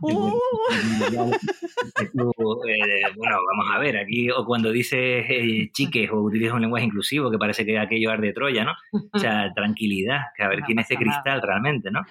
uh, 0.00 0.10
uh. 0.34 1.30
Eh, 2.68 3.02
bueno, 3.16 3.36
vamos 3.50 3.74
a 3.74 3.78
ver, 3.78 3.96
aquí, 3.96 4.30
o 4.30 4.44
cuando 4.44 4.70
dices 4.70 5.26
eh, 5.28 5.70
chiques 5.72 6.10
o 6.10 6.20
utilizas 6.20 6.54
un 6.54 6.62
lenguaje 6.62 6.86
inclusivo, 6.86 7.30
que 7.30 7.38
parece 7.38 7.64
que 7.64 7.78
aquello 7.78 8.10
arde 8.10 8.28
de 8.28 8.32
Troya, 8.32 8.64
¿no? 8.64 8.72
O 9.12 9.18
sea, 9.18 9.52
tranquilidad, 9.54 10.20
que 10.36 10.42
a 10.42 10.48
ver 10.48 10.60
quién 10.60 10.78
es 10.78 10.90
ese 10.90 10.96
cristal 10.96 11.40
realmente, 11.42 11.90
¿no? 11.90 12.02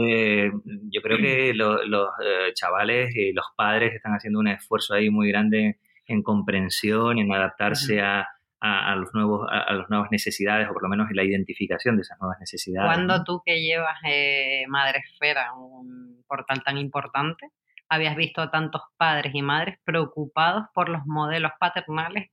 Eh, 0.00 0.50
yo 0.90 1.02
creo 1.02 1.18
que 1.18 1.52
los 1.54 2.10
chavales 2.54 3.14
y 3.14 3.32
los 3.32 3.46
padres 3.56 3.94
están 3.94 4.12
haciendo 4.12 4.38
un 4.38 4.48
esfuerzo 4.48 4.94
ahí 4.94 5.10
muy 5.10 5.28
grande 5.28 5.78
en 6.06 6.22
comprensión, 6.22 7.18
en 7.18 7.32
adaptarse 7.32 8.00
a, 8.00 8.26
a, 8.60 8.94
los 8.96 9.12
nuevos, 9.14 9.46
a, 9.50 9.72
las 9.72 9.88
nuevas 9.90 10.10
necesidades 10.10 10.68
o 10.68 10.72
por 10.72 10.82
lo 10.82 10.88
menos 10.88 11.08
en 11.10 11.16
la 11.16 11.24
identificación 11.24 11.96
de 11.96 12.02
esas 12.02 12.18
nuevas 12.20 12.38
necesidades. 12.40 12.88
Cuando 12.88 13.24
tú 13.24 13.42
que 13.44 13.60
llevas 13.60 13.98
eh, 14.04 14.64
Madresfera, 14.68 15.52
un 15.54 16.24
portal 16.26 16.62
tan 16.64 16.78
importante, 16.78 17.50
habías 17.88 18.16
visto 18.16 18.40
a 18.42 18.50
tantos 18.50 18.82
padres 18.96 19.32
y 19.34 19.42
madres 19.42 19.78
preocupados 19.84 20.64
por 20.74 20.88
los 20.88 21.06
modelos 21.06 21.52
paternales 21.60 22.30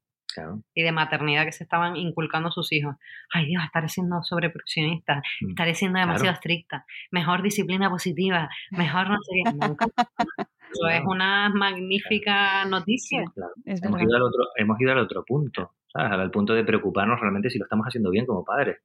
y 0.73 0.81
de 0.81 0.91
maternidad 0.91 1.45
que 1.45 1.51
se 1.51 1.63
estaban 1.63 1.95
inculcando 1.95 2.49
a 2.49 2.51
sus 2.51 2.71
hijos. 2.71 2.95
Ay 3.31 3.45
Dios, 3.45 3.63
estaré 3.63 3.87
siendo 3.87 4.23
sobreproteccionista, 4.23 5.21
mm, 5.41 5.49
estaré 5.49 5.75
siendo 5.75 5.99
demasiado 5.99 6.33
estricta, 6.33 6.85
mejor 7.11 7.43
disciplina 7.43 7.89
positiva, 7.89 8.49
mejor 8.71 9.09
no 9.09 9.17
sé 9.21 9.43
qué. 9.43 10.45
Eso 10.73 10.87
es 10.89 11.01
una 11.05 11.49
magnífica 11.49 12.65
noticia. 12.65 13.23
hemos, 13.65 14.01
ido 14.01 14.15
al 14.15 14.23
otro, 14.23 14.43
hemos 14.55 14.79
ido 14.81 14.91
al 14.91 14.99
otro 14.99 15.23
punto, 15.23 15.71
¿sabes? 15.87 16.11
Al 16.11 16.31
punto 16.31 16.53
de 16.53 16.63
preocuparnos 16.63 17.19
realmente 17.19 17.49
si 17.49 17.59
lo 17.59 17.65
estamos 17.65 17.85
haciendo 17.85 18.09
bien 18.09 18.25
como 18.25 18.43
padres. 18.43 18.77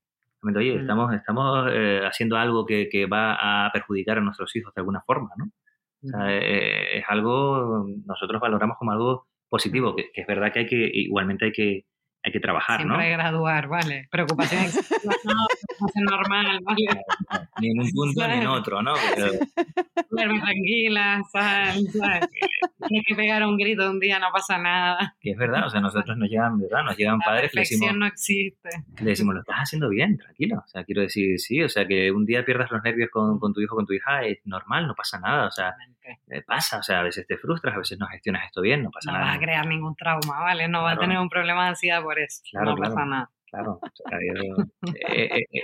Oye, 0.42 0.76
mm. 0.76 0.80
estamos, 0.80 1.14
estamos 1.14 1.68
eh, 1.72 2.00
haciendo 2.04 2.36
algo 2.36 2.64
que, 2.64 2.88
que, 2.88 3.06
va 3.06 3.66
a 3.66 3.72
perjudicar 3.72 4.18
a 4.18 4.20
nuestros 4.20 4.54
hijos 4.54 4.72
de 4.74 4.80
alguna 4.80 5.00
forma, 5.00 5.30
¿no? 5.36 5.50
O 6.04 6.08
sea, 6.08 6.32
eh, 6.32 6.98
es 6.98 7.04
algo, 7.08 7.88
nosotros 8.06 8.40
valoramos 8.40 8.76
como 8.78 8.92
algo 8.92 9.26
positivo, 9.48 9.96
que, 9.96 10.12
que, 10.12 10.20
es 10.20 10.26
verdad 10.28 10.52
que 10.52 10.60
hay 10.60 10.66
que, 10.66 10.90
igualmente 10.92 11.46
hay 11.46 11.52
que, 11.52 11.86
hay 12.22 12.32
que 12.32 12.40
trabajar, 12.40 12.78
Siempre 12.78 12.96
¿no? 12.96 13.02
Siempre 13.02 13.22
graduar, 13.22 13.68
vale. 13.68 14.08
Preocupación 14.10 14.62
no, 15.24 15.46
es 15.86 16.10
normal, 16.10 16.60
¿vale? 16.62 16.86
Ni 17.60 17.70
en 17.70 17.80
un 17.80 17.90
punto 17.92 18.26
ni 18.26 18.34
en 18.34 18.46
otro, 18.46 18.82
¿no? 18.82 18.94
Duerme 20.10 20.40
tranquila, 20.40 21.22
¿sabes? 21.32 21.86
Tienes 22.88 23.06
que 23.06 23.14
pegar 23.14 23.44
un 23.44 23.56
grito 23.56 23.88
un 23.88 24.00
día, 24.00 24.18
no 24.18 24.28
pasa 24.32 24.58
nada. 24.58 25.16
Que 25.20 25.32
es 25.32 25.36
verdad, 25.36 25.66
o 25.66 25.70
sea, 25.70 25.80
nosotros 25.80 26.16
nos 26.16 26.28
llegan, 26.28 26.58
¿verdad? 26.58 26.84
Nos 26.84 26.96
llegan 26.96 27.18
padres 27.20 27.50
que 27.50 27.56
le 27.56 27.60
decimos... 27.62 27.96
no 27.96 28.06
existe. 28.06 28.68
Le 29.00 29.10
decimos, 29.10 29.34
lo 29.34 29.40
estás 29.40 29.56
haciendo 29.58 29.88
bien, 29.88 30.16
tranquilo. 30.18 30.62
O 30.64 30.68
sea, 30.68 30.84
quiero 30.84 31.02
decir, 31.02 31.38
sí, 31.38 31.62
o 31.62 31.68
sea, 31.68 31.86
que 31.86 32.10
un 32.10 32.24
día 32.24 32.44
pierdas 32.44 32.70
los 32.70 32.82
nervios 32.82 33.10
con, 33.10 33.38
con 33.38 33.52
tu 33.52 33.60
hijo, 33.60 33.76
con 33.76 33.86
tu 33.86 33.92
hija, 33.92 34.22
es 34.22 34.38
normal, 34.44 34.86
no 34.86 34.94
pasa 34.94 35.18
nada, 35.20 35.46
o 35.46 35.50
sea, 35.50 35.74
eh, 36.28 36.42
pasa, 36.46 36.78
o 36.78 36.82
sea, 36.82 37.00
a 37.00 37.02
veces 37.02 37.26
te 37.26 37.36
frustras, 37.36 37.74
a 37.74 37.78
veces 37.78 37.98
no 37.98 38.06
gestionas 38.06 38.46
esto 38.46 38.60
bien, 38.60 38.82
no 38.82 38.90
pasa 38.90 39.12
nada. 39.12 39.24
No 39.24 39.30
vas 39.30 39.36
a 39.36 39.40
crear 39.40 39.66
ningún 39.66 39.94
trauma, 39.96 40.40
¿vale? 40.40 40.68
No 40.68 40.82
vas 40.82 40.96
a 40.96 41.00
tener 41.00 41.18
un 41.18 41.28
problema 41.28 41.64
de 41.64 41.68
ansiedad 41.70 42.02
por 42.02 42.18
eso, 42.18 42.42
no 42.64 42.76
pasa 42.76 43.04
nada. 43.04 43.30
Claro, 43.50 43.80
eh, 45.08 45.44
eh, 45.50 45.62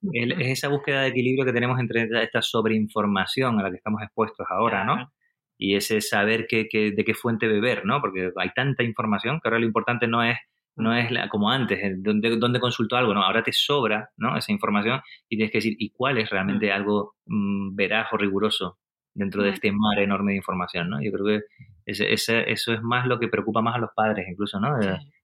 es 0.00 0.58
esa 0.58 0.68
búsqueda 0.68 1.02
de 1.02 1.08
equilibrio 1.08 1.44
que 1.44 1.52
tenemos 1.52 1.78
entre 1.78 2.08
esta 2.22 2.40
sobreinformación 2.40 3.60
a 3.60 3.64
la 3.64 3.70
que 3.70 3.76
estamos 3.76 4.02
expuestos 4.02 4.46
ahora, 4.48 4.84
¿no? 4.84 5.12
Y 5.58 5.74
ese 5.74 6.00
saber 6.00 6.46
que, 6.46 6.66
de 6.72 7.04
qué 7.04 7.14
fuente 7.14 7.46
beber, 7.46 7.84
¿no? 7.84 8.00
Porque 8.00 8.30
hay 8.36 8.50
tanta 8.54 8.82
información 8.82 9.40
que 9.40 9.48
ahora 9.48 9.58
lo 9.58 9.66
importante 9.66 10.06
no 10.06 10.22
es 10.22 10.38
no 10.78 10.94
es 10.94 11.10
la, 11.10 11.30
como 11.30 11.50
antes, 11.50 11.80
donde, 12.02 12.36
donde 12.36 12.60
consulto 12.60 12.96
algo, 12.96 13.14
¿no? 13.14 13.22
Ahora 13.22 13.42
te 13.42 13.52
sobra, 13.52 14.10
¿no? 14.18 14.36
Esa 14.36 14.52
información 14.52 15.00
y 15.26 15.38
tienes 15.38 15.50
que 15.50 15.58
decir, 15.58 15.74
¿y 15.78 15.90
cuál 15.90 16.18
es 16.18 16.28
realmente 16.28 16.70
algo 16.70 17.14
mm, 17.24 17.74
veraz 17.74 18.12
o 18.12 18.18
riguroso 18.18 18.78
dentro 19.16 19.42
de 19.42 19.50
este 19.50 19.72
mar 19.72 19.98
enorme 19.98 20.32
de 20.32 20.36
información, 20.36 20.90
¿no? 20.90 21.02
Yo 21.02 21.10
creo 21.10 21.26
que 21.26 21.40
ese, 21.86 22.12
eso 22.50 22.72
es 22.72 22.82
más 22.82 23.06
lo 23.06 23.18
que 23.18 23.28
preocupa 23.28 23.62
más 23.62 23.76
a 23.76 23.78
los 23.78 23.90
padres, 23.94 24.26
incluso, 24.28 24.60
¿no? 24.60 24.76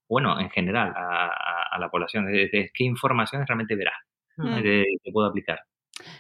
Bueno, 0.08 0.38
en 0.40 0.50
general, 0.50 0.92
a, 0.96 1.78
la 1.78 1.88
población. 1.90 2.26
Es, 2.34 2.50
qué 2.74 2.84
información 2.84 3.42
es 3.42 3.48
realmente 3.48 3.76
veraz, 3.76 3.94
mm. 4.36 4.62
que, 4.62 4.84
puedo 5.12 5.28
aplicar. 5.28 5.60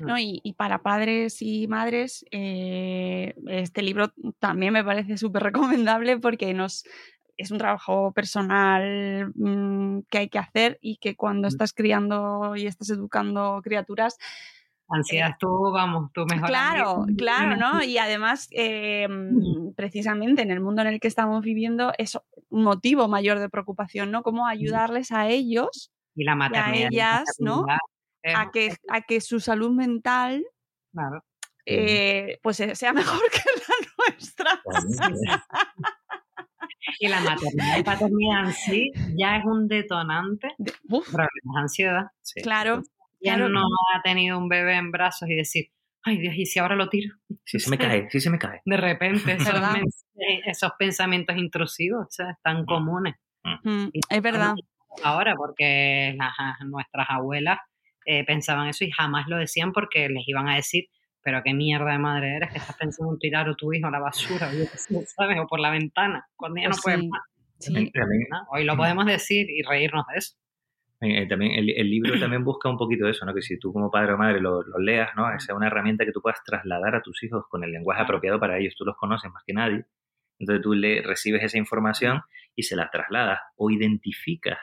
Mm. 0.00 0.06
No, 0.06 0.18
y, 0.18 0.54
para 0.56 0.82
padres 0.82 1.40
y 1.40 1.66
madres, 1.66 2.24
eh, 2.30 3.34
este 3.48 3.82
libro 3.82 4.12
también 4.38 4.72
me 4.72 4.84
parece 4.84 5.16
súper 5.16 5.42
recomendable 5.42 6.18
porque 6.18 6.52
nos 6.54 6.84
es 7.38 7.50
un 7.50 7.58
trabajo 7.58 8.12
personal 8.12 9.32
mm, 9.34 10.00
que 10.10 10.18
hay 10.18 10.28
que 10.28 10.38
hacer 10.38 10.78
y 10.80 10.96
que 10.96 11.16
cuando 11.16 11.48
estás 11.48 11.72
criando 11.72 12.54
y 12.56 12.66
estás 12.66 12.90
educando 12.90 13.60
criaturas, 13.62 14.18
Ansiedad 14.94 15.30
eh, 15.30 15.36
tú, 15.38 15.70
vamos, 15.72 16.10
tú 16.12 16.26
mejor. 16.26 16.48
Claro, 16.48 17.06
claro, 17.16 17.56
¿no? 17.56 17.82
Y 17.84 17.98
además, 17.98 18.48
eh, 18.52 19.08
precisamente 19.74 20.42
en 20.42 20.50
el 20.50 20.60
mundo 20.60 20.82
en 20.82 20.88
el 20.88 21.00
que 21.00 21.08
estamos 21.08 21.42
viviendo, 21.42 21.92
es 21.98 22.18
un 22.50 22.62
motivo 22.62 23.08
mayor 23.08 23.38
de 23.38 23.48
preocupación, 23.48 24.10
¿no? 24.10 24.22
Cómo 24.22 24.46
ayudarles 24.46 25.12
a 25.12 25.28
ellos 25.28 25.90
y, 26.14 26.24
la 26.24 26.34
a 26.34 26.74
ellas, 26.74 27.24
¿no? 27.38 27.64
A 28.34 28.50
que, 28.52 28.76
a 28.88 29.00
que 29.00 29.20
su 29.20 29.40
salud 29.40 29.72
mental 29.72 30.44
eh, 31.66 32.38
pues 32.42 32.56
sea 32.56 32.92
mejor 32.92 33.20
que 33.30 33.40
la 33.56 34.10
nuestra. 34.10 34.62
y 37.00 37.08
la 37.08 37.20
maternidad 37.20 37.78
y 37.78 37.82
paternidad 37.82 38.44
en 38.44 38.52
sí 38.52 38.92
ya 39.16 39.36
es 39.38 39.44
un 39.44 39.68
detonante 39.68 40.48
de 40.58 40.72
ansiedad. 41.56 42.06
Claro. 42.42 42.82
Ya 43.22 43.36
no 43.36 43.60
ha 43.94 44.02
tenido 44.02 44.38
un 44.38 44.48
bebé 44.48 44.76
en 44.76 44.90
brazos 44.90 45.28
y 45.28 45.34
decir, 45.34 45.66
ay 46.02 46.18
Dios, 46.18 46.34
¿y 46.36 46.46
si 46.46 46.58
ahora 46.58 46.76
lo 46.76 46.88
tiro? 46.88 47.14
Si 47.44 47.58
se 47.58 47.70
me 47.70 47.78
cae, 47.78 48.10
si 48.10 48.20
se 48.20 48.30
me 48.30 48.38
cae. 48.38 48.60
De 48.64 48.76
repente, 48.76 49.36
esos, 50.46 50.72
pensamientos 50.78 51.36
intrusivos 51.36 52.06
o 52.06 52.10
sea, 52.10 52.38
tan 52.42 52.64
comunes. 52.64 53.14
Mm. 53.64 53.88
Es 54.08 54.22
verdad. 54.22 54.54
Ahora, 55.02 55.34
porque 55.36 56.16
nuestras 56.66 57.06
abuelas 57.08 57.58
eh, 58.04 58.24
pensaban 58.24 58.68
eso 58.68 58.84
y 58.84 58.90
jamás 58.90 59.26
lo 59.28 59.36
decían 59.38 59.72
porque 59.72 60.08
les 60.08 60.26
iban 60.26 60.48
a 60.48 60.56
decir, 60.56 60.86
pero 61.22 61.42
qué 61.44 61.54
mierda 61.54 61.92
de 61.92 61.98
madre 61.98 62.36
eres 62.36 62.50
que 62.50 62.58
estás 62.58 62.76
pensando 62.76 63.12
en 63.12 63.18
tirar 63.18 63.48
a 63.48 63.54
tu 63.54 63.72
hijo 63.72 63.86
a 63.86 63.90
la 63.90 64.00
basura, 64.00 64.50
¿sabes? 65.16 65.38
O 65.40 65.46
por 65.46 65.60
la 65.60 65.70
ventana, 65.70 66.26
cuando 66.36 66.60
ya 66.60 66.68
no 66.68 66.76
pues 66.82 66.82
puede 66.82 67.08
más. 67.08 67.22
Hoy 68.50 68.64
lo 68.64 68.76
podemos 68.76 69.06
decir 69.06 69.46
y 69.48 69.62
reírnos 69.62 70.04
de 70.12 70.18
eso. 70.18 70.34
Eh, 71.04 71.26
también 71.26 71.52
el, 71.52 71.90
libro 71.90 72.16
también 72.20 72.44
busca 72.44 72.68
un 72.68 72.76
poquito 72.76 73.08
eso, 73.08 73.26
¿no? 73.26 73.34
Que 73.34 73.42
si 73.42 73.58
tú 73.58 73.72
como 73.72 73.90
padre 73.90 74.12
o 74.12 74.16
madre 74.16 74.40
lo, 74.40 74.62
leas, 74.78 75.10
¿no? 75.16 75.26
Sea 75.40 75.56
una 75.56 75.66
herramienta 75.66 76.04
que 76.04 76.12
tú 76.12 76.22
puedas 76.22 76.42
trasladar 76.44 76.94
a 76.94 77.02
tus 77.02 77.24
hijos 77.24 77.44
con 77.48 77.64
el 77.64 77.72
lenguaje 77.72 78.02
apropiado 78.02 78.38
para 78.38 78.58
ellos. 78.58 78.76
Tú 78.76 78.84
los 78.84 78.96
conoces 78.96 79.28
más 79.32 79.42
que 79.44 79.52
nadie. 79.52 79.84
Entonces 80.38 80.62
tú 80.62 80.74
le 80.74 81.02
recibes 81.02 81.42
esa 81.42 81.58
información 81.58 82.22
y 82.54 82.62
se 82.62 82.76
la 82.76 82.88
trasladas 82.88 83.40
o 83.56 83.70
identificas 83.70 84.58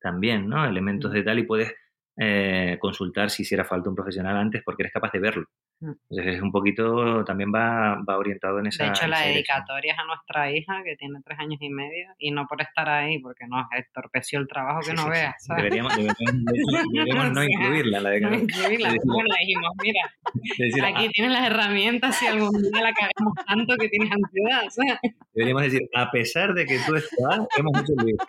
también, 0.00 0.48
¿no? 0.48 0.64
Elementos 0.66 1.12
de 1.12 1.22
tal 1.22 1.38
y 1.38 1.44
puedes 1.44 1.72
eh, 2.16 2.78
consultar 2.80 3.28
si 3.28 3.42
hiciera 3.42 3.64
falta 3.64 3.88
un 3.88 3.96
profesional 3.96 4.36
antes 4.36 4.62
porque 4.64 4.84
eres 4.84 4.92
capaz 4.92 5.10
de 5.12 5.18
verlo. 5.18 5.46
Mm. 5.80 5.92
Entonces 6.10 6.36
es 6.36 6.42
un 6.42 6.52
poquito, 6.52 7.24
también 7.24 7.52
va, 7.52 8.00
va 8.08 8.18
orientado 8.18 8.60
en 8.60 8.68
esa 8.68 8.84
De 8.84 8.90
hecho, 8.90 9.06
la 9.08 9.22
dedicatoria 9.22 9.94
es 9.94 9.98
a 9.98 10.04
nuestra 10.04 10.52
hija 10.52 10.82
que 10.84 10.94
tiene 10.96 11.18
tres 11.24 11.38
años 11.40 11.60
y 11.60 11.70
medio 11.70 12.08
y 12.18 12.30
no 12.30 12.46
por 12.46 12.62
estar 12.62 12.88
ahí 12.88 13.18
porque 13.18 13.46
nos 13.48 13.66
estorpeció 13.76 14.38
el 14.38 14.46
trabajo 14.46 14.80
que 14.86 14.94
no 14.94 15.08
veas. 15.08 15.34
Deberíamos, 15.56 15.96
deberíamos, 15.96 17.32
no 17.32 17.42
incluirla 17.42 18.00
la. 18.00 18.20
No 18.20 18.34
incluirla, 18.34 18.94
bueno, 19.04 19.34
dijimos, 19.40 19.70
mira, 19.82 20.88
aquí 20.88 21.08
tienes 21.08 21.32
las 21.32 21.50
herramientas 21.50 22.16
si 22.16 22.26
algún 22.26 22.62
día 22.62 22.80
la 22.80 22.92
cagamos 22.92 23.34
tanto 23.46 23.76
que 23.76 23.88
tienes 23.88 24.12
ansiedad. 24.12 24.98
Deberíamos 25.32 25.62
decir, 25.64 25.82
a 25.94 26.10
pesar 26.12 26.54
de 26.54 26.64
que 26.64 26.78
tú 26.86 26.94
estás, 26.94 27.40
hemos 27.58 27.82
hecho 27.82 27.92
el 27.98 28.06
libro. 28.06 28.24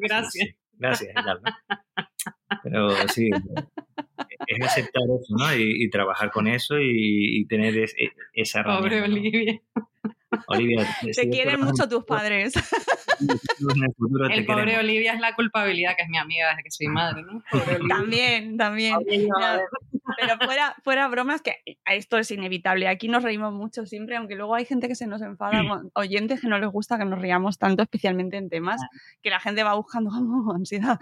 Gracias. 0.00 0.54
Gracias, 0.78 1.14
tal, 1.14 1.40
Pero 2.62 2.88
sí, 3.08 3.30
es 4.46 4.66
aceptar 4.66 5.02
eso, 5.02 5.34
¿no? 5.36 5.54
Y, 5.56 5.88
trabajar 5.90 6.30
con 6.30 6.46
eso 6.46 6.76
y, 6.78 7.44
tener 7.46 7.76
e, 7.76 7.86
esa 8.34 8.60
herramienta. 8.60 8.88
Pobre 8.88 9.02
Olivia. 9.02 9.60
Olivia, 10.46 10.86
te 11.14 11.28
quieren 11.28 11.60
mucho 11.60 11.88
tus 11.88 12.04
padres. 12.04 12.54
el, 14.30 14.46
pobre 14.46 14.78
Olivia 14.78 15.14
es 15.14 15.20
la 15.20 15.34
culpabilidad, 15.34 15.96
que 15.96 16.02
es 16.02 16.08
mi 16.08 16.18
amiga 16.18 16.50
desde 16.50 16.62
que 16.62 16.70
soy 16.70 16.88
madre, 16.88 17.22
¿no? 17.22 17.42
También, 17.88 18.56
también. 18.56 18.96
pero 20.20 20.36
fuera, 20.44 20.76
fuera 20.82 21.08
bromas, 21.08 21.42
que 21.42 21.62
esto 21.86 22.18
es 22.18 22.30
inevitable. 22.30 22.88
Aquí 22.88 23.08
nos 23.08 23.22
reímos 23.22 23.52
mucho 23.52 23.86
siempre, 23.86 24.16
aunque 24.16 24.34
luego 24.34 24.54
hay 24.54 24.64
gente 24.64 24.88
que 24.88 24.94
se 24.94 25.06
nos 25.06 25.22
enfada, 25.22 25.62
oyentes 25.94 26.40
que 26.40 26.48
no 26.48 26.58
les 26.58 26.70
gusta 26.70 26.98
que 26.98 27.04
nos 27.04 27.20
riamos 27.20 27.58
tanto, 27.58 27.82
especialmente 27.82 28.36
en 28.36 28.48
temas 28.48 28.80
ah. 28.82 28.88
que 29.22 29.30
la 29.30 29.40
gente 29.40 29.62
va 29.62 29.74
buscando 29.74 30.10
oh, 30.10 30.54
ansiedad. 30.54 30.98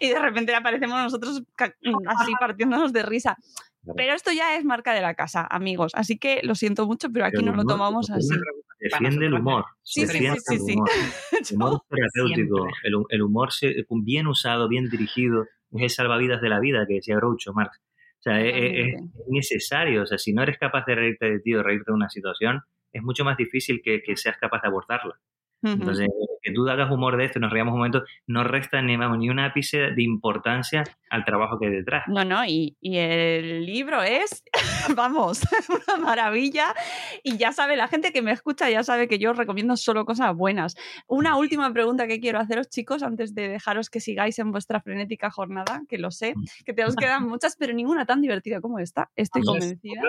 y 0.00 0.08
de 0.08 0.18
repente 0.18 0.54
aparecemos 0.54 1.02
nosotros 1.02 1.42
así 1.56 2.32
partiéndonos 2.40 2.92
de 2.92 3.02
risa. 3.02 3.36
Pero 3.96 4.14
esto 4.14 4.32
ya 4.32 4.56
es 4.56 4.64
marca 4.64 4.92
de 4.92 5.00
la 5.00 5.14
casa, 5.14 5.46
amigos. 5.50 5.92
Así 5.94 6.18
que 6.18 6.40
lo 6.42 6.54
siento 6.54 6.86
mucho, 6.86 7.10
pero 7.10 7.26
aquí 7.26 7.42
no 7.42 7.54
lo 7.54 7.64
tomamos 7.64 8.10
así. 8.10 8.34
Defiende 8.80 9.26
el 9.26 9.34
humor. 9.34 9.64
Sí, 9.82 10.06
sí, 10.06 10.18
sí, 10.18 10.58
sí, 10.58 10.74
El 10.74 11.56
humor 11.56 11.80
terapéutico, 11.88 12.66
el, 13.10 13.22
humor 13.22 13.50
bien 14.02 14.26
usado, 14.26 14.68
bien 14.68 14.88
dirigido, 14.88 15.46
es 15.72 15.82
el 15.82 15.90
salvavidas 15.90 16.40
de 16.40 16.48
la 16.48 16.60
vida 16.60 16.86
que 16.86 16.94
decía 16.94 17.16
Groucho 17.16 17.52
Marx. 17.52 17.80
O 18.20 18.22
sea, 18.22 18.40
e, 18.40 18.48
e, 18.48 18.88
es, 18.90 19.02
necesario. 19.28 20.02
O 20.02 20.06
sea, 20.06 20.18
si 20.18 20.32
no 20.32 20.42
eres 20.42 20.58
capaz 20.58 20.84
de 20.86 20.94
reírte 20.94 21.30
de 21.30 21.40
ti 21.40 21.54
o 21.54 21.62
reírte 21.62 21.90
de 21.90 21.94
una 21.94 22.08
situación, 22.08 22.62
es 22.92 23.02
mucho 23.02 23.24
más 23.24 23.36
difícil 23.36 23.80
que 23.82 24.02
seas 24.16 24.36
capaz 24.38 24.62
de 24.62 24.68
abordarla. 24.68 25.18
Entonces, 25.62 26.08
que 26.42 26.52
tú 26.52 26.68
hagas 26.68 26.90
humor 26.90 27.16
de 27.16 27.24
esto, 27.24 27.40
nos 27.40 27.50
reíamos 27.50 27.72
un 27.72 27.78
momento, 27.78 28.04
no 28.26 28.44
resta 28.44 28.80
ni, 28.80 28.96
ni 28.96 29.30
un 29.30 29.38
ápice 29.38 29.90
de 29.90 30.02
importancia 30.02 30.84
al 31.10 31.24
trabajo 31.24 31.58
que 31.58 31.66
hay 31.66 31.72
detrás. 31.72 32.04
No, 32.06 32.24
no, 32.24 32.44
y, 32.44 32.76
y 32.80 32.98
el 32.98 33.66
libro 33.66 34.02
es, 34.02 34.44
vamos, 34.96 35.40
una 35.68 35.98
maravilla. 36.00 36.74
Y 37.22 37.36
ya 37.38 37.52
sabe, 37.52 37.76
la 37.76 37.88
gente 37.88 38.12
que 38.12 38.22
me 38.22 38.32
escucha 38.32 38.70
ya 38.70 38.82
sabe 38.82 39.08
que 39.08 39.18
yo 39.18 39.32
recomiendo 39.32 39.76
solo 39.76 40.04
cosas 40.04 40.34
buenas. 40.34 40.76
Una 41.06 41.36
última 41.36 41.72
pregunta 41.72 42.06
que 42.06 42.20
quiero 42.20 42.38
haceros, 42.38 42.68
chicos, 42.68 43.02
antes 43.02 43.34
de 43.34 43.48
dejaros 43.48 43.90
que 43.90 44.00
sigáis 44.00 44.38
en 44.38 44.52
vuestra 44.52 44.80
frenética 44.80 45.30
jornada, 45.30 45.82
que 45.88 45.98
lo 45.98 46.10
sé, 46.10 46.34
que 46.64 46.72
te 46.72 46.84
os 46.84 46.94
quedan 46.96 47.26
muchas, 47.26 47.56
pero 47.56 47.72
ninguna 47.72 48.06
tan 48.06 48.20
divertida 48.20 48.60
como 48.60 48.78
esta. 48.78 49.10
Estoy 49.16 49.42
convencida. 49.42 50.02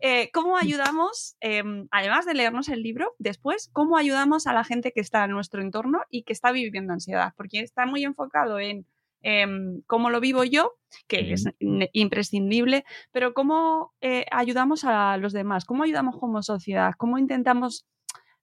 Eh, 0.00 0.30
¿Cómo 0.32 0.56
ayudamos, 0.56 1.36
em, 1.40 1.88
además 1.90 2.24
de 2.24 2.34
leernos 2.34 2.68
el 2.68 2.82
libro, 2.82 3.14
después, 3.18 3.68
cómo 3.72 3.96
ayudamos 3.96 4.46
a 4.46 4.52
la 4.52 4.62
gente 4.62 4.92
que 4.92 5.00
está 5.00 5.24
en 5.24 5.32
nuestro 5.32 5.60
entorno 5.60 6.02
y 6.08 6.22
que 6.22 6.32
está 6.32 6.52
viviendo 6.52 6.92
ansiedad? 6.92 7.34
Porque 7.36 7.60
está 7.60 7.84
muy 7.84 8.04
enfocado 8.04 8.60
en 8.60 8.86
em, 9.22 9.82
cómo 9.88 10.10
lo 10.10 10.20
vivo 10.20 10.44
yo, 10.44 10.76
que 11.08 11.32
es 11.32 11.46
imprescindible, 11.92 12.84
pero 13.10 13.34
cómo 13.34 13.92
eh, 14.00 14.26
ayudamos 14.30 14.84
a 14.84 15.16
los 15.16 15.32
demás, 15.32 15.64
cómo 15.64 15.82
ayudamos 15.82 16.16
como 16.18 16.40
sociedad, 16.42 16.92
cómo 16.96 17.18
intentamos 17.18 17.84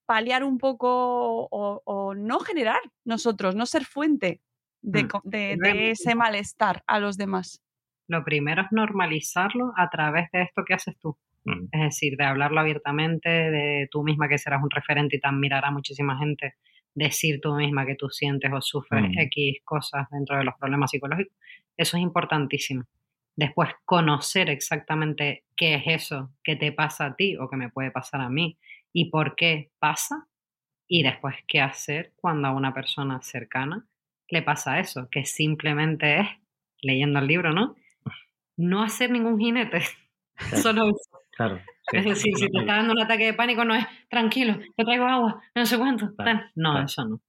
paliar 0.06 0.43
un 0.43 0.58
poco 0.58 1.47
o, 1.49 2.14
no 2.16 2.39
generar 2.39 2.82
nosotros, 3.06 3.56
no 3.56 3.66
ser 3.66 3.86
fuente 3.86 4.41
de, 4.82 5.06
mm. 5.06 5.66
ese 5.66 6.16
malestar 6.16 6.84
a 6.88 6.99
los 6.99 7.18
demás. 7.18 7.62
Lo 8.08 8.24
primero 8.24 8.62
es 8.62 8.68
normalizarlo 8.72 9.74
a 9.78 9.89
través 9.89 10.30
de 10.32 10.43
esto 10.43 10.64
que 10.66 10.76
haces 10.76 10.97
tú. 10.99 11.18
Es 11.72 11.82
decir, 11.82 12.18
de 12.18 12.24
hablarlo 12.24 12.60
abiertamente, 12.60 13.30
de 13.30 13.88
tú 13.91 14.04
misma 14.04 14.28
que 14.28 14.38
serás 14.38 14.64
un 14.64 14.72
referente 14.72 15.18
y 15.18 15.20
te 15.20 15.28
admirará 15.28 15.70
muchísima 15.70 16.18
gente, 16.18 16.56
decir 16.96 17.39
tú 17.41 17.54
misma 17.54 17.86
que 17.86 17.96
tú 17.96 18.10
sientes 18.10 18.52
o 18.52 18.62
sufres. 18.62 19.06
X 19.16 19.60
cosas 19.64 20.08
dentro 20.10 20.38
de 20.38 20.43
los 20.43 20.56
problemas 20.60 20.89
psicológicos, 20.89 21.36
eso 21.78 21.98
es 21.98 22.04
importantísimo. 22.04 22.86
Después, 23.36 23.70
conocer 23.84 24.50
exactamente 24.50 25.43
qué 25.56 25.76
es 25.76 25.84
eso 25.86 26.32
que 26.43 26.56
te 26.56 26.72
pasa 26.72 27.08
a 27.08 27.16
ti 27.16 27.36
o 27.38 27.50
que 27.50 27.58
me 27.58 27.70
puede 27.70 27.91
pasar 27.91 28.22
a 28.22 28.30
mí 28.30 28.58
y 28.93 29.10
por 29.10 29.36
qué 29.36 29.72
pasa. 29.78 30.28
Y 30.88 31.04
después, 31.04 31.36
qué 31.48 31.62
hacer 31.62 32.14
cuando 32.16 32.48
a 32.48 32.54
una 32.54 32.74
persona 32.74 33.22
cercana 33.22 33.86
le 34.30 34.41
pasa 34.41 34.80
eso, 34.80 35.10
que 35.10 35.26
simplemente 35.26 36.20
es, 36.22 36.28
leyendo 36.82 37.20
el 37.20 37.28
libro, 37.28 37.54
¿no? 37.54 37.76
No 38.58 38.82
hacer 38.82 39.12
ningún 39.12 39.38
jinete, 39.39 39.82
solo 40.62 40.96
Claro. 41.36 41.59
es 41.91 42.05
decir, 42.05 42.36
si 42.36 42.49
te 42.49 42.59
está 42.59 42.77
dando 42.77 42.93
un 42.93 43.01
ataque 43.01 43.25
de 43.25 43.33
pánico, 43.33 43.65
no 43.65 43.75
es 43.75 43.86
tranquilo, 44.09 44.57
te 44.75 44.83
traigo 44.83 45.05
agua, 45.05 45.41
no 45.53 45.65
sé 45.65 45.77
cuánto. 45.77 46.11
no, 46.55 46.81
eso 46.81 47.05
no. 47.05 47.21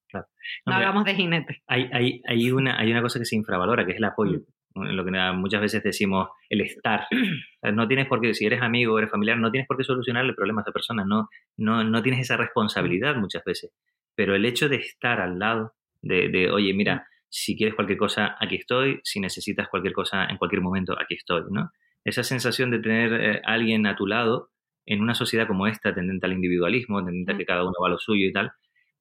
No, 0.64 0.74
hablamos 0.74 1.04
de 1.04 1.14
jinete. 1.14 1.62
Hay, 1.66 1.90
hay, 1.92 2.22
hay, 2.26 2.50
una, 2.50 2.78
hay 2.78 2.90
una 2.90 3.02
cosa 3.02 3.18
que 3.18 3.24
se 3.24 3.36
infravalora, 3.36 3.84
que 3.84 3.92
es 3.92 3.98
el 3.98 4.04
apoyo. 4.04 4.40
Mm. 4.74 4.90
Lo 4.90 5.04
que 5.04 5.10
muchas 5.34 5.60
veces 5.60 5.82
decimos, 5.82 6.28
el 6.48 6.60
estar. 6.60 7.06
no 7.72 7.88
tienes 7.88 8.06
por 8.06 8.20
qué, 8.20 8.34
si 8.34 8.46
eres 8.46 8.62
amigo 8.62 8.94
o 8.94 8.98
eres 8.98 9.10
familiar, 9.10 9.38
no 9.38 9.50
tienes 9.50 9.66
por 9.66 9.76
qué 9.76 9.84
solucionar 9.84 10.24
el 10.24 10.34
problema 10.34 10.60
a 10.60 10.62
esa 10.62 10.72
persona. 10.72 11.04
No, 11.04 11.28
no, 11.56 11.84
no 11.84 12.02
tienes 12.02 12.20
esa 12.20 12.36
responsabilidad 12.36 13.16
muchas 13.16 13.42
veces. 13.44 13.72
Pero 14.14 14.34
el 14.34 14.44
hecho 14.44 14.68
de 14.68 14.76
estar 14.76 15.20
al 15.20 15.38
lado, 15.38 15.74
de, 16.00 16.28
de 16.28 16.50
oye, 16.50 16.72
mira, 16.72 16.96
mm. 16.96 17.00
si 17.28 17.56
quieres 17.56 17.74
cualquier 17.74 17.98
cosa, 17.98 18.36
aquí 18.38 18.56
estoy. 18.56 19.00
Si 19.02 19.20
necesitas 19.20 19.68
cualquier 19.68 19.92
cosa 19.92 20.26
en 20.26 20.36
cualquier 20.38 20.62
momento, 20.62 20.94
aquí 20.98 21.14
estoy, 21.14 21.42
¿no? 21.50 21.70
Esa 22.06 22.22
sensación 22.22 22.70
de 22.70 22.78
tener 22.78 23.12
eh, 23.12 23.42
alguien 23.44 23.86
a 23.86 23.96
tu 23.96 24.06
lado 24.06 24.50
en 24.86 25.02
una 25.02 25.14
sociedad 25.14 25.48
como 25.48 25.66
esta, 25.66 25.92
tendente 25.92 26.26
al 26.26 26.32
individualismo, 26.32 27.04
tendente 27.04 27.32
a 27.32 27.34
mm. 27.34 27.38
que 27.38 27.44
cada 27.44 27.64
uno 27.64 27.74
va 27.82 27.88
a 27.88 27.90
lo 27.90 27.98
suyo 27.98 28.26
y 28.28 28.32
tal, 28.32 28.52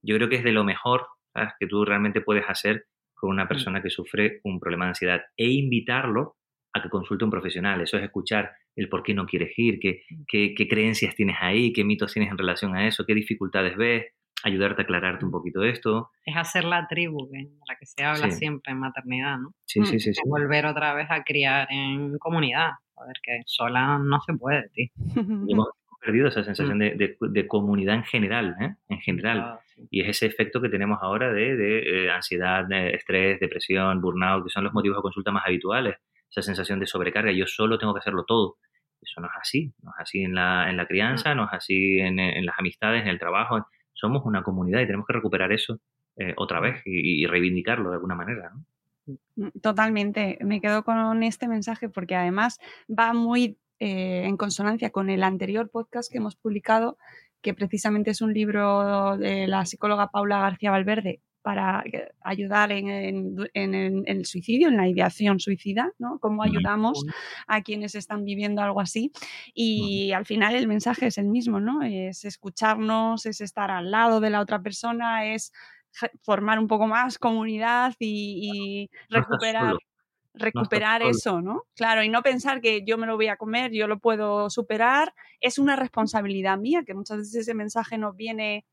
yo 0.02 0.16
creo 0.16 0.28
que 0.28 0.38
es 0.38 0.44
de 0.44 0.52
lo 0.52 0.64
mejor 0.64 1.08
que 1.60 1.68
tú 1.68 1.84
realmente 1.86 2.22
puedes 2.22 2.46
hacer 2.48 2.86
con 3.14 3.30
una 3.30 3.46
mm. 3.46 3.48
persona 3.48 3.82
que 3.84 3.90
sufre 3.90 4.40
un 4.44 4.60
problema 4.60 4.86
de 4.86 4.90
ansiedad 4.90 5.22
e 5.38 5.50
invitarlo 5.50 6.38
a 6.74 6.82
que 6.82 6.90
consulte 6.90 7.24
a 7.24 7.28
un 7.28 7.32
profesional. 7.32 7.80
Eso 7.82 7.98
es 7.98 8.04
escuchar 8.04 8.52
el 8.76 8.90
por 8.90 9.04
qué 9.04 9.14
no 9.14 9.26
quieres 9.26 9.54
ir, 9.58 9.80
qué, 9.80 10.02
mm. 10.10 10.24
qué, 10.28 10.54
qué 10.58 10.68
creencias 10.68 11.16
tienes 11.16 11.38
ahí, 11.40 11.74
qué 11.74 11.84
mitos 11.84 12.12
tienes 12.12 12.32
en 12.32 12.40
relación 12.40 12.76
a 12.76 12.88
eso, 12.88 13.06
qué 13.06 13.14
dificultades 13.14 13.78
ves, 13.78 14.06
ayudarte 14.44 14.82
a 14.82 14.84
aclararte 14.84 15.26
un 15.26 15.32
poquito 15.32 15.64
esto. 15.64 16.10
Es 16.24 16.36
hacer 16.36 16.64
la 16.64 16.88
tribu, 16.88 17.28
de 17.30 17.50
la 17.68 17.76
que 17.78 17.86
se 17.86 18.04
habla 18.04 18.32
siempre 18.32 18.74
en 18.74 18.80
maternidad, 18.80 19.38
¿no? 19.38 19.54
Sí, 19.66 19.86
sí, 19.86 20.00
sí, 20.00 20.14
sí. 20.14 20.22
Volver 20.26 20.66
otra 20.66 20.94
vez 20.94 21.08
a 21.10 21.24
criar 21.24 21.68
en 21.72 22.18
comunidad. 22.18 22.72
A 22.98 23.06
ver, 23.06 23.16
que 23.22 23.42
sola 23.46 24.00
no 24.00 24.20
se 24.22 24.34
puede, 24.34 24.70
tío. 24.70 24.88
hemos 25.50 25.70
perdido 26.02 26.28
esa 26.28 26.44
sensación 26.44 26.78
mm. 26.78 26.98
de, 26.98 27.18
de, 27.20 27.48
comunidad 27.48 27.96
en 27.96 28.04
general, 28.04 28.56
¿eh? 28.62 28.76
En 28.90 29.00
general. 29.00 29.40
Ah, 29.40 29.60
y 29.90 30.02
es 30.02 30.10
ese 30.10 30.28
efecto 30.28 30.62
que 30.62 30.70
tenemos 30.70 31.00
ahora 31.02 31.34
de, 31.34 31.56
de 31.56 32.06
eh, 32.06 32.12
ansiedad, 32.12 32.72
estrés, 32.72 33.40
depresión, 33.40 34.02
burnout, 34.02 34.44
que 34.44 34.50
son 34.50 34.64
los 34.64 34.74
motivos 34.74 34.98
de 34.98 35.02
consulta 35.02 35.32
más 35.32 35.46
habituales. 35.46 35.98
Esa 36.30 36.42
sensación 36.42 36.80
de 36.80 36.88
sobrecarga, 36.88 37.32
yo 37.32 37.48
solo 37.48 37.78
tengo 37.78 37.94
que 37.94 38.00
hacerlo 38.00 38.24
todo. 38.26 38.58
Eso 39.02 39.20
no 39.20 39.28
es 39.28 39.34
así. 39.40 39.74
No 39.82 39.92
es 39.92 40.02
así 40.02 40.24
en 40.24 40.36
la, 40.36 40.70
en 40.70 40.78
la 40.78 40.86
crianza, 40.86 41.34
mm. 41.34 41.38
no 41.38 41.46
es 41.46 41.54
así 41.54 42.00
en, 42.00 42.20
en 42.20 42.46
las 42.46 42.58
amistades, 42.58 43.02
en 43.02 43.10
el 43.10 43.20
trabajo 43.20 43.66
somos 43.96 44.26
una 44.26 44.44
comunidad 44.44 44.82
y 44.82 44.86
tenemos 44.86 45.08
que 45.08 45.14
recuperar 45.14 45.52
eso 45.52 45.80
eh, 46.18 46.34
otra 46.38 46.60
vez 46.60 46.82
y, 46.86 47.26
reivindicarlo 47.26 47.90
de 47.90 47.96
alguna 47.96 48.16
manera. 48.16 48.52
Mm, 48.54 48.66
totalmente, 49.62 50.38
me 50.42 50.62
quedo 50.62 50.84
con 50.84 51.24
este 51.24 51.48
mensaje 51.48 51.90
porque 51.90 52.16
además 52.16 52.60
va 52.88 53.14
muy 53.14 53.58
eh, 53.80 54.24
en 54.26 54.38
consonancia 54.38 54.90
con 54.90 55.10
el 55.10 55.24
anterior 55.24 55.70
podcast 55.70 56.12
que 56.12 56.18
hemos 56.20 56.36
publicado, 56.36 56.98
que 57.42 57.54
precisamente 57.54 58.12
es 58.12 58.22
un 58.22 58.34
libro 58.34 59.18
de 59.18 59.48
la 59.48 59.66
psicóloga 59.66 60.10
Paula 60.12 60.40
García 60.40 60.72
Valverde, 60.72 61.22
para 61.46 61.84
ayudar 62.22 62.72
en, 62.72 63.38
el 63.54 64.26
suicidio, 64.26 64.68
en 64.68 64.78
la 64.78 64.88
ideación 64.88 65.40
suicida, 65.40 65.92
¿no? 66.00 66.18
Cómo 66.18 66.42
ayudamos 66.42 67.06
a 67.46 67.62
quienes 67.62 67.94
están 67.94 68.26
viviendo 68.26 68.64
algo 68.64 68.82
así. 68.82 69.12
Y 69.54 70.12
al 70.12 70.26
final 70.26 70.56
el 70.56 70.68
mensaje 70.68 71.06
es 71.06 71.20
el 71.20 71.28
mismo, 71.28 71.60
¿no? 71.60 71.84
Es 71.84 72.26
escucharnos, 72.26 73.28
es 73.28 73.42
estar 73.42 73.70
al 73.70 73.92
lado 73.92 74.22
de 74.22 74.32
la 74.32 74.42
otra 74.42 74.64
persona, 74.64 75.36
es 75.36 75.54
formar 76.22 76.60
un 76.60 76.68
poco 76.68 76.88
más 76.88 77.18
comunidad 77.18 77.94
y, 78.00 78.90
recuperar 79.10 79.76
recuperar 80.38 81.02
eso, 81.02 81.42
¿no? 81.42 81.64
Claro, 81.76 82.04
y 82.04 82.10
no 82.10 82.22
pensar 82.22 82.60
que 82.60 82.84
yo 82.86 82.98
me 82.98 83.08
lo 83.08 83.16
voy 83.16 83.28
a 83.28 83.38
comer, 83.38 83.72
yo 83.72 83.88
lo 83.88 84.00
puedo 84.00 84.50
superar, 84.50 85.14
es 85.40 85.58
una 85.58 85.78
responsabilidad 85.78 86.58
mía, 86.58 86.84
que 86.86 86.94
muchas 86.94 87.20
veces 87.20 87.36
ese 87.36 87.54
mensaje 87.54 87.98
nos 87.98 88.16
viene 88.16 88.66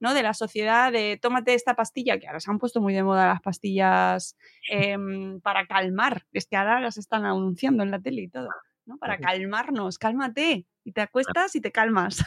¿no? 0.00 0.14
De 0.14 0.22
la 0.22 0.34
sociedad 0.34 0.92
de 0.92 1.18
tómate 1.20 1.54
esta 1.54 1.74
pastilla, 1.74 2.18
que 2.18 2.28
ahora 2.28 2.40
se 2.40 2.50
han 2.50 2.58
puesto 2.58 2.80
muy 2.80 2.94
de 2.94 3.02
moda 3.02 3.26
las 3.26 3.40
pastillas 3.40 4.36
em, 4.70 5.40
para 5.40 5.66
calmar, 5.66 6.24
es 6.32 6.46
que 6.46 6.56
ahora 6.56 6.80
las 6.80 6.98
están 6.98 7.24
anunciando 7.24 7.82
en 7.82 7.90
la 7.90 7.98
tele 7.98 8.22
y 8.22 8.28
todo, 8.28 8.48
¿no? 8.86 8.96
Para 8.98 9.18
calmarnos, 9.18 9.98
cálmate, 9.98 10.66
y 10.84 10.92
te 10.92 11.00
acuestas 11.00 11.54
y 11.56 11.60
te 11.60 11.72
calmas. 11.72 12.24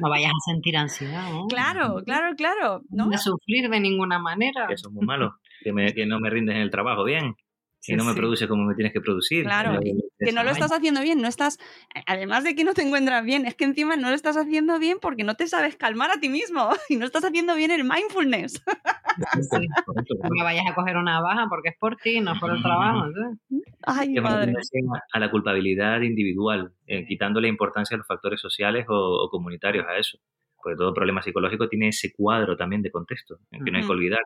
No 0.00 0.10
vayas 0.10 0.30
a 0.30 0.52
sentir 0.52 0.76
ansiedad. 0.76 1.30
Claro, 1.48 2.02
claro, 2.04 2.34
claro. 2.36 2.82
No 2.90 3.10
a 3.12 3.18
sufrir 3.18 3.68
de 3.68 3.80
ninguna 3.80 4.18
manera. 4.18 4.66
eso 4.70 4.88
es 4.88 4.94
muy 4.94 5.06
malo, 5.06 5.36
que, 5.62 5.72
que 5.94 6.06
no 6.06 6.20
me 6.20 6.30
rindes 6.30 6.56
en 6.56 6.62
el 6.62 6.70
trabajo 6.70 7.04
bien 7.04 7.36
que 7.86 7.96
no 7.96 8.04
me 8.04 8.14
produce 8.14 8.48
como 8.48 8.64
me 8.64 8.74
tienes 8.74 8.92
que 8.92 9.00
producir. 9.00 9.44
Claro, 9.44 9.78
que 10.18 10.32
no 10.32 10.42
lo 10.42 10.50
estás 10.50 10.72
haciendo 10.72 11.02
bien, 11.02 11.20
no 11.20 11.28
estás, 11.28 11.58
además 12.06 12.44
de 12.44 12.54
que 12.54 12.64
no 12.64 12.72
te 12.72 12.82
encuentras 12.82 13.24
bien, 13.24 13.46
es 13.46 13.54
que 13.54 13.64
encima 13.64 13.96
no 13.96 14.08
lo 14.08 14.14
estás 14.14 14.36
haciendo 14.36 14.78
bien 14.78 14.98
porque 15.00 15.24
no 15.24 15.34
te 15.34 15.46
sabes 15.46 15.76
calmar 15.76 16.10
a 16.10 16.20
ti 16.20 16.28
mismo 16.28 16.70
y 16.88 16.96
no 16.96 17.04
estás 17.04 17.24
haciendo 17.24 17.54
bien 17.54 17.70
el 17.70 17.84
mindfulness. 17.84 18.62
no 20.22 20.30
me 20.30 20.42
vayas 20.42 20.64
a 20.70 20.74
coger 20.74 20.96
una 20.96 21.20
baja 21.20 21.46
porque 21.48 21.70
es 21.70 21.76
por 21.78 21.96
ti, 21.96 22.20
no 22.20 22.34
por 22.40 22.52
el 22.52 22.62
trabajo. 22.62 23.06
Ay, 23.82 24.14
madre. 24.14 24.54
A 25.12 25.18
la 25.18 25.30
culpabilidad 25.30 26.00
individual, 26.00 26.72
eh, 26.86 27.06
quitando 27.06 27.40
la 27.40 27.48
importancia 27.48 27.94
de 27.94 27.98
los 27.98 28.06
factores 28.06 28.40
sociales 28.40 28.86
o, 28.88 29.28
comunitarios 29.30 29.86
a 29.88 29.96
eso. 29.98 30.18
Porque 30.56 30.76
todo 30.76 30.94
problema 30.94 31.20
psicológico 31.20 31.68
tiene 31.68 31.88
ese 31.88 32.12
cuadro 32.16 32.56
también 32.56 32.80
de 32.80 32.90
contexto, 32.90 33.38
que 33.50 33.70
no 33.70 33.76
hay 33.76 33.84
que 33.84 33.92
olvidar. 33.92 34.22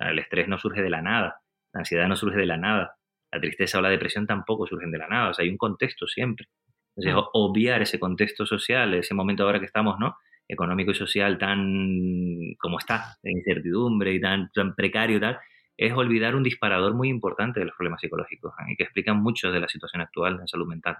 El 0.00 0.18
estrés 0.18 0.48
no 0.48 0.58
surge 0.58 0.82
de 0.82 0.90
la 0.90 1.00
nada 1.00 1.40
la 1.76 1.80
ansiedad 1.80 2.08
no 2.08 2.16
surge 2.16 2.38
de 2.38 2.46
la 2.46 2.56
nada. 2.56 2.95
La 3.36 3.40
tristeza 3.40 3.78
o 3.78 3.82
la 3.82 3.90
depresión 3.90 4.26
tampoco 4.26 4.66
surgen 4.66 4.90
de 4.90 4.98
la 4.98 5.08
nada. 5.08 5.30
O 5.30 5.34
sea, 5.34 5.44
hay 5.44 5.50
un 5.50 5.58
contexto 5.58 6.06
siempre. 6.06 6.48
Entonces, 6.96 7.14
mm. 7.14 7.28
obviar 7.34 7.82
ese 7.82 8.00
contexto 8.00 8.46
social, 8.46 8.94
ese 8.94 9.12
momento 9.12 9.42
ahora 9.42 9.60
que 9.60 9.66
estamos, 9.66 9.98
¿no? 9.98 10.16
Económico 10.48 10.92
y 10.92 10.94
social 10.94 11.36
tan 11.36 12.54
como 12.58 12.78
está, 12.78 13.18
de 13.22 13.32
incertidumbre 13.32 14.14
y 14.14 14.20
tan, 14.20 14.50
precario 14.74 15.18
y 15.18 15.20
tal, 15.20 15.38
es 15.76 15.92
olvidar 15.92 16.34
un 16.34 16.42
disparador 16.42 16.94
muy 16.94 17.08
importante 17.08 17.60
de 17.60 17.66
los 17.66 17.76
problemas 17.76 18.00
psicológicos 18.00 18.54
¿eh? 18.60 18.72
y 18.72 18.76
que 18.76 18.84
explican 18.84 19.20
mucho 19.20 19.50
de 19.50 19.60
la 19.60 19.68
situación 19.68 20.00
actual 20.00 20.38
de 20.38 20.48
salud 20.48 20.66
mental. 20.66 20.96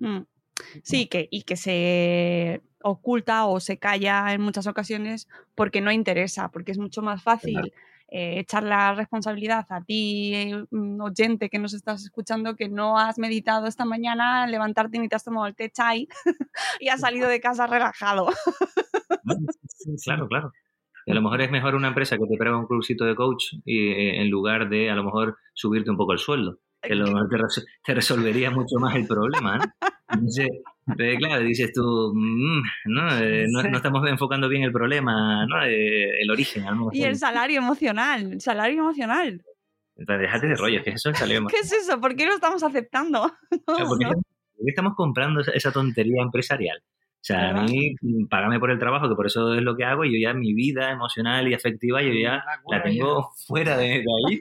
Mm. 0.00 0.22
Sí, 0.82 1.06
que, 1.06 1.28
y 1.30 1.42
que 1.42 1.54
se 1.54 2.62
oculta 2.82 3.46
o 3.46 3.60
se 3.60 3.78
calla 3.78 4.32
en 4.32 4.40
muchas 4.40 4.66
ocasiones 4.66 5.28
porque 5.54 5.80
no 5.80 5.92
interesa, 5.92 6.50
porque 6.50 6.72
es 6.72 6.78
mucho 6.78 7.00
más 7.00 7.22
fácil 7.22 7.72
eh, 8.10 8.40
echar 8.40 8.62
la 8.62 8.94
responsabilidad 8.94 9.66
a 9.68 9.82
ti, 9.82 10.50
mm, 10.70 11.00
oyente 11.00 11.50
que 11.50 11.58
nos 11.58 11.74
estás 11.74 12.02
escuchando, 12.04 12.56
que 12.56 12.68
no 12.68 12.98
has 12.98 13.18
meditado 13.18 13.66
esta 13.66 13.84
mañana, 13.84 14.46
levantarte 14.46 14.98
ni 14.98 15.08
te 15.08 15.16
has 15.16 15.24
tomado 15.24 15.46
el 15.46 15.54
té 15.54 15.70
chai 15.70 16.08
y 16.80 16.88
has 16.88 17.00
salido 17.00 17.28
de 17.28 17.40
casa 17.40 17.66
relajado. 17.66 18.28
claro, 20.04 20.28
claro. 20.28 20.52
a 21.06 21.14
lo 21.14 21.22
mejor 21.22 21.42
es 21.42 21.50
mejor 21.50 21.74
una 21.74 21.88
empresa 21.88 22.16
que 22.16 22.26
te 22.26 22.36
prueba 22.36 22.58
un 22.58 22.66
cursito 22.66 23.04
de 23.04 23.14
coach 23.14 23.54
y, 23.64 23.88
eh, 23.88 24.20
en 24.20 24.30
lugar 24.30 24.68
de 24.68 24.90
a 24.90 24.94
lo 24.94 25.04
mejor 25.04 25.36
subirte 25.54 25.90
un 25.90 25.96
poco 25.96 26.12
el 26.12 26.18
sueldo 26.18 26.58
que 26.80 26.94
lo, 26.94 27.06
te, 27.84 27.94
resolvería 27.94 28.50
mucho 28.50 28.78
más 28.78 28.94
el 28.94 29.06
problema. 29.06 29.58
Entonces, 30.08 30.48
claro, 31.18 31.42
dices 31.42 31.72
tú, 31.72 32.12
mm, 32.14 32.58
eh, 33.20 33.46
¿no? 33.48 33.62
no, 33.62 33.76
estamos 33.76 34.08
enfocando 34.08 34.48
bien 34.48 34.62
el 34.62 34.72
problema, 34.72 35.46
¿no? 35.46 35.62
Eh, 35.64 36.20
el 36.20 36.30
origen. 36.30 36.64
y 36.92 37.02
el 37.02 37.16
salario 37.16 37.58
emocional, 37.58 38.32
el 38.32 38.40
salario 38.40 38.80
emocional. 38.80 39.42
Entonces, 39.96 40.22
déjate 40.22 40.46
de 40.46 40.54
rollo, 40.54 40.82
¿qué 40.84 40.90
es 40.90 40.96
eso 40.96 41.08
el 41.08 41.16
salario 41.16 41.38
emocional? 41.38 41.60
¿Qué 41.70 41.76
es 41.76 41.84
eso? 41.84 42.00
¿Por 42.00 42.14
qué 42.14 42.26
lo 42.26 42.34
estamos 42.34 42.62
aceptando? 42.62 43.32
¿por, 43.66 43.98
qué, 43.98 44.06
estamos 44.66 44.94
comprando 44.94 45.40
esa 45.40 45.72
tontería 45.72 46.22
empresarial? 46.22 46.78
O 47.20 47.24
sea, 47.28 47.50
a 47.50 47.62
mí, 47.64 47.94
mm, 48.00 48.28
págame 48.28 48.60
por 48.60 48.70
el 48.70 48.78
trabajo, 48.78 49.08
que 49.08 49.16
por 49.16 49.26
eso 49.26 49.54
es 49.54 49.62
lo 49.62 49.76
que 49.76 49.84
hago, 49.84 50.04
y 50.04 50.12
yo 50.12 50.28
ya 50.28 50.32
mi 50.34 50.54
vida 50.54 50.92
emocional 50.92 51.48
y 51.48 51.54
afectiva, 51.54 52.00
yo 52.00 52.12
ya 52.12 52.44
la 52.70 52.82
tengo 52.82 53.30
fuera 53.46 53.76
de, 53.76 54.04
ahí. 54.28 54.40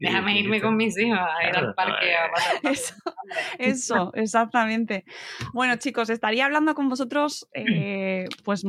Déjame 0.00 0.38
irme 0.40 0.60
con 0.62 0.76
mis 0.76 0.98
hijos 0.98 1.18
a 1.18 1.46
ir 1.48 1.56
al 1.56 1.74
parque 1.74 2.14
a 2.16 2.30
pasar. 2.32 2.54
Eso, 2.72 2.94
eso, 3.58 4.12
exactamente. 4.14 5.04
Bueno, 5.52 5.76
chicos, 5.76 6.10
estaría 6.10 6.46
hablando 6.46 6.74
con 6.74 6.88
vosotros, 6.88 7.46
eh, 7.52 8.26
pues 8.44 8.64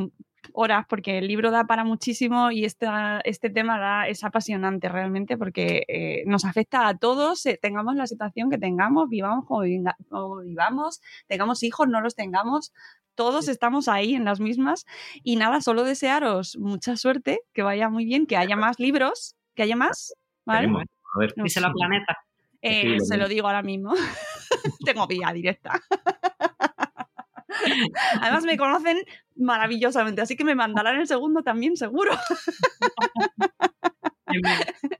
horas 0.54 0.84
porque 0.88 1.18
el 1.18 1.28
libro 1.28 1.50
da 1.52 1.64
para 1.66 1.84
muchísimo 1.84 2.50
y 2.50 2.64
esta, 2.64 3.20
este 3.24 3.48
tema 3.48 3.78
da, 3.78 4.08
es 4.08 4.24
apasionante 4.24 4.88
realmente 4.88 5.38
porque 5.38 5.84
eh, 5.88 6.24
nos 6.26 6.44
afecta 6.44 6.88
a 6.88 6.98
todos, 6.98 7.46
eh, 7.46 7.58
tengamos 7.62 7.94
la 7.94 8.06
situación 8.08 8.50
que 8.50 8.58
tengamos, 8.58 9.08
vivamos 9.08 9.46
como, 9.46 9.60
viva- 9.60 9.96
como 10.10 10.38
vivamos, 10.40 11.00
tengamos 11.28 11.62
hijos, 11.62 11.88
no 11.88 12.00
los 12.00 12.16
tengamos, 12.16 12.72
todos 13.14 13.46
estamos 13.48 13.88
ahí 13.88 14.14
en 14.16 14.24
las 14.24 14.40
mismas 14.40 14.84
y 15.22 15.36
nada, 15.36 15.60
solo 15.60 15.84
desearos 15.84 16.56
mucha 16.58 16.96
suerte, 16.96 17.40
que 17.54 17.62
vaya 17.62 17.88
muy 17.88 18.04
bien, 18.04 18.26
que 18.26 18.36
haya 18.36 18.56
más 18.56 18.80
libros, 18.80 19.36
que 19.54 19.62
haya 19.62 19.76
más, 19.76 20.12
¿vale? 20.44 20.66
Esperemos. 20.66 20.91
A 21.14 21.18
ver, 21.18 21.34
No, 21.36 21.44
Díselo 21.44 21.68
a 21.68 21.72
Planeta. 21.72 22.18
eh, 22.62 22.98
se 23.00 23.16
lo 23.16 23.28
digo 23.28 23.46
ahora 23.46 23.62
mismo. 23.62 23.94
Tengo 24.84 25.06
vía 25.06 25.32
directa. 25.32 25.80
Además 28.20 28.44
me 28.44 28.56
conocen 28.56 28.98
maravillosamente, 29.36 30.22
así 30.22 30.36
que 30.36 30.44
me 30.44 30.54
mandarán 30.54 31.00
el 31.00 31.06
segundo 31.06 31.42
también 31.42 31.76
seguro. 31.76 32.12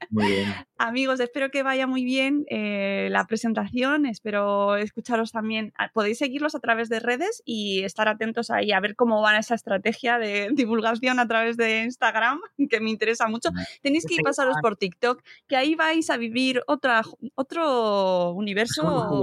muy 0.09 0.25
bien. 0.31 0.53
Amigos, 0.77 1.19
espero 1.19 1.49
que 1.49 1.63
vaya 1.63 1.87
muy 1.87 2.03
bien 2.03 2.45
eh, 2.49 3.07
la 3.11 3.25
presentación, 3.25 4.05
espero 4.05 4.75
escucharos 4.75 5.31
también. 5.31 5.73
Ah, 5.77 5.89
Podéis 5.93 6.17
seguirlos 6.17 6.55
a 6.55 6.59
través 6.59 6.89
de 6.89 6.99
redes 6.99 7.41
y 7.45 7.83
estar 7.83 8.07
atentos 8.07 8.49
ahí 8.49 8.71
a 8.71 8.79
ver 8.79 8.95
cómo 8.95 9.21
va 9.21 9.37
esa 9.37 9.55
estrategia 9.55 10.17
de 10.17 10.49
divulgación 10.53 11.19
a 11.19 11.27
través 11.27 11.57
de 11.57 11.83
Instagram, 11.83 12.39
que 12.69 12.79
me 12.79 12.89
interesa 12.89 13.27
mucho. 13.27 13.49
Tenéis 13.81 14.05
que 14.05 14.15
ir 14.15 14.21
pasaros 14.21 14.55
por 14.61 14.77
TikTok, 14.77 15.21
que 15.47 15.55
ahí 15.55 15.75
vais 15.75 16.09
a 16.09 16.17
vivir 16.17 16.61
otra, 16.67 17.01
otro 17.35 18.31
universo. 18.31 19.21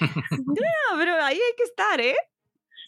No, 0.00 0.98
pero 0.98 1.14
ahí 1.22 1.36
hay 1.36 1.54
que 1.56 1.64
estar, 1.64 2.00
¿eh? 2.00 2.16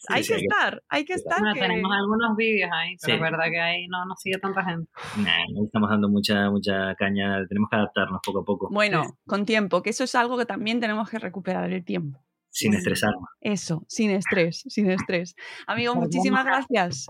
Sí, 0.05 0.13
hay 0.13 0.23
sí, 0.23 0.33
que 0.33 0.39
estar, 0.41 0.83
hay 0.89 1.05
que 1.05 1.13
estar. 1.13 1.39
Bueno, 1.39 1.53
que- 1.53 1.61
tenemos 1.61 1.91
algunos 1.91 2.35
vídeos 2.35 2.69
ahí, 2.73 2.95
pero 3.01 3.13
Sí. 3.13 3.15
es 3.15 3.21
verdad 3.21 3.45
que 3.49 3.59
ahí 3.61 3.87
no 3.87 4.05
nos 4.05 4.19
sigue 4.19 4.37
tanta 4.37 4.63
gente. 4.65 4.89
Nah, 5.17 5.45
no 5.53 5.65
estamos 5.65 5.89
dando 5.89 6.09
mucha, 6.09 6.49
mucha 6.49 6.93
caña. 6.95 7.37
Tenemos 7.47 7.69
que 7.69 7.77
adaptarnos 7.77 8.19
poco 8.25 8.39
a 8.41 8.43
poco. 8.43 8.69
Bueno, 8.69 9.17
con 9.25 9.45
tiempo, 9.45 9.81
que 9.81 9.91
eso 9.91 10.03
es 10.03 10.13
algo 10.15 10.37
que 10.37 10.45
también 10.45 10.79
tenemos 10.81 11.09
que 11.09 11.19
recuperar 11.19 11.71
el 11.71 11.85
tiempo. 11.85 12.19
Sin 12.49 12.73
estresarnos. 12.73 13.23
Eso, 13.41 13.83
sin 13.87 14.11
estrés, 14.11 14.63
sin 14.67 14.91
estrés. 14.91 15.35
Amigos, 15.67 15.95
Por 15.95 16.03
muchísimas 16.03 16.45
gracias. 16.45 17.07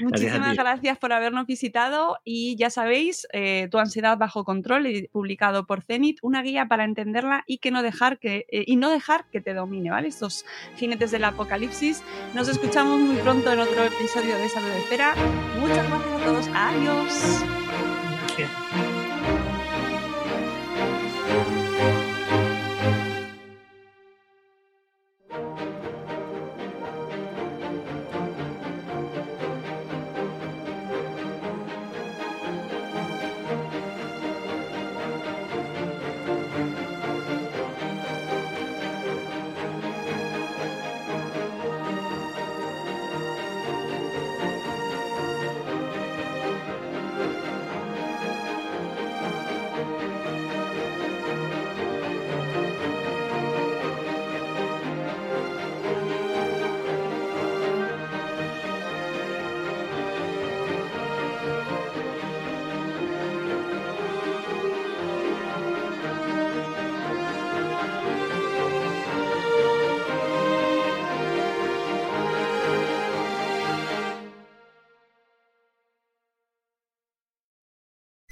Muchísimas 0.00 0.56
gracias 0.56 0.98
por 0.98 1.12
habernos 1.12 1.46
visitado 1.46 2.18
y 2.24 2.56
ya 2.56 2.70
sabéis, 2.70 3.26
eh, 3.32 3.68
Tu 3.70 3.78
ansiedad 3.78 4.16
bajo 4.16 4.44
control, 4.44 5.08
publicado 5.10 5.66
por 5.66 5.82
Zenit, 5.82 6.18
una 6.22 6.42
guía 6.42 6.66
para 6.66 6.84
entenderla 6.84 7.44
y 7.46 7.58
que 7.58 7.70
no 7.70 7.82
dejar 7.82 8.18
que 8.18 8.46
eh, 8.50 8.64
y 8.66 8.76
no 8.76 8.90
dejar 8.90 9.24
que 9.30 9.40
te 9.40 9.54
domine, 9.54 9.90
¿vale? 9.90 10.08
Estos 10.08 10.44
jinetes 10.76 11.10
del 11.10 11.24
apocalipsis. 11.24 12.02
Nos 12.34 12.48
escuchamos 12.48 13.00
muy 13.00 13.16
pronto 13.16 13.52
en 13.52 13.60
otro 13.60 13.84
episodio 13.84 14.36
de 14.38 14.48
Salud 14.48 14.68
de 14.68 14.78
Espera. 14.78 15.14
Muchas 15.60 15.88
gracias 15.88 16.20
a 16.20 16.24
todos. 16.24 16.48
Adiós. 16.54 17.44
Gracias. 18.36 18.91